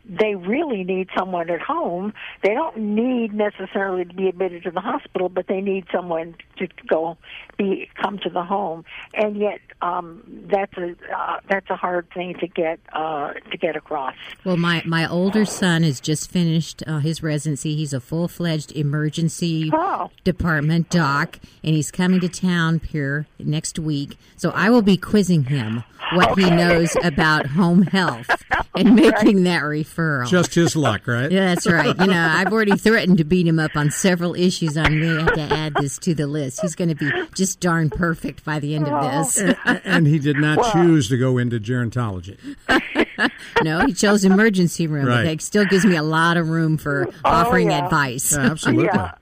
they 0.09 0.37
really 0.37 0.85
need 0.85 1.09
someone 1.17 1.51
at 1.51 1.61
home. 1.61 2.13
They 2.43 2.55
don't 2.55 2.77
need 2.77 3.35
necessarily 3.35 4.05
to 4.05 4.15
be 4.15 4.29
admitted 4.29 4.63
to 4.65 4.71
the 4.71 4.81
hospital, 4.81 5.29
but 5.29 5.49
they 5.49 5.61
need 5.61 5.87
someone 5.93 6.37
to 6.59 6.69
go 6.89 7.19
be 7.57 7.89
come 8.01 8.19
to 8.19 8.31
the 8.31 8.45
home. 8.45 8.85
And 9.15 9.37
yet, 9.37 9.61
um, 9.83 10.23
that's 10.51 10.77
a 10.77 10.95
uh, 11.15 11.41
that's 11.49 11.69
a 11.71 11.77
hard 11.77 12.09
thing 12.15 12.35
to 12.41 12.47
get 12.47 12.79
uh, 12.93 13.33
to 13.51 13.57
get 13.57 13.77
across. 13.77 14.15
Well, 14.45 14.57
my 14.57 14.83
my 14.87 15.09
older 15.09 15.45
son 15.45 15.83
has 15.83 16.01
just 16.01 16.31
finished 16.31 16.83
uh, 16.87 17.01
his 17.01 17.23
residency. 17.23 17.75
He's 17.75 17.93
a 17.93 18.01
full 18.01 18.29
fledged 18.29 18.73
emergency 18.73 19.71
oh. 19.73 20.11
department 20.23 20.89
doc, 20.89 21.41
and 21.65 21.75
he's 21.75 21.91
coming 21.91 22.21
to 22.21 22.29
town 22.29 22.81
here 22.89 23.27
next 23.39 23.79
week. 23.79 24.17
So 24.37 24.51
I 24.51 24.71
will 24.71 24.83
be 24.83 24.97
quizzing 24.97 25.45
him 25.45 25.83
what 26.13 26.33
okay. 26.33 26.45
he 26.45 26.51
knows 26.51 26.97
about 27.03 27.47
home 27.47 27.83
health 27.83 28.29
and 28.77 28.95
making 28.95 29.43
that 29.45 29.63
referral. 29.63 29.96
Just 30.27 30.55
his 30.55 30.77
luck, 30.77 31.07
right? 31.07 31.31
Yeah, 31.31 31.55
that's 31.55 31.67
right. 31.67 31.99
You 31.99 32.07
know, 32.07 32.29
I've 32.31 32.53
already 32.53 32.77
threatened 32.77 33.19
to 33.19 33.25
beat 33.25 33.47
him 33.47 33.59
up 33.59 33.77
on 33.77 33.91
several 33.91 34.35
issues. 34.35 34.77
I'm 34.77 35.01
going 35.01 35.17
to 35.17 35.25
have 35.25 35.35
to 35.35 35.55
add 35.55 35.75
this 35.75 35.99
to 35.99 36.15
the 36.15 36.27
list. 36.27 36.61
He's 36.61 36.75
going 36.75 36.89
to 36.89 36.95
be 36.95 37.11
just 37.35 37.61
darn 37.61 37.91
perfect 37.91 38.45
by 38.45 38.59
the 38.59 38.75
end 38.75 38.89
of 38.89 39.03
this. 39.03 39.39
and, 39.39 39.81
and 39.85 40.07
he 40.07 40.19
did 40.19 40.37
not 40.37 40.73
choose 40.73 41.09
to 41.09 41.19
go 41.19 41.39
into 41.39 41.59
gerontology. 41.59 42.39
no, 43.63 43.87
he 43.87 43.93
chose 43.93 44.25
emergency 44.25 44.87
room. 44.87 45.07
Right. 45.07 45.27
It 45.27 45.43
still 45.43 45.65
gives 45.65 45.85
me 45.85 45.97
a 45.97 46.03
lot 46.03 46.37
of 46.37 46.49
room 46.49 46.77
for 46.77 47.09
oh, 47.09 47.13
offering 47.25 47.69
oh, 47.69 47.77
yeah. 47.77 47.85
advice. 47.85 48.33
Yeah, 48.33 48.51
absolutely. 48.51 48.87
Yeah. 48.87 49.13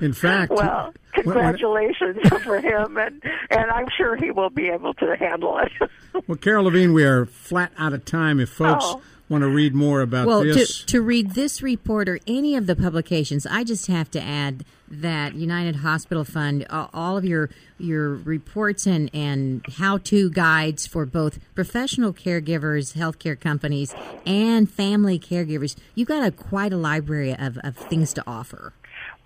In 0.00 0.12
fact, 0.12 0.52
well, 0.52 0.92
congratulations 1.12 2.18
for 2.42 2.58
him, 2.58 2.96
and 2.96 3.22
and 3.50 3.70
I'm 3.70 3.86
sure 3.96 4.16
he 4.16 4.30
will 4.30 4.50
be 4.50 4.68
able 4.68 4.94
to 4.94 5.16
handle 5.16 5.58
it. 5.58 5.90
well, 6.26 6.36
Carol 6.36 6.64
Levine, 6.64 6.92
we 6.92 7.04
are 7.04 7.26
flat 7.26 7.72
out 7.78 7.92
of 7.92 8.04
time. 8.04 8.40
If 8.40 8.50
folks 8.50 8.84
oh. 8.86 9.02
Want 9.34 9.42
to 9.42 9.48
read 9.48 9.74
more 9.74 10.00
about 10.00 10.26
well, 10.26 10.42
this, 10.42 10.80
to, 10.80 10.86
to 10.86 11.02
read 11.02 11.32
this 11.32 11.60
report 11.62 12.08
or 12.08 12.20
any 12.26 12.54
of 12.56 12.66
the 12.66 12.76
publications, 12.76 13.46
I 13.46 13.64
just 13.64 13.88
have 13.88 14.10
to 14.12 14.22
add 14.22 14.64
that 14.88 15.34
United 15.34 15.76
Hospital 15.76 16.24
Fund, 16.24 16.66
all 16.70 17.16
of 17.16 17.24
your 17.24 17.50
your 17.78 18.14
reports 18.14 18.86
and, 18.86 19.10
and 19.12 19.64
how 19.78 19.98
to 19.98 20.30
guides 20.30 20.86
for 20.86 21.04
both 21.04 21.38
professional 21.54 22.12
caregivers, 22.12 22.94
healthcare 22.94 23.38
companies, 23.38 23.94
and 24.24 24.70
family 24.70 25.18
caregivers, 25.18 25.74
you've 25.94 26.08
got 26.08 26.24
a 26.24 26.30
quite 26.30 26.72
a 26.72 26.76
library 26.76 27.34
of, 27.34 27.58
of 27.64 27.76
things 27.76 28.12
to 28.14 28.22
offer. 28.26 28.72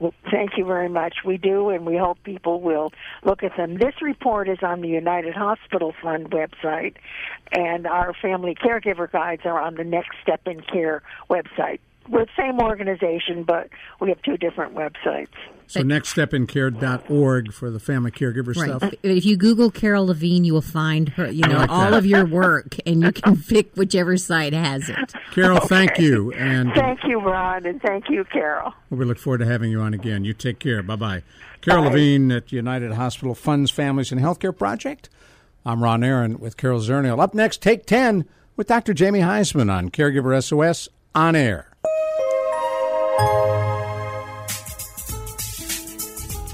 Well, 0.01 0.15
thank 0.31 0.53
you 0.57 0.65
very 0.65 0.89
much. 0.89 1.19
We 1.25 1.39
do, 1.39 1.71
and 1.71 1.85
we 1.85 1.97
hope 1.97 2.23
people 2.23 2.61
will 2.61 2.93
look 3.25 3.43
at 3.43 3.57
them. 3.57 3.79
This 3.79 3.95
report 4.01 4.49
is 4.49 4.59
on 4.63 4.81
the 4.81 4.89
United 4.89 5.35
Hospital 5.35 5.93
Fund 6.01 6.31
website, 6.31 6.95
and 7.51 7.87
our 7.87 8.15
family 8.15 8.55
caregiver 8.55 9.11
guides 9.11 9.43
are 9.45 9.61
on 9.61 9.75
the 9.75 9.85
Next 9.85 10.17
Step 10.23 10.47
in 10.47 10.61
Care 10.61 11.03
website. 11.29 11.81
We're 12.09 12.27
the 12.27 12.31
same 12.39 12.61
organization, 12.61 13.43
but 13.43 13.71
we 14.01 14.09
have 14.11 14.23
two 14.23 14.37
different 14.37 14.75
websites. 14.75 15.35
So 15.69 15.83
nextstepincare.org 15.83 17.53
for 17.53 17.71
the 17.71 17.79
family 17.79 18.11
caregiver 18.11 18.57
right. 18.57 18.81
stuff. 18.81 18.95
If 19.03 19.27
you 19.27 19.37
Google 19.37 19.71
Carol 19.71 20.07
Levine, 20.07 20.45
you 20.45 20.55
will 20.55 20.63
find 20.63 21.11
her. 21.11 21.31
You 21.31 21.43
know 21.43 21.59
like 21.59 21.71
all 21.71 21.91
that. 21.91 21.99
of 21.99 22.07
your 22.07 22.27
work, 22.27 22.77
and 22.87 23.03
you 23.03 23.13
can 23.13 23.37
pick 23.49 23.75
whichever 23.77 24.17
site 24.17 24.55
has 24.55 24.89
it. 24.89 25.13
Carol, 25.33 25.61
thank 25.61 25.99
you, 25.99 26.33
and 26.33 26.73
Thank 26.75 27.05
you, 27.05 27.21
Ron, 27.21 27.67
and 27.67 27.83
thank 27.83 28.09
you, 28.09 28.25
Carol. 28.25 28.73
we 28.89 29.05
look 29.05 29.19
forward 29.19 29.39
to 29.39 29.47
having 29.47 29.71
you 29.71 29.81
on 29.81 29.93
again. 29.93 30.25
You 30.25 30.33
take 30.33 30.59
care. 30.59 30.83
Bye 30.83 30.97
bye. 30.97 31.23
Carol 31.61 31.83
Bye. 31.85 31.91
Levine 31.91 32.33
at 32.33 32.51
United 32.51 32.93
Hospital 32.95 33.35
Funds 33.35 33.71
Families 33.71 34.11
and 34.11 34.21
Healthcare 34.21 34.57
Project. 34.57 35.11
I'm 35.67 35.83
Ron 35.83 36.03
Aaron 36.03 36.39
with 36.39 36.57
Carol 36.57 36.81
Zernial. 36.81 37.21
Up 37.21 37.35
next, 37.35 37.61
Take 37.61 37.85
10 37.85 38.25
with 38.57 38.69
Dr. 38.69 38.95
Jamie 38.95 39.21
Huysman 39.21 39.71
on 39.71 39.91
Caregiver 39.91 40.43
SOS 40.43 40.89
on 41.15 41.37
air. 41.37 41.68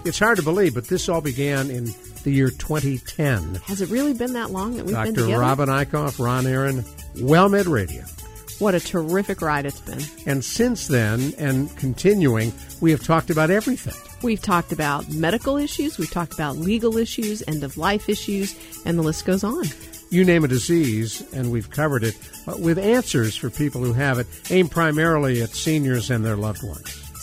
It's 0.05 0.19
hard 0.19 0.37
to 0.37 0.43
believe, 0.43 0.75
but 0.75 0.89
this 0.89 1.09
all 1.09 1.23
began 1.23 1.71
in 1.71 1.87
the 2.25 2.31
year 2.31 2.51
2010. 2.51 3.55
Has 3.67 3.81
it 3.81 3.89
really 3.89 4.13
been 4.13 4.35
that 4.35 4.51
long 4.51 4.77
that 4.77 4.85
we've 4.85 4.95
been 4.95 5.15
together? 5.15 5.29
Dr. 5.29 5.41
Robin 5.41 5.69
Eichhoff, 5.69 6.23
Ron 6.23 6.47
Aaron, 6.47 6.83
WellMed 7.17 7.69
Radio. 7.69 8.05
What 8.59 8.75
a 8.75 8.81
terrific 8.81 9.41
ride 9.41 9.67
it's 9.67 9.81
been. 9.81 10.03
And 10.27 10.45
since 10.45 10.89
then, 10.89 11.33
and 11.39 11.75
continuing, 11.77 12.53
we 12.81 12.91
have 12.91 13.03
talked 13.03 13.31
about 13.31 13.51
everything. 13.51 13.95
We've 14.23 14.41
talked 14.41 14.73
about 14.73 15.11
medical 15.11 15.57
issues, 15.57 15.99
we've 15.99 16.11
talked 16.11 16.35
about 16.35 16.57
legal 16.57 16.97
issues, 16.99 17.43
end 17.49 17.65
of 17.65 17.77
life 17.77 18.09
issues, 18.09 18.55
and 18.85 18.99
the 18.99 19.03
list 19.03 19.25
goes 19.25 19.43
on. 19.43 19.65
You 20.11 20.25
name 20.25 20.45
a 20.45 20.49
disease, 20.49 21.25
and 21.33 21.51
we've 21.51 21.71
covered 21.71 22.05
it 22.05 22.17
with 22.59 22.79
answers 22.79 23.37
for 23.37 23.51
people 23.51 23.83
who 23.83 23.95
have 23.95 24.19
it, 24.19 24.27
aimed 24.51 24.71
primarily 24.71 25.43
at 25.43 25.51
seniors 25.51 26.11
and 26.11 26.25
their 26.25 26.37
loved 26.37 26.63
ones. 26.63 27.04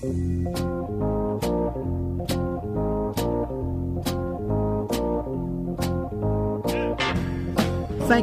Thank 0.00 0.10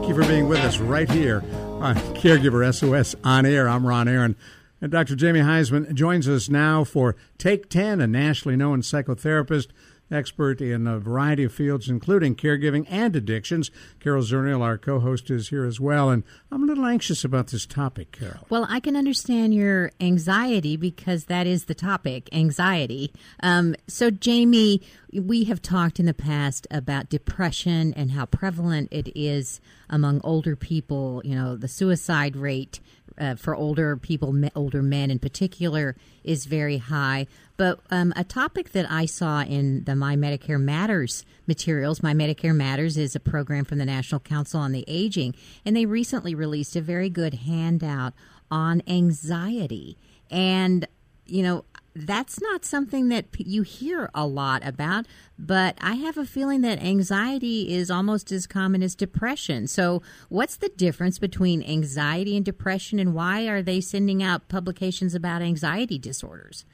you 0.07 0.15
for 0.15 0.25
being 0.25 0.47
with 0.47 0.59
us 0.59 0.79
right 0.79 1.11
here 1.11 1.43
on 1.81 1.97
Caregiver 2.15 2.73
SOS 2.73 3.13
on 3.25 3.45
air. 3.45 3.67
I'm 3.67 3.85
Ron 3.85 4.07
Aaron. 4.07 4.37
And 4.79 4.89
Dr. 4.89 5.17
Jamie 5.17 5.41
Huysman 5.41 5.93
joins 5.93 6.29
us 6.29 6.47
now 6.47 6.85
for 6.85 7.17
Take 7.37 7.69
10, 7.69 7.99
a 7.99 8.07
nationally 8.07 8.55
known 8.55 8.81
psychotherapist, 8.81 9.67
expert 10.11 10.61
in 10.61 10.87
a 10.87 10.99
variety 10.99 11.43
of 11.43 11.53
fields, 11.53 11.89
including 11.89 12.35
caregiving 12.35 12.85
and 12.89 13.15
addictions. 13.15 13.71
Carol 13.99 14.23
Zernial, 14.23 14.61
our 14.61 14.77
co 14.77 14.99
host, 14.99 15.29
is 15.29 15.49
here 15.49 15.65
as 15.65 15.79
well. 15.79 16.09
And 16.09 16.23
I'm 16.51 16.63
a 16.63 16.65
little 16.65 16.85
anxious 16.85 17.23
about 17.23 17.47
this 17.47 17.65
topic, 17.65 18.11
Carol. 18.11 18.45
Well, 18.49 18.67
I 18.69 18.79
can 18.79 18.95
understand 18.95 19.53
your 19.53 19.91
anxiety 19.99 20.77
because 20.77 21.25
that 21.25 21.47
is 21.47 21.65
the 21.65 21.75
topic 21.75 22.29
anxiety. 22.31 23.11
Um, 23.41 23.75
so, 23.87 24.09
Jamie, 24.11 24.81
we 25.13 25.45
have 25.45 25.61
talked 25.61 25.99
in 25.99 26.05
the 26.05 26.13
past 26.13 26.67
about 26.69 27.09
depression 27.09 27.93
and 27.93 28.11
how 28.11 28.25
prevalent 28.25 28.89
it 28.91 29.11
is 29.15 29.59
among 29.89 30.21
older 30.23 30.55
people, 30.55 31.21
you 31.23 31.35
know, 31.35 31.55
the 31.55 31.67
suicide 31.67 32.35
rate. 32.35 32.79
Uh, 33.17 33.33
for 33.33 33.55
older 33.55 33.95
people, 33.95 34.35
older 34.55 34.81
men 34.81 35.09
in 35.09 35.19
particular, 35.19 35.95
is 36.25 36.45
very 36.47 36.79
high. 36.79 37.25
But 37.57 37.79
um, 37.89 38.13
a 38.15 38.23
topic 38.23 38.71
that 38.73 38.89
I 38.91 39.05
saw 39.05 39.41
in 39.41 39.85
the 39.85 39.95
My 39.95 40.15
Medicare 40.15 40.59
Matters 40.59 41.25
materials, 41.47 42.03
My 42.03 42.13
Medicare 42.13 42.55
Matters 42.55 42.97
is 42.97 43.15
a 43.15 43.19
program 43.19 43.63
from 43.63 43.77
the 43.77 43.85
National 43.85 44.19
Council 44.19 44.59
on 44.59 44.71
the 44.71 44.83
Aging, 44.87 45.35
and 45.63 45.75
they 45.75 45.85
recently 45.85 46.35
released 46.35 46.75
a 46.75 46.81
very 46.81 47.09
good 47.09 47.33
handout 47.33 48.13
on 48.51 48.81
anxiety. 48.87 49.97
And, 50.29 50.87
you 51.25 51.43
know, 51.43 51.63
that's 51.95 52.41
not 52.41 52.65
something 52.65 53.07
that 53.07 53.27
you 53.37 53.61
hear 53.61 54.09
a 54.13 54.27
lot 54.27 54.67
about, 54.67 55.05
but 55.39 55.77
I 55.79 55.93
have 55.93 56.17
a 56.17 56.25
feeling 56.25 56.59
that 56.61 56.83
anxiety 56.83 57.73
is 57.73 57.89
almost 57.89 58.33
as 58.33 58.47
common 58.47 58.83
as 58.83 58.95
depression. 58.95 59.67
So, 59.67 60.01
what's 60.27 60.57
the 60.57 60.67
difference 60.67 61.19
between 61.19 61.63
anxiety 61.63 62.35
and 62.35 62.43
depression, 62.43 62.99
and 62.99 63.13
why 63.13 63.47
are 63.47 63.61
they 63.61 63.79
sending 63.79 64.21
out 64.21 64.49
publications 64.49 65.15
about 65.15 65.41
anxiety 65.41 65.97
disorders? 65.97 66.65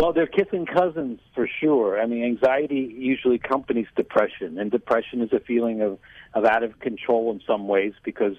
Well, 0.00 0.12
they're 0.12 0.28
kissing 0.28 0.64
cousins 0.64 1.18
for 1.34 1.48
sure. 1.60 2.00
I 2.00 2.06
mean, 2.06 2.24
anxiety 2.24 2.94
usually 2.96 3.34
accompanies 3.34 3.88
depression, 3.96 4.56
and 4.56 4.70
depression 4.70 5.22
is 5.22 5.32
a 5.32 5.40
feeling 5.40 5.82
of, 5.82 5.98
of 6.34 6.44
out 6.44 6.62
of 6.62 6.78
control 6.78 7.32
in 7.32 7.40
some 7.44 7.66
ways 7.66 7.94
because 8.04 8.36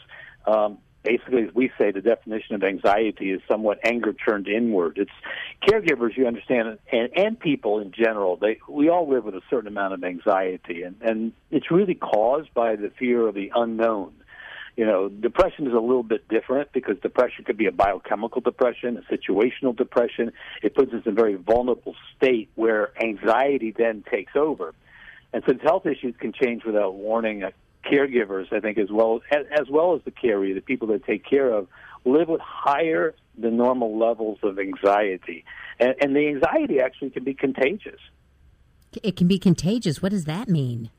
um, 0.48 0.78
basically, 1.04 1.44
as 1.44 1.54
we 1.54 1.70
say, 1.78 1.92
the 1.92 2.00
definition 2.00 2.56
of 2.56 2.64
anxiety 2.64 3.32
is 3.32 3.42
somewhat 3.50 3.80
anger 3.84 4.14
turned 4.14 4.48
inward. 4.48 4.98
It's 4.98 5.12
caregivers, 5.68 6.16
you 6.16 6.28
understand, 6.28 6.80
and, 6.94 7.10
and 7.18 7.38
people 7.38 7.80
in 7.80 7.92
general. 7.92 8.38
They 8.38 8.60
we 8.70 8.88
all 8.88 9.10
live 9.10 9.26
with 9.26 9.36
a 9.36 9.42
certain 9.50 9.68
amount 9.68 9.94
of 9.94 10.04
anxiety, 10.06 10.84
and, 10.84 10.96
and 11.02 11.34
it's 11.52 11.70
really 11.70 11.96
caused 11.96 12.54
by 12.54 12.78
the 12.78 12.90
fear 12.98 13.28
of 13.28 13.36
the 13.36 13.52
unknown. 13.54 14.14
You 14.80 14.86
know, 14.86 15.10
depression 15.10 15.68
is 15.68 15.74
a 15.74 15.80
little 15.82 16.04
bit 16.04 16.30
different 16.30 16.72
because 16.72 16.98
depression 17.02 17.44
could 17.44 17.58
be 17.58 17.66
a 17.66 17.72
biochemical 17.74 18.40
depression, 18.40 18.96
a 18.96 19.14
situational 19.14 19.76
depression. 19.76 20.32
It 20.64 20.74
puts 20.74 20.94
us 20.94 21.02
in 21.06 21.12
a 21.12 21.16
very 21.16 21.36
vulnerable 21.36 21.96
state 22.16 22.50
where 22.56 22.94
anxiety 23.04 23.76
then 23.78 24.06
takes 24.10 24.38
over. 24.38 24.74
And 25.34 25.44
since 25.46 25.62
health 25.62 25.86
issues 25.86 26.16
can 26.18 26.32
change 26.32 26.64
without 26.64 26.96
warning, 26.96 27.44
uh, 27.44 27.50
caregivers, 27.84 28.54
I 28.54 28.62
think, 28.62 28.78
as 28.78 28.90
well 28.90 29.20
as, 29.30 29.70
well 29.70 29.96
as 29.96 30.02
the 30.06 30.12
carrier, 30.12 30.56
the 30.56 30.62
people 30.62 30.88
that 30.94 31.04
take 31.04 31.26
care 31.30 31.52
of, 31.52 31.68
live 32.06 32.30
with 32.30 32.40
higher 32.40 33.16
than 33.38 33.58
normal 33.58 34.00
levels 34.00 34.38
of 34.44 34.60
anxiety, 34.60 35.44
and, 35.78 35.94
and 36.00 36.16
the 36.16 36.26
anxiety 36.30 36.80
actually 36.80 37.10
can 37.10 37.26
be 37.26 37.34
contagious. 37.34 38.00
It 39.04 39.18
can 39.18 39.28
be 39.28 39.40
contagious. 39.40 40.02
What 40.02 40.12
does 40.12 40.24
that 40.24 40.48
mean? 40.48 40.90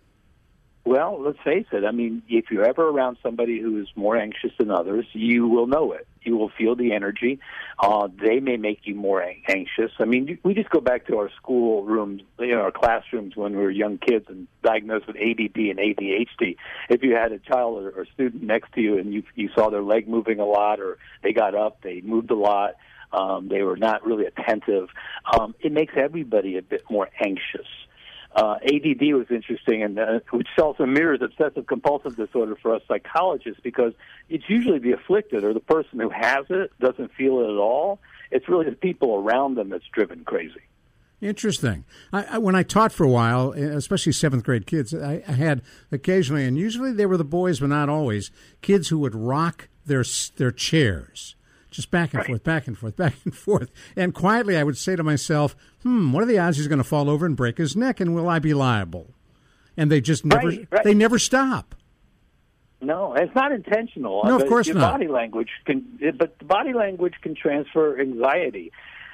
Well, 0.84 1.20
let's 1.20 1.38
face 1.44 1.66
it. 1.72 1.84
I 1.84 1.90
mean, 1.90 2.22
if 2.28 2.46
you're 2.50 2.64
ever 2.64 2.88
around 2.88 3.18
somebody 3.22 3.60
who 3.60 3.80
is 3.80 3.88
more 3.96 4.16
anxious 4.16 4.50
than 4.58 4.70
others, 4.70 5.04
you 5.12 5.46
will 5.46 5.66
know 5.66 5.92
it. 5.92 6.06
You 6.22 6.38
will 6.38 6.48
feel 6.48 6.74
the 6.74 6.92
energy. 6.92 7.38
Uh, 7.78 8.08
they 8.08 8.40
may 8.40 8.56
make 8.56 8.80
you 8.84 8.94
more 8.94 9.20
an- 9.20 9.42
anxious. 9.46 9.92
I 9.98 10.06
mean, 10.06 10.38
we 10.42 10.54
just 10.54 10.70
go 10.70 10.80
back 10.80 11.06
to 11.08 11.18
our 11.18 11.30
school 11.36 11.84
rooms, 11.84 12.22
you 12.38 12.54
know, 12.54 12.62
our 12.62 12.72
classrooms 12.72 13.36
when 13.36 13.52
we 13.52 13.62
were 13.62 13.70
young 13.70 13.98
kids 13.98 14.24
and 14.28 14.48
diagnosed 14.62 15.06
with 15.06 15.16
ADD 15.16 15.56
and 15.56 15.78
ADHD. 15.78 16.56
If 16.88 17.02
you 17.02 17.14
had 17.14 17.32
a 17.32 17.38
child 17.38 17.82
or, 17.82 17.90
or 17.90 18.06
student 18.14 18.42
next 18.42 18.72
to 18.72 18.80
you 18.80 18.98
and 18.98 19.12
you 19.12 19.22
you 19.34 19.50
saw 19.54 19.68
their 19.68 19.82
leg 19.82 20.08
moving 20.08 20.40
a 20.40 20.46
lot, 20.46 20.80
or 20.80 20.96
they 21.22 21.34
got 21.34 21.54
up, 21.54 21.82
they 21.82 22.00
moved 22.00 22.30
a 22.30 22.36
lot, 22.36 22.76
um, 23.12 23.48
they 23.48 23.62
were 23.62 23.76
not 23.76 24.06
really 24.06 24.24
attentive, 24.24 24.88
um, 25.30 25.54
it 25.60 25.72
makes 25.72 25.92
everybody 25.96 26.56
a 26.56 26.62
bit 26.62 26.82
more 26.90 27.08
anxious 27.22 27.68
uh, 28.34 28.56
ADD 28.62 29.12
was 29.14 29.26
interesting, 29.30 29.82
and 29.82 29.98
uh, 29.98 30.20
which 30.30 30.48
also 30.58 30.86
mirrors 30.86 31.20
obsessive 31.22 31.66
compulsive 31.66 32.16
disorder 32.16 32.56
for 32.60 32.74
us 32.74 32.82
psychologists 32.86 33.60
because 33.62 33.92
it's 34.28 34.44
usually 34.48 34.78
the 34.78 34.92
afflicted 34.92 35.42
or 35.42 35.52
the 35.52 35.60
person 35.60 35.98
who 35.98 36.10
has 36.10 36.46
it 36.48 36.70
doesn't 36.78 37.12
feel 37.14 37.40
it 37.40 37.52
at 37.52 37.58
all. 37.58 37.98
It's 38.30 38.48
really 38.48 38.70
the 38.70 38.76
people 38.76 39.16
around 39.16 39.56
them 39.56 39.70
that's 39.70 39.86
driven 39.92 40.24
crazy. 40.24 40.62
Interesting. 41.20 41.84
I, 42.12 42.24
I, 42.24 42.38
when 42.38 42.54
I 42.54 42.62
taught 42.62 42.92
for 42.92 43.04
a 43.04 43.08
while, 43.08 43.52
especially 43.52 44.12
seventh 44.12 44.44
grade 44.44 44.66
kids, 44.66 44.94
I, 44.94 45.22
I 45.28 45.32
had 45.32 45.60
occasionally, 45.92 46.46
and 46.46 46.56
usually 46.56 46.92
they 46.92 47.06
were 47.06 47.18
the 47.18 47.24
boys, 47.24 47.60
but 47.60 47.68
not 47.68 47.88
always, 47.88 48.30
kids 48.62 48.88
who 48.88 48.98
would 49.00 49.14
rock 49.14 49.68
their 49.84 50.04
their 50.36 50.52
chairs, 50.52 51.34
just 51.70 51.90
back 51.90 52.12
and 52.14 52.18
Right. 52.18 52.26
forth, 52.26 52.44
back 52.44 52.66
and 52.66 52.76
forth, 52.76 52.96
back 53.04 53.14
and 53.24 53.34
forth. 53.34 53.70
And 53.96 54.14
quietly, 54.14 54.56
I 54.56 54.64
would 54.64 54.76
say 54.76 54.96
to 54.96 55.02
myself, 55.02 55.54
"Hmm, 55.82 56.12
what 56.12 56.22
are 56.22 56.26
the 56.26 56.38
odds 56.38 56.56
he's 56.56 56.68
going 56.68 56.78
to 56.78 56.84
fall 56.84 57.08
over 57.10 57.24
and 57.26 57.36
break 57.36 57.58
his 57.58 57.76
neck? 57.76 58.00
And 58.00 58.14
will 58.14 58.28
I 58.28 58.38
be 58.38 58.54
liable?" 58.54 59.14
And 59.76 59.90
they 59.90 60.00
just 60.00 60.24
never 60.24 60.48
Right, 60.48 60.68
right. 60.70 60.84
they 60.84 60.94
never 60.94 61.18
stop. 61.18 61.74
No, 62.82 63.14
it's 63.14 63.34
not 63.34 63.52
intentional. 63.52 64.24
No, 64.24 64.36
of 64.36 64.46
course 64.48 64.66
your 64.66 64.76
not. 64.76 64.92
Body 64.92 65.06
language 65.08 65.50
can, 65.66 65.84
but 66.16 66.38
the 66.38 66.44
body 66.46 66.72
language 66.72 67.14
can 67.22 67.34
transfer 67.34 68.00
anxiety. 68.00 68.72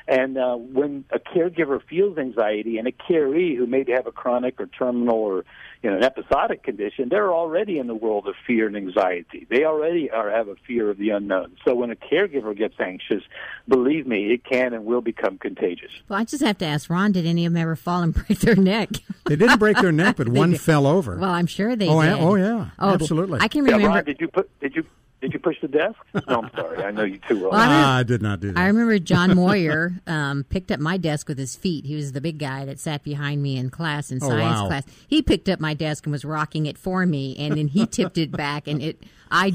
And 0.08 0.38
uh, 0.38 0.54
when 0.54 1.04
a 1.10 1.18
caregiver 1.18 1.82
feels 1.82 2.16
anxiety, 2.16 2.78
and 2.78 2.86
a 2.86 2.92
caree 2.92 3.56
who 3.56 3.66
may 3.66 3.84
have 3.92 4.06
a 4.06 4.12
chronic 4.12 4.60
or 4.60 4.66
terminal 4.66 5.16
or 5.16 5.44
you 5.82 5.90
know 5.90 5.96
an 5.96 6.04
episodic 6.04 6.62
condition, 6.62 7.08
they're 7.08 7.32
already 7.32 7.78
in 7.78 7.86
the 7.86 7.94
world 7.94 8.26
of 8.28 8.34
fear 8.46 8.66
and 8.66 8.76
anxiety. 8.76 9.46
They 9.50 9.64
already 9.64 10.10
are 10.10 10.30
have 10.30 10.48
a 10.48 10.56
fear 10.66 10.90
of 10.90 10.98
the 10.98 11.10
unknown. 11.10 11.56
So 11.64 11.74
when 11.74 11.90
a 11.90 11.96
caregiver 11.96 12.56
gets 12.56 12.74
anxious, 12.80 13.22
believe 13.68 14.06
me, 14.06 14.32
it 14.32 14.44
can 14.44 14.72
and 14.74 14.84
will 14.84 15.00
become 15.00 15.38
contagious. 15.38 15.90
Well, 16.08 16.18
I 16.18 16.24
just 16.24 16.42
have 16.42 16.58
to 16.58 16.66
ask 16.66 16.88
Ron, 16.90 17.12
did 17.12 17.26
any 17.26 17.46
of 17.46 17.52
them 17.52 17.60
ever 17.62 17.76
fall 17.76 18.02
and 18.02 18.14
break 18.26 18.40
their 18.40 18.56
neck? 18.56 18.88
They 19.26 19.36
didn't 19.36 19.58
break 19.58 19.76
their 19.78 19.92
neck, 19.92 20.16
but 20.16 20.28
one 20.30 20.52
did. 20.52 20.60
fell 20.60 20.86
over. 20.86 21.16
well, 21.16 21.30
I'm 21.30 21.46
sure 21.46 21.76
they 21.76 21.88
Oh, 21.88 22.00
did. 22.02 22.08
yeah. 22.08 22.18
Oh, 22.18 22.34
yeah. 22.36 22.66
Oh, 22.78 22.94
Absolutely. 22.94 23.40
I 23.40 23.48
can 23.48 23.64
Yeah, 23.66 23.72
remember. 23.74 23.94
Ron, 23.96 24.04
did 24.04 24.20
you 24.20 24.28
put 24.28 24.48
did 24.60 24.74
you 24.76 24.84
did 25.22 25.32
you 25.32 25.38
push 25.38 25.56
the 25.62 25.68
desk? 25.68 25.96
No, 26.28 26.42
I'm 26.42 26.50
sorry. 26.54 26.84
I 26.84 26.90
know 26.90 27.04
you 27.04 27.18
too 27.28 27.40
well. 27.40 27.50
Well, 27.50 27.60
I 27.60 27.64
remember- 27.64 27.86
I 27.88 28.02
did 28.02 28.22
not 28.22 28.40
do 28.40 28.52
that. 28.52 28.58
I 28.60 28.66
remember 28.66 28.98
John 28.98 29.34
Moyer 29.36 29.92
um, 30.06 30.44
picked 30.44 30.70
up 30.70 30.78
my 30.78 30.96
desk 30.98 31.28
with 31.28 31.38
his 31.38 31.56
feet. 31.56 31.84
He 31.86 31.94
was 31.96 32.12
the 32.12 32.20
big 32.20 32.38
guy 32.38 32.64
that 32.66 32.78
sat 32.78 33.02
behind 33.02 33.42
me 33.42 33.56
in 33.56 33.70
class 33.70 34.10
in 34.12 34.18
Oh, 34.22 34.28
science 34.28 34.60
wow. 34.60 34.66
class. 34.68 34.84
He 35.08 35.22
picked 35.22 35.48
up 35.48 35.58
my 35.58 35.74
desk 35.74 36.04
and 36.06 36.12
was 36.12 36.24
rocking 36.24 36.66
it 36.66 36.76
for 36.78 37.06
me, 37.06 37.34
and 37.38 37.56
then 37.56 37.68
he 37.68 37.86
tipped 37.86 38.18
it 38.18 38.30
back, 38.30 38.68
and 38.68 38.82
it 38.82 39.02
I 39.30 39.54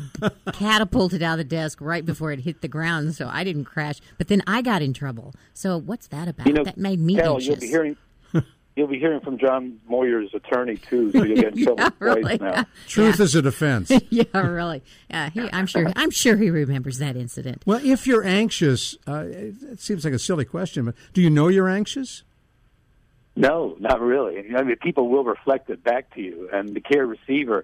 catapulted 0.51 1.22
out 1.24 1.34
of 1.34 1.38
the 1.39 1.43
desk 1.55 1.80
right 1.82 2.05
before 2.05 2.32
it 2.32 2.41
hit 2.41 2.62
the 2.62 2.68
ground, 2.68 3.16
so 3.16 3.30
I 3.32 3.43
didn't 3.43 3.66
crash. 3.66 3.99
But 4.18 4.28
then 4.28 4.41
I 4.47 4.62
got 4.62 4.82
in 4.82 4.93
trouble. 4.93 5.34
So 5.53 5.78
what's 5.78 6.07
that 6.07 6.28
about? 6.28 6.47
You 6.47 6.53
know, 6.53 6.64
that 6.64 6.78
made 6.78 6.99
me 6.99 7.16
Carol, 7.16 7.36
anxious. 7.36 7.47
you'll 7.47 7.57
be 7.59 7.68
hearing 7.68 7.97
you'll 8.76 8.88
be 8.88 9.00
hearing 9.00 9.20
from 9.22 9.38
John 9.38 9.80
Moyer's 9.90 10.34
attorney 10.34 10.78
too, 10.78 11.12
so 11.12 11.24
you'll 11.24 11.36
get 11.36 11.58
in 11.58 11.64
trouble 11.66 11.84
Yeah, 11.84 11.90
twice 11.90 12.18
really. 12.18 12.38
now. 12.38 12.66
Truth 12.88 13.20
is 13.20 13.36
a 13.36 13.42
defense. 13.42 13.92
yeah, 14.10 14.24
really. 14.38 14.82
Yeah, 15.10 15.30
he, 15.30 15.50
I'm 15.52 15.66
sure. 15.68 15.92
I'm 15.96 16.12
sure 16.12 16.38
he 16.38 16.50
remembers 16.50 16.98
that 17.00 17.16
incident. 17.18 17.62
well, 17.66 17.80
if 17.84 18.08
you're 18.08 18.24
anxious, 18.24 18.96
uh, 19.08 19.26
it, 19.28 19.56
it 19.64 19.80
seems 19.82 20.06
like 20.06 20.14
a 20.14 20.20
silly 20.20 20.46
question, 20.46 20.86
but 20.86 20.96
do 21.14 21.22
you 21.22 21.30
know 21.30 21.48
you're 21.48 21.70
anxious? 21.70 22.24
No, 23.36 23.76
not 23.80 24.02
really. 24.02 24.44
I 24.56 24.62
mean, 24.64 24.76
people 24.78 25.08
will 25.08 25.24
reflect 25.24 25.70
it 25.70 25.84
back 25.84 26.14
to 26.16 26.22
you, 26.22 26.50
and 26.52 26.74
the 26.76 26.82
care 26.82 27.06
receiver, 27.08 27.64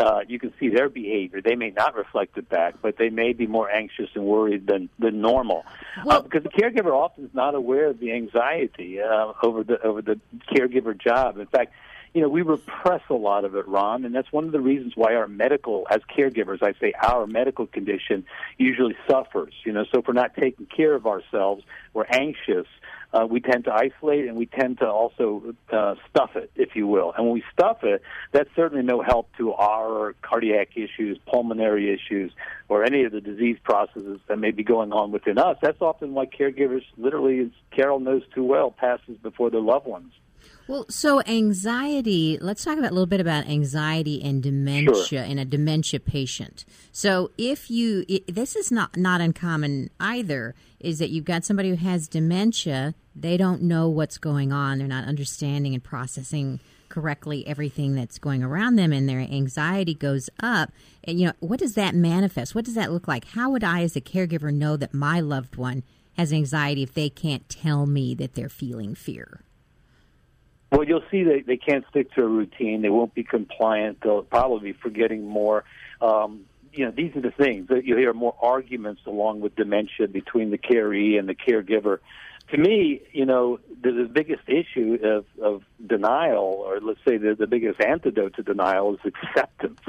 uh, 0.00 0.20
you 0.28 0.38
can 0.38 0.52
see 0.58 0.68
their 0.68 0.88
behavior. 0.88 1.40
They 1.40 1.56
may 1.56 1.70
not 1.70 1.94
reflect 1.96 2.38
it 2.38 2.48
back, 2.48 2.76
but 2.82 2.96
they 2.96 3.10
may 3.10 3.32
be 3.32 3.46
more 3.46 3.70
anxious 3.70 4.10
and 4.14 4.24
worried 4.24 4.66
than 4.66 4.88
than 4.98 5.20
normal, 5.20 5.64
Well- 6.04 6.18
uh, 6.18 6.22
because 6.22 6.42
the 6.42 6.50
caregiver 6.50 6.92
often 6.92 7.24
is 7.24 7.34
not 7.34 7.54
aware 7.54 7.86
of 7.88 7.98
the 7.98 8.12
anxiety 8.12 9.00
uh, 9.00 9.32
over 9.42 9.64
the 9.64 9.80
over 9.82 10.02
the 10.02 10.20
caregiver 10.52 10.98
job. 10.98 11.38
In 11.38 11.46
fact. 11.46 11.72
You 12.14 12.22
know, 12.22 12.30
we 12.30 12.40
repress 12.40 13.02
a 13.10 13.14
lot 13.14 13.44
of 13.44 13.54
it, 13.54 13.68
Ron, 13.68 14.06
and 14.06 14.14
that's 14.14 14.32
one 14.32 14.46
of 14.46 14.52
the 14.52 14.60
reasons 14.60 14.94
why 14.96 15.14
our 15.14 15.28
medical, 15.28 15.86
as 15.90 16.00
caregivers, 16.16 16.62
I 16.62 16.72
say 16.80 16.94
our 17.00 17.26
medical 17.26 17.66
condition 17.66 18.24
usually 18.56 18.96
suffers. 19.06 19.52
You 19.66 19.72
know, 19.74 19.84
so 19.92 20.00
if 20.00 20.08
we're 20.08 20.14
not 20.14 20.34
taking 20.34 20.64
care 20.66 20.94
of 20.94 21.06
ourselves, 21.06 21.64
we're 21.92 22.06
anxious, 22.08 22.66
uh, 23.12 23.26
we 23.28 23.40
tend 23.40 23.64
to 23.64 23.72
isolate 23.72 24.26
and 24.26 24.36
we 24.36 24.46
tend 24.46 24.78
to 24.78 24.86
also 24.86 25.54
uh, 25.72 25.94
stuff 26.10 26.36
it, 26.36 26.50
if 26.56 26.76
you 26.76 26.86
will. 26.86 27.12
And 27.16 27.24
when 27.26 27.34
we 27.34 27.44
stuff 27.52 27.78
it, 27.82 28.02
that's 28.32 28.50
certainly 28.54 28.84
no 28.84 29.02
help 29.02 29.28
to 29.38 29.54
our 29.54 30.14
cardiac 30.22 30.76
issues, 30.76 31.18
pulmonary 31.26 31.92
issues, 31.92 32.32
or 32.68 32.84
any 32.84 33.04
of 33.04 33.12
the 33.12 33.20
disease 33.20 33.56
processes 33.62 34.20
that 34.28 34.38
may 34.38 34.50
be 34.50 34.62
going 34.62 34.92
on 34.92 35.10
within 35.10 35.38
us. 35.38 35.56
That's 35.62 35.80
often 35.80 36.12
why 36.12 36.26
caregivers, 36.26 36.84
literally, 36.96 37.40
as 37.40 37.50
Carol 37.70 38.00
knows 38.00 38.22
too 38.34 38.44
well, 38.44 38.70
passes 38.70 39.16
before 39.22 39.50
their 39.50 39.60
loved 39.60 39.86
ones. 39.86 40.12
Well, 40.68 40.84
so 40.90 41.22
anxiety, 41.22 42.36
let's 42.42 42.62
talk 42.62 42.76
about 42.76 42.90
a 42.90 42.94
little 42.94 43.06
bit 43.06 43.22
about 43.22 43.46
anxiety 43.46 44.22
and 44.22 44.42
dementia 44.42 45.24
in 45.24 45.38
a 45.38 45.46
dementia 45.46 45.98
patient. 45.98 46.66
So 46.92 47.30
if 47.38 47.70
you 47.70 48.04
i 48.10 48.20
this 48.28 48.54
is 48.54 48.70
not 48.70 48.94
not 48.94 49.22
uncommon 49.22 49.88
either 49.98 50.54
is 50.78 50.98
that 50.98 51.08
you've 51.08 51.24
got 51.24 51.46
somebody 51.46 51.70
who 51.70 51.76
has 51.76 52.06
dementia, 52.06 52.94
they 53.16 53.38
don't 53.38 53.62
know 53.62 53.88
what's 53.88 54.18
going 54.18 54.52
on, 54.52 54.76
they're 54.76 54.86
not 54.86 55.08
understanding 55.08 55.72
and 55.72 55.82
processing 55.82 56.60
correctly 56.90 57.46
everything 57.46 57.94
that's 57.94 58.18
going 58.18 58.42
around 58.42 58.76
them 58.76 58.92
and 58.92 59.08
their 59.08 59.20
anxiety 59.20 59.94
goes 59.94 60.28
up. 60.40 60.70
And 61.02 61.18
you 61.18 61.28
know, 61.28 61.32
what 61.40 61.60
does 61.60 61.76
that 61.76 61.94
manifest? 61.94 62.54
What 62.54 62.66
does 62.66 62.74
that 62.74 62.92
look 62.92 63.08
like? 63.08 63.24
How 63.24 63.48
would 63.48 63.64
I 63.64 63.84
as 63.84 63.96
a 63.96 64.02
caregiver 64.02 64.52
know 64.52 64.76
that 64.76 64.92
my 64.92 65.18
loved 65.20 65.56
one 65.56 65.82
has 66.18 66.30
anxiety 66.30 66.82
if 66.82 66.92
they 66.92 67.08
can't 67.08 67.48
tell 67.48 67.86
me 67.86 68.14
that 68.16 68.34
they're 68.34 68.50
feeling 68.50 68.94
fear? 68.94 69.44
Well, 70.70 70.84
you'll 70.84 71.04
see 71.10 71.22
they, 71.24 71.40
they 71.40 71.56
can't 71.56 71.84
stick 71.90 72.12
to 72.14 72.22
a 72.22 72.26
routine. 72.26 72.82
They 72.82 72.90
won't 72.90 73.14
be 73.14 73.24
compliant. 73.24 73.98
They'll 74.02 74.22
probably 74.22 74.72
be 74.72 74.78
forgetting 74.78 75.26
more. 75.26 75.64
Um, 76.00 76.44
you 76.72 76.84
know, 76.84 76.90
these 76.90 77.16
are 77.16 77.22
the 77.22 77.30
things 77.30 77.68
that 77.68 77.84
you 77.84 77.96
hear 77.96 78.12
more 78.12 78.34
arguments 78.40 79.02
along 79.06 79.40
with 79.40 79.56
dementia 79.56 80.08
between 80.08 80.50
the 80.50 80.58
caree 80.58 81.16
and 81.16 81.28
the 81.28 81.34
caregiver. 81.34 81.98
To 82.50 82.56
me, 82.58 83.02
you 83.12 83.26
know, 83.26 83.58
the, 83.82 83.92
the 83.92 84.04
biggest 84.04 84.42
issue 84.46 84.98
of, 85.02 85.24
of 85.42 85.62
denial, 85.84 86.62
or 86.66 86.80
let's 86.80 87.00
say 87.06 87.16
the, 87.16 87.34
the 87.34 87.46
biggest 87.46 87.80
antidote 87.80 88.36
to 88.36 88.42
denial, 88.42 88.94
is 88.94 89.00
acceptance. 89.04 89.80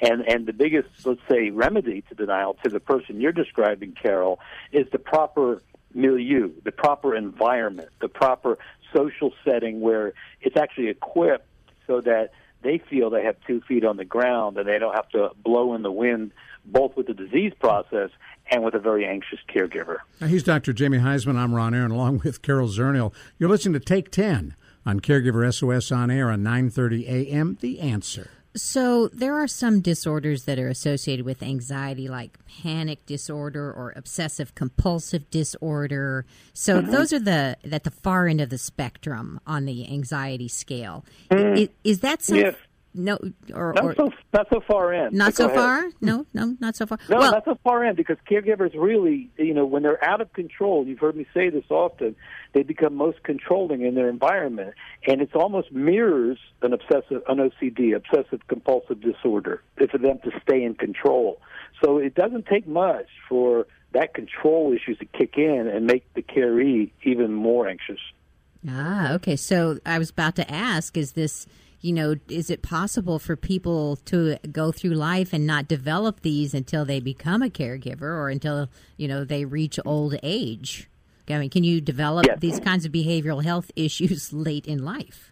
And 0.00 0.22
and 0.28 0.46
the 0.46 0.52
biggest, 0.52 0.88
let's 1.04 1.20
say, 1.30 1.50
remedy 1.50 2.02
to 2.08 2.14
denial 2.14 2.56
to 2.64 2.70
the 2.70 2.80
person 2.80 3.20
you're 3.20 3.32
describing, 3.32 3.92
Carol, 3.92 4.40
is 4.72 4.86
the 4.90 4.98
proper 4.98 5.62
milieu, 5.94 6.50
the 6.64 6.72
proper 6.72 7.14
environment, 7.14 7.88
the 8.00 8.08
proper 8.08 8.58
social 8.92 9.32
setting 9.44 9.80
where 9.80 10.12
it's 10.40 10.56
actually 10.56 10.88
equipped 10.88 11.46
so 11.86 12.00
that 12.00 12.32
they 12.62 12.78
feel 12.78 13.10
they 13.10 13.24
have 13.24 13.36
two 13.46 13.60
feet 13.62 13.84
on 13.84 13.96
the 13.96 14.04
ground 14.04 14.56
and 14.56 14.68
they 14.68 14.78
don't 14.78 14.94
have 14.94 15.08
to 15.10 15.30
blow 15.42 15.74
in 15.74 15.82
the 15.82 15.90
wind, 15.90 16.32
both 16.64 16.96
with 16.96 17.06
the 17.06 17.14
disease 17.14 17.52
process 17.58 18.10
and 18.50 18.62
with 18.62 18.74
a 18.74 18.78
very 18.78 19.04
anxious 19.06 19.38
caregiver. 19.48 19.98
Now, 20.20 20.28
he's 20.28 20.42
Dr. 20.42 20.72
Jamie 20.72 20.98
Huysman. 20.98 21.36
I'm 21.36 21.54
Ron 21.54 21.74
Aaron, 21.74 21.90
along 21.90 22.22
with 22.24 22.42
Carol 22.42 22.68
Zernial. 22.68 23.12
You're 23.38 23.48
listening 23.48 23.74
to 23.74 23.80
Take 23.80 24.10
10 24.10 24.54
on 24.86 25.00
Caregiver 25.00 25.52
SOS 25.52 25.92
on 25.92 26.10
air 26.10 26.30
on 26.30 26.42
9:30 26.42 27.08
a.m. 27.08 27.58
The 27.60 27.80
Answer. 27.80 28.30
So 28.54 29.08
there 29.08 29.34
are 29.36 29.48
some 29.48 29.80
disorders 29.80 30.44
that 30.44 30.58
are 30.58 30.68
associated 30.68 31.24
with 31.24 31.42
anxiety, 31.42 32.08
like 32.08 32.38
panic 32.62 33.06
disorder 33.06 33.72
or 33.72 33.94
obsessive 33.96 34.54
compulsive 34.54 35.30
disorder. 35.30 36.26
So 36.52 36.80
Mm-hmm. 36.82 36.90
those 36.90 37.12
are 37.12 37.18
the 37.18 37.56
at 37.72 37.84
the 37.84 37.90
far 37.90 38.26
end 38.26 38.40
of 38.42 38.50
the 38.50 38.58
spectrum 38.58 39.40
on 39.46 39.64
the 39.64 39.88
anxiety 39.90 40.48
scale. 40.48 41.04
Is, 41.30 41.68
is 41.82 42.00
that 42.00 42.22
some? 42.22 42.36
Mm. 42.36 42.42
Yes. 42.42 42.56
No, 42.94 43.18
or, 43.54 43.72
Not 43.72 43.84
or 43.84 43.94
so 43.94 44.12
not 44.34 44.48
so 44.52 44.60
far 44.60 44.92
in. 44.92 45.16
not 45.16 45.34
so 45.34 45.46
ahead. 45.46 45.56
far. 45.56 45.84
No, 46.02 46.26
no, 46.34 46.56
not 46.60 46.76
so 46.76 46.84
far. 46.86 46.98
No, 47.08 47.18
well, 47.18 47.32
not 47.32 47.44
so 47.44 47.58
far 47.64 47.84
in 47.84 47.96
because 47.96 48.16
caregivers 48.30 48.74
really, 48.74 49.30
you 49.38 49.54
know, 49.54 49.64
when 49.64 49.82
they're 49.82 50.02
out 50.04 50.20
of 50.20 50.32
control, 50.34 50.86
you've 50.86 50.98
heard 50.98 51.16
me 51.16 51.26
say 51.32 51.48
this 51.48 51.64
often, 51.70 52.14
they 52.52 52.62
become 52.62 52.94
most 52.94 53.22
controlling 53.22 53.82
in 53.82 53.94
their 53.94 54.10
environment, 54.10 54.74
and 55.06 55.22
it's 55.22 55.34
almost 55.34 55.72
mirrors 55.72 56.38
an 56.60 56.72
obsessive, 56.74 57.22
an 57.28 57.38
OCD, 57.38 57.96
obsessive 57.96 58.46
compulsive 58.48 59.00
disorder, 59.00 59.62
for 59.90 59.98
them 59.98 60.18
to 60.24 60.30
stay 60.42 60.62
in 60.62 60.74
control. 60.74 61.40
So 61.82 61.98
it 61.98 62.14
doesn't 62.14 62.46
take 62.46 62.66
much 62.66 63.06
for 63.28 63.66
that 63.92 64.14
control 64.14 64.72
issues 64.72 64.98
to 64.98 65.04
kick 65.06 65.34
in 65.36 65.66
and 65.72 65.86
make 65.86 66.12
the 66.14 66.22
caree 66.22 66.92
even 67.04 67.32
more 67.32 67.68
anxious. 67.68 68.00
Ah, 68.68 69.12
okay. 69.14 69.36
So 69.36 69.78
I 69.84 69.98
was 69.98 70.10
about 70.10 70.36
to 70.36 70.50
ask: 70.50 70.96
Is 70.96 71.12
this, 71.12 71.46
you 71.82 71.92
know, 71.92 72.14
is 72.28 72.48
it 72.48 72.62
possible 72.62 73.18
for 73.18 73.36
people 73.36 73.96
to 74.06 74.38
go 74.50 74.72
through 74.72 74.92
life 74.94 75.32
and 75.32 75.46
not 75.46 75.68
develop 75.68 76.20
these 76.22 76.54
until 76.54 76.84
they 76.84 77.00
become 77.00 77.42
a 77.42 77.48
caregiver 77.50 78.02
or 78.02 78.28
until 78.30 78.70
you 78.96 79.08
know 79.08 79.24
they 79.24 79.44
reach 79.44 79.78
old 79.84 80.14
age? 80.22 80.88
I 81.28 81.38
mean, 81.38 81.50
can 81.50 81.64
you 81.64 81.80
develop 81.80 82.26
Yes. 82.26 82.38
these 82.40 82.60
kinds 82.60 82.84
of 82.84 82.92
behavioral 82.92 83.42
health 83.44 83.70
issues 83.76 84.32
late 84.32 84.66
in 84.66 84.84
life? 84.84 85.31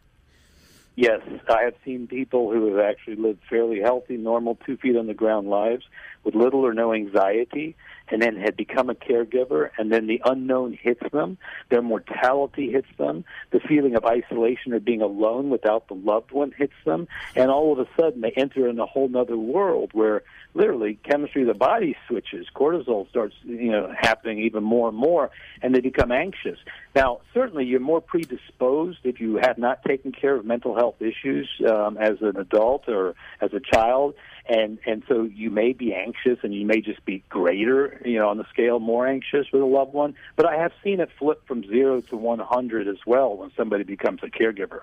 Yes, 0.97 1.20
I 1.49 1.62
have 1.62 1.74
seen 1.84 2.09
people 2.09 2.51
who 2.53 2.66
have 2.74 2.84
actually 2.84 3.16
lived 3.16 3.41
fairly 3.49 3.80
healthy, 3.80 4.16
normal, 4.16 4.59
two 4.66 4.76
feet 4.76 4.97
on 4.97 5.07
the 5.07 5.14
ground 5.14 5.49
lives 5.49 5.84
with 6.24 6.34
little 6.34 6.66
or 6.66 6.74
no 6.74 6.93
anxiety, 6.93 7.76
and 8.09 8.20
then 8.20 8.36
had 8.36 8.57
become 8.57 8.91
a 8.91 8.95
caregiver, 8.95 9.70
and 9.78 9.91
then 9.91 10.07
the 10.07 10.20
unknown 10.24 10.76
hits 10.80 11.03
them, 11.12 11.38
their 11.70 11.80
mortality 11.80 12.70
hits 12.70 12.88
them, 12.99 13.24
the 13.53 13.61
feeling 13.61 13.95
of 13.95 14.05
isolation 14.05 14.74
or 14.74 14.80
being 14.80 15.01
alone 15.01 15.49
without 15.49 15.88
the 15.88 15.95
loved 15.95 16.32
one 16.32 16.53
hits 16.59 16.74
them, 16.84 17.09
and 17.36 17.51
all 17.51 17.72
of 17.72 17.78
a 17.78 17.88
sudden 17.99 18.20
they 18.20 18.32
enter 18.32 18.68
in 18.68 18.78
a 18.78 18.86
whole 18.86 19.16
other 19.16 19.38
world 19.38 19.91
where 19.95 20.22
literally 20.55 20.98
chemistry 21.03 21.42
of 21.42 21.48
the 21.48 21.55
body 21.55 21.96
switches, 22.09 22.46
cortisol 22.55 23.09
starts 23.09 23.34
you 23.44 23.70
know 23.70 23.92
happening 23.98 24.40
even 24.40 24.62
more 24.62 24.88
and 24.88 24.96
more, 24.96 25.30
and 25.62 25.74
they 25.74 25.80
become 25.80 26.11
anxious. 26.11 26.59
Now, 26.94 27.20
certainly 27.32 27.64
you're 27.64 27.80
more 27.80 28.01
predisposed 28.01 28.98
if 29.05 29.20
you 29.20 29.36
have 29.42 29.59
not 29.59 29.84
taken 29.84 30.12
care 30.12 30.34
of 30.34 30.44
mental 30.44 30.74
health 30.74 30.96
issues 31.01 31.48
um, 31.68 31.96
as 31.98 32.20
an 32.20 32.36
adult 32.36 32.88
or 32.88 33.14
as 33.40 33.53
a 33.53 33.61
child. 33.61 34.14
And 34.49 34.78
and 34.86 35.03
so 35.09 35.22
you 35.22 35.51
may 35.51 35.72
be 35.72 35.95
anxious 35.95 36.38
and 36.43 36.55
you 36.55 36.66
may 36.66 36.80
just 36.80 37.05
be 37.05 37.22
greater 37.28 38.01
you 38.05 38.18
know 38.18 38.28
on 38.28 38.38
the 38.38 38.47
scale 38.53 38.78
more 38.78 39.07
anxious 39.07 39.47
with 39.53 39.62
a 39.62 39.66
loved 39.66 39.93
one. 39.93 40.14
But 40.36 40.47
i 40.47 40.57
have 40.57 40.72
seen 40.82 41.01
it 41.01 41.11
flip 41.18 41.47
from 41.47 41.64
0 41.64 42.03
to 42.03 42.16
100 42.16 42.88
as 42.88 42.99
well 43.07 43.36
when 43.36 43.51
somebody 43.57 43.84
becomes 43.84 44.20
a 44.22 44.26
caregiver. 44.26 44.80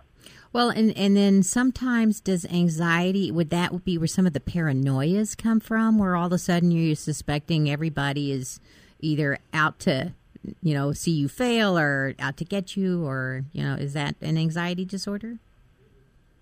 Well 0.53 0.69
and 0.69 0.95
and 0.97 1.15
then 1.15 1.43
sometimes 1.43 2.19
does 2.19 2.45
anxiety 2.45 3.31
would 3.31 3.49
that 3.49 3.83
be 3.83 3.97
where 3.97 4.07
some 4.07 4.27
of 4.27 4.33
the 4.33 4.39
paranoias 4.39 5.37
come 5.37 5.59
from 5.59 5.97
where 5.97 6.15
all 6.15 6.27
of 6.27 6.33
a 6.33 6.37
sudden 6.37 6.71
you're 6.71 6.95
suspecting 6.95 7.69
everybody 7.69 8.31
is 8.31 8.59
either 8.99 9.37
out 9.53 9.79
to 9.79 10.13
you 10.61 10.73
know 10.73 10.93
see 10.93 11.11
you 11.11 11.27
fail 11.27 11.77
or 11.77 12.13
out 12.19 12.37
to 12.37 12.45
get 12.45 12.77
you 12.77 13.05
or 13.05 13.43
you 13.53 13.63
know 13.63 13.75
is 13.75 13.93
that 13.93 14.15
an 14.21 14.37
anxiety 14.37 14.85
disorder 14.85 15.37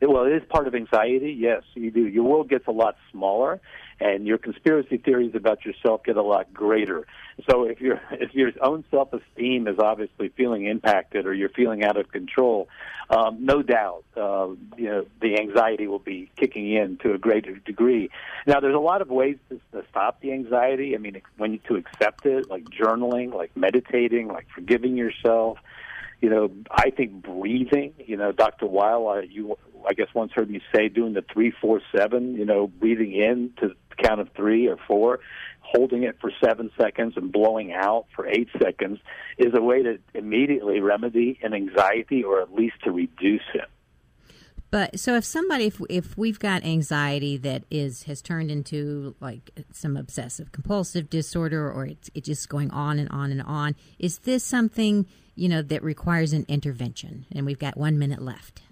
well, 0.01 0.25
it 0.25 0.33
is 0.33 0.43
part 0.49 0.67
of 0.67 0.75
anxiety. 0.75 1.35
Yes, 1.37 1.63
you 1.73 1.91
do. 1.91 2.07
Your 2.07 2.23
world 2.23 2.49
gets 2.49 2.67
a 2.67 2.71
lot 2.71 2.97
smaller, 3.11 3.61
and 3.99 4.27
your 4.27 4.37
conspiracy 4.37 4.97
theories 4.97 5.35
about 5.35 5.65
yourself 5.65 6.03
get 6.03 6.17
a 6.17 6.21
lot 6.21 6.53
greater. 6.53 7.07
So 7.49 7.63
if 7.63 7.79
your 7.79 8.01
if 8.11 8.33
your 8.33 8.51
own 8.61 8.83
self 8.91 9.13
esteem 9.13 9.67
is 9.67 9.79
obviously 9.79 10.29
feeling 10.29 10.65
impacted, 10.65 11.25
or 11.25 11.33
you're 11.33 11.49
feeling 11.49 11.83
out 11.83 11.97
of 11.97 12.11
control, 12.11 12.67
um, 13.09 13.45
no 13.45 13.61
doubt, 13.61 14.03
uh, 14.17 14.47
you 14.77 14.89
know 14.89 15.05
the 15.21 15.39
anxiety 15.39 15.87
will 15.87 15.99
be 15.99 16.29
kicking 16.35 16.73
in 16.73 16.97
to 16.97 17.13
a 17.13 17.17
greater 17.17 17.55
degree. 17.55 18.09
Now, 18.45 18.59
there's 18.59 18.75
a 18.75 18.79
lot 18.79 19.01
of 19.01 19.09
ways 19.09 19.37
to, 19.49 19.59
to 19.71 19.85
stop 19.89 20.19
the 20.21 20.33
anxiety. 20.33 20.95
I 20.95 20.97
mean, 20.97 21.21
when 21.37 21.53
you 21.53 21.59
to 21.67 21.75
accept 21.75 22.25
it, 22.25 22.49
like 22.49 22.65
journaling, 22.65 23.33
like 23.33 23.55
meditating, 23.55 24.27
like 24.27 24.47
forgiving 24.53 24.97
yourself 24.97 25.57
you 26.21 26.29
know, 26.29 26.51
I 26.71 26.89
think 26.89 27.23
breathing, 27.23 27.93
you 27.97 28.17
know, 28.17 28.31
Dr. 28.31 28.65
Weil, 28.65 29.07
uh, 29.07 29.21
you, 29.21 29.57
I 29.87 29.93
guess 29.93 30.07
once 30.13 30.31
heard 30.33 30.49
me 30.49 30.61
say 30.73 30.89
doing 30.89 31.13
the 31.13 31.23
three, 31.33 31.51
four, 31.51 31.81
seven, 31.95 32.35
you 32.35 32.45
know, 32.45 32.67
breathing 32.67 33.13
in 33.13 33.51
to 33.59 33.75
count 34.01 34.21
of 34.21 34.29
three 34.35 34.67
or 34.67 34.77
four, 34.87 35.19
holding 35.61 36.03
it 36.03 36.17
for 36.19 36.31
seven 36.43 36.71
seconds 36.79 37.13
and 37.15 37.31
blowing 37.31 37.73
out 37.73 38.05
for 38.15 38.27
eight 38.27 38.49
seconds 38.61 38.99
is 39.37 39.53
a 39.55 39.61
way 39.61 39.83
to 39.83 39.99
immediately 40.13 40.79
remedy 40.79 41.39
an 41.41 41.53
anxiety 41.53 42.23
or 42.23 42.41
at 42.41 42.53
least 42.53 42.75
to 42.83 42.91
reduce 42.91 43.41
it. 43.53 43.69
But 44.71 44.99
so 44.99 45.15
if 45.15 45.23
somebody, 45.23 45.67
if 45.67 45.81
if 45.89 46.17
we've 46.17 46.39
got 46.39 46.63
anxiety 46.65 47.37
that 47.37 47.63
is 47.71 48.03
has 48.03 48.21
turned 48.21 48.51
into 48.51 49.15
like 49.21 49.51
some 49.71 49.95
obsessive 49.95 50.51
compulsive 50.51 51.09
disorder, 51.09 51.71
or 51.71 51.85
it's 51.85 52.09
it's 52.13 52.25
just 52.25 52.49
going 52.49 52.71
on 52.71 52.99
and 52.99 53.09
on 53.09 53.31
and 53.31 53.41
on, 53.41 53.75
is 53.99 54.19
this 54.19 54.43
something 54.43 55.05
you 55.35 55.47
know 55.47 55.61
that 55.61 55.83
requires 55.83 56.33
an 56.33 56.45
intervention? 56.47 57.25
And 57.31 57.45
we've 57.45 57.59
got 57.59 57.77
one 57.77 57.97
minute 57.97 58.21
left. 58.21 58.63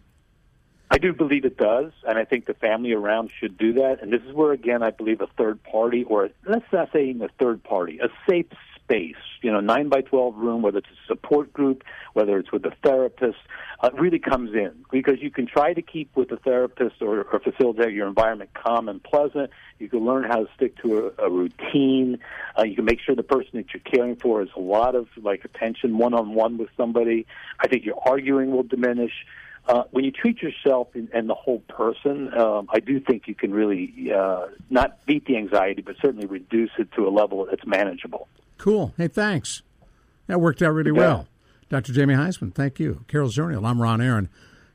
I 0.92 1.00
do 1.00 1.12
believe 1.12 1.44
it 1.44 1.58
does, 1.58 1.92
and 2.08 2.20
I 2.20 2.26
think 2.26 2.46
the 2.46 2.54
family 2.54 2.94
around 2.94 3.32
should 3.40 3.58
do 3.58 3.74
that. 3.74 3.98
And 4.02 4.14
this 4.14 4.22
is 4.28 4.34
where, 4.34 4.52
again, 4.52 4.84
I 4.84 4.92
believe 4.92 5.22
a 5.22 5.28
third 5.38 5.64
party, 5.64 6.04
or 6.04 6.30
let's 6.48 6.72
not 6.72 6.92
say 6.94 7.06
even 7.06 7.24
a 7.24 7.30
third 7.40 7.64
party, 7.64 8.00
a 8.00 8.10
safe 8.30 8.46
space, 8.84 9.16
you 9.42 9.52
know, 9.52 9.60
nine 9.60 9.90
by 9.90 10.02
twelve 10.02 10.36
room, 10.36 10.62
whether 10.62 10.80
it's 10.80 10.88
a 10.88 11.08
support 11.08 11.54
group, 11.54 11.84
whether 12.14 12.38
it's 12.38 12.52
with 12.52 12.66
a 12.66 12.74
therapist, 12.84 13.38
uh, 13.80 13.90
really 13.94 14.20
comes 14.20 14.54
in 14.54 14.72
because 14.92 15.16
you 15.22 15.32
can 15.32 15.46
try 15.46 15.74
to 15.74 15.82
keep 15.82 16.16
with 16.16 16.32
a 16.32 16.38
therapist 16.38 17.02
or, 17.02 17.24
or 17.24 17.40
facilitate 17.40 17.94
your 17.94 18.08
environment 18.08 18.50
calm 18.54 18.90
and 18.90 19.02
pleasant. 19.04 19.50
You 19.80 19.90
can 19.90 20.06
learn 20.06 20.24
how 20.24 20.44
to 20.44 20.48
stick 20.56 20.78
to 20.84 21.14
a, 21.18 21.26
a 21.28 21.30
routine. 21.30 22.20
Uh, 22.58 22.64
you 22.64 22.76
can 22.76 22.86
make 22.86 23.00
sure 23.00 23.16
the 23.16 23.24
person 23.24 23.52
that 23.54 23.74
you're 23.74 23.82
caring 23.82 24.16
for 24.16 24.42
has 24.42 24.50
a 24.56 24.60
lot 24.60 24.96
of 24.96 25.08
like 25.18 25.46
attention 25.46 25.98
one 25.98 26.14
on 26.14 26.34
one 26.34 26.58
with 26.58 26.70
somebody. 26.78 27.26
I 27.60 27.68
think 27.68 27.86
your 27.86 28.00
arguing 28.06 28.52
will 28.52 28.64
diminish. 28.64 29.14
Uh, 29.66 29.84
when 29.92 30.04
you 30.04 30.12
treat 30.12 30.42
yourself 30.42 30.90
and, 30.94 31.08
and 31.14 31.30
the 31.30 31.34
whole 31.34 31.60
person, 31.70 32.34
um, 32.38 32.68
I 32.70 32.80
do 32.82 33.00
think 33.00 33.30
you 33.30 33.36
can 33.36 33.54
really 33.54 34.12
uh, 34.14 34.48
not 34.70 35.06
beat 35.06 35.26
the 35.26 35.38
anxiety, 35.38 35.82
but 35.82 35.96
certainly 36.02 36.26
reduce 36.26 36.72
it 36.78 36.92
to 36.94 37.08
a 37.08 37.12
level 37.12 37.46
that's 37.50 37.66
manageable. 37.66 38.28
Cool. 38.58 38.94
Hey, 38.98 39.08
thanks. 39.08 39.62
That 40.28 40.40
worked 40.40 40.62
out 40.62 40.74
really 40.74 40.92
well. 40.92 41.28
Dr. 41.70 41.92
Jamie 41.92 42.14
Huysman, 42.14 42.54
thank 42.54 42.80
you. 42.80 43.04
Carol 43.08 43.30
Zernial, 43.30 43.66
I'm 43.68 43.82
Ron 43.82 44.00
Aaron. 44.00 44.30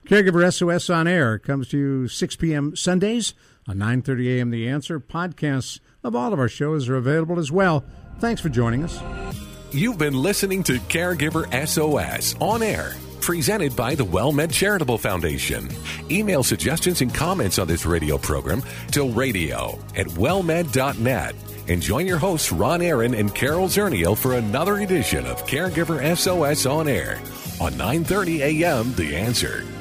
Caregiver 0.07 0.53
SOS 0.53 0.91
on 0.91 1.07
Air 1.07 1.39
comes 1.39 1.69
to 1.69 1.79
you 1.79 2.09
6 2.09 2.37
p.m. 2.37 2.75
Sundays 2.75 3.35
on 3.69 3.77
9.30 3.77 4.39
a.m. 4.39 4.51
The 4.51 4.69
Answer. 4.69 4.99
Podcasts 4.99 5.81
of 6.03 6.17
all 6.17 6.33
of 6.33 6.39
our 6.39 6.49
shows 6.49 6.89
are 6.89 6.97
available 6.97 7.39
as 7.39 7.53
well. 7.53 7.85
Thanks 8.19 8.41
for 8.41 8.49
joining 8.49 8.85
us. 8.85 9.01
You've 9.71 9.99
been 9.99 10.15
listening 10.15 10.63
to 10.65 10.79
Caregiver 10.79 11.47
SOS 11.67 12.35
on 12.41 12.63
air 12.63 12.95
presented 13.29 13.77
by 13.77 13.95
the 13.95 14.07
WellMed 14.07 14.51
Charitable 14.51 14.97
Foundation. 14.97 15.69
Email 16.11 16.43
suggestions 16.43 17.03
and 17.03 17.13
comments 17.13 17.59
on 17.59 17.69
this 17.69 17.85
radio 17.85 18.17
program 18.17 18.63
to 18.91 19.07
radio 19.07 19.79
at 19.95 20.07
wellmed.net. 20.07 21.35
And 21.69 21.83
join 21.83 22.07
your 22.07 22.17
hosts, 22.17 22.51
Ron 22.51 22.81
Aaron 22.81 23.13
and 23.13 23.35
Carol 23.35 23.69
Zernial, 23.69 24.17
for 24.17 24.37
another 24.37 24.79
edition 24.79 25.27
of 25.27 25.47
Caregiver 25.47 26.17
SOS 26.17 26.65
on 26.65 26.89
Air 26.89 27.21
on 27.61 27.75
9.30 27.75 28.63
a.m. 28.63 28.95
The 28.95 29.15
Answer. 29.15 29.78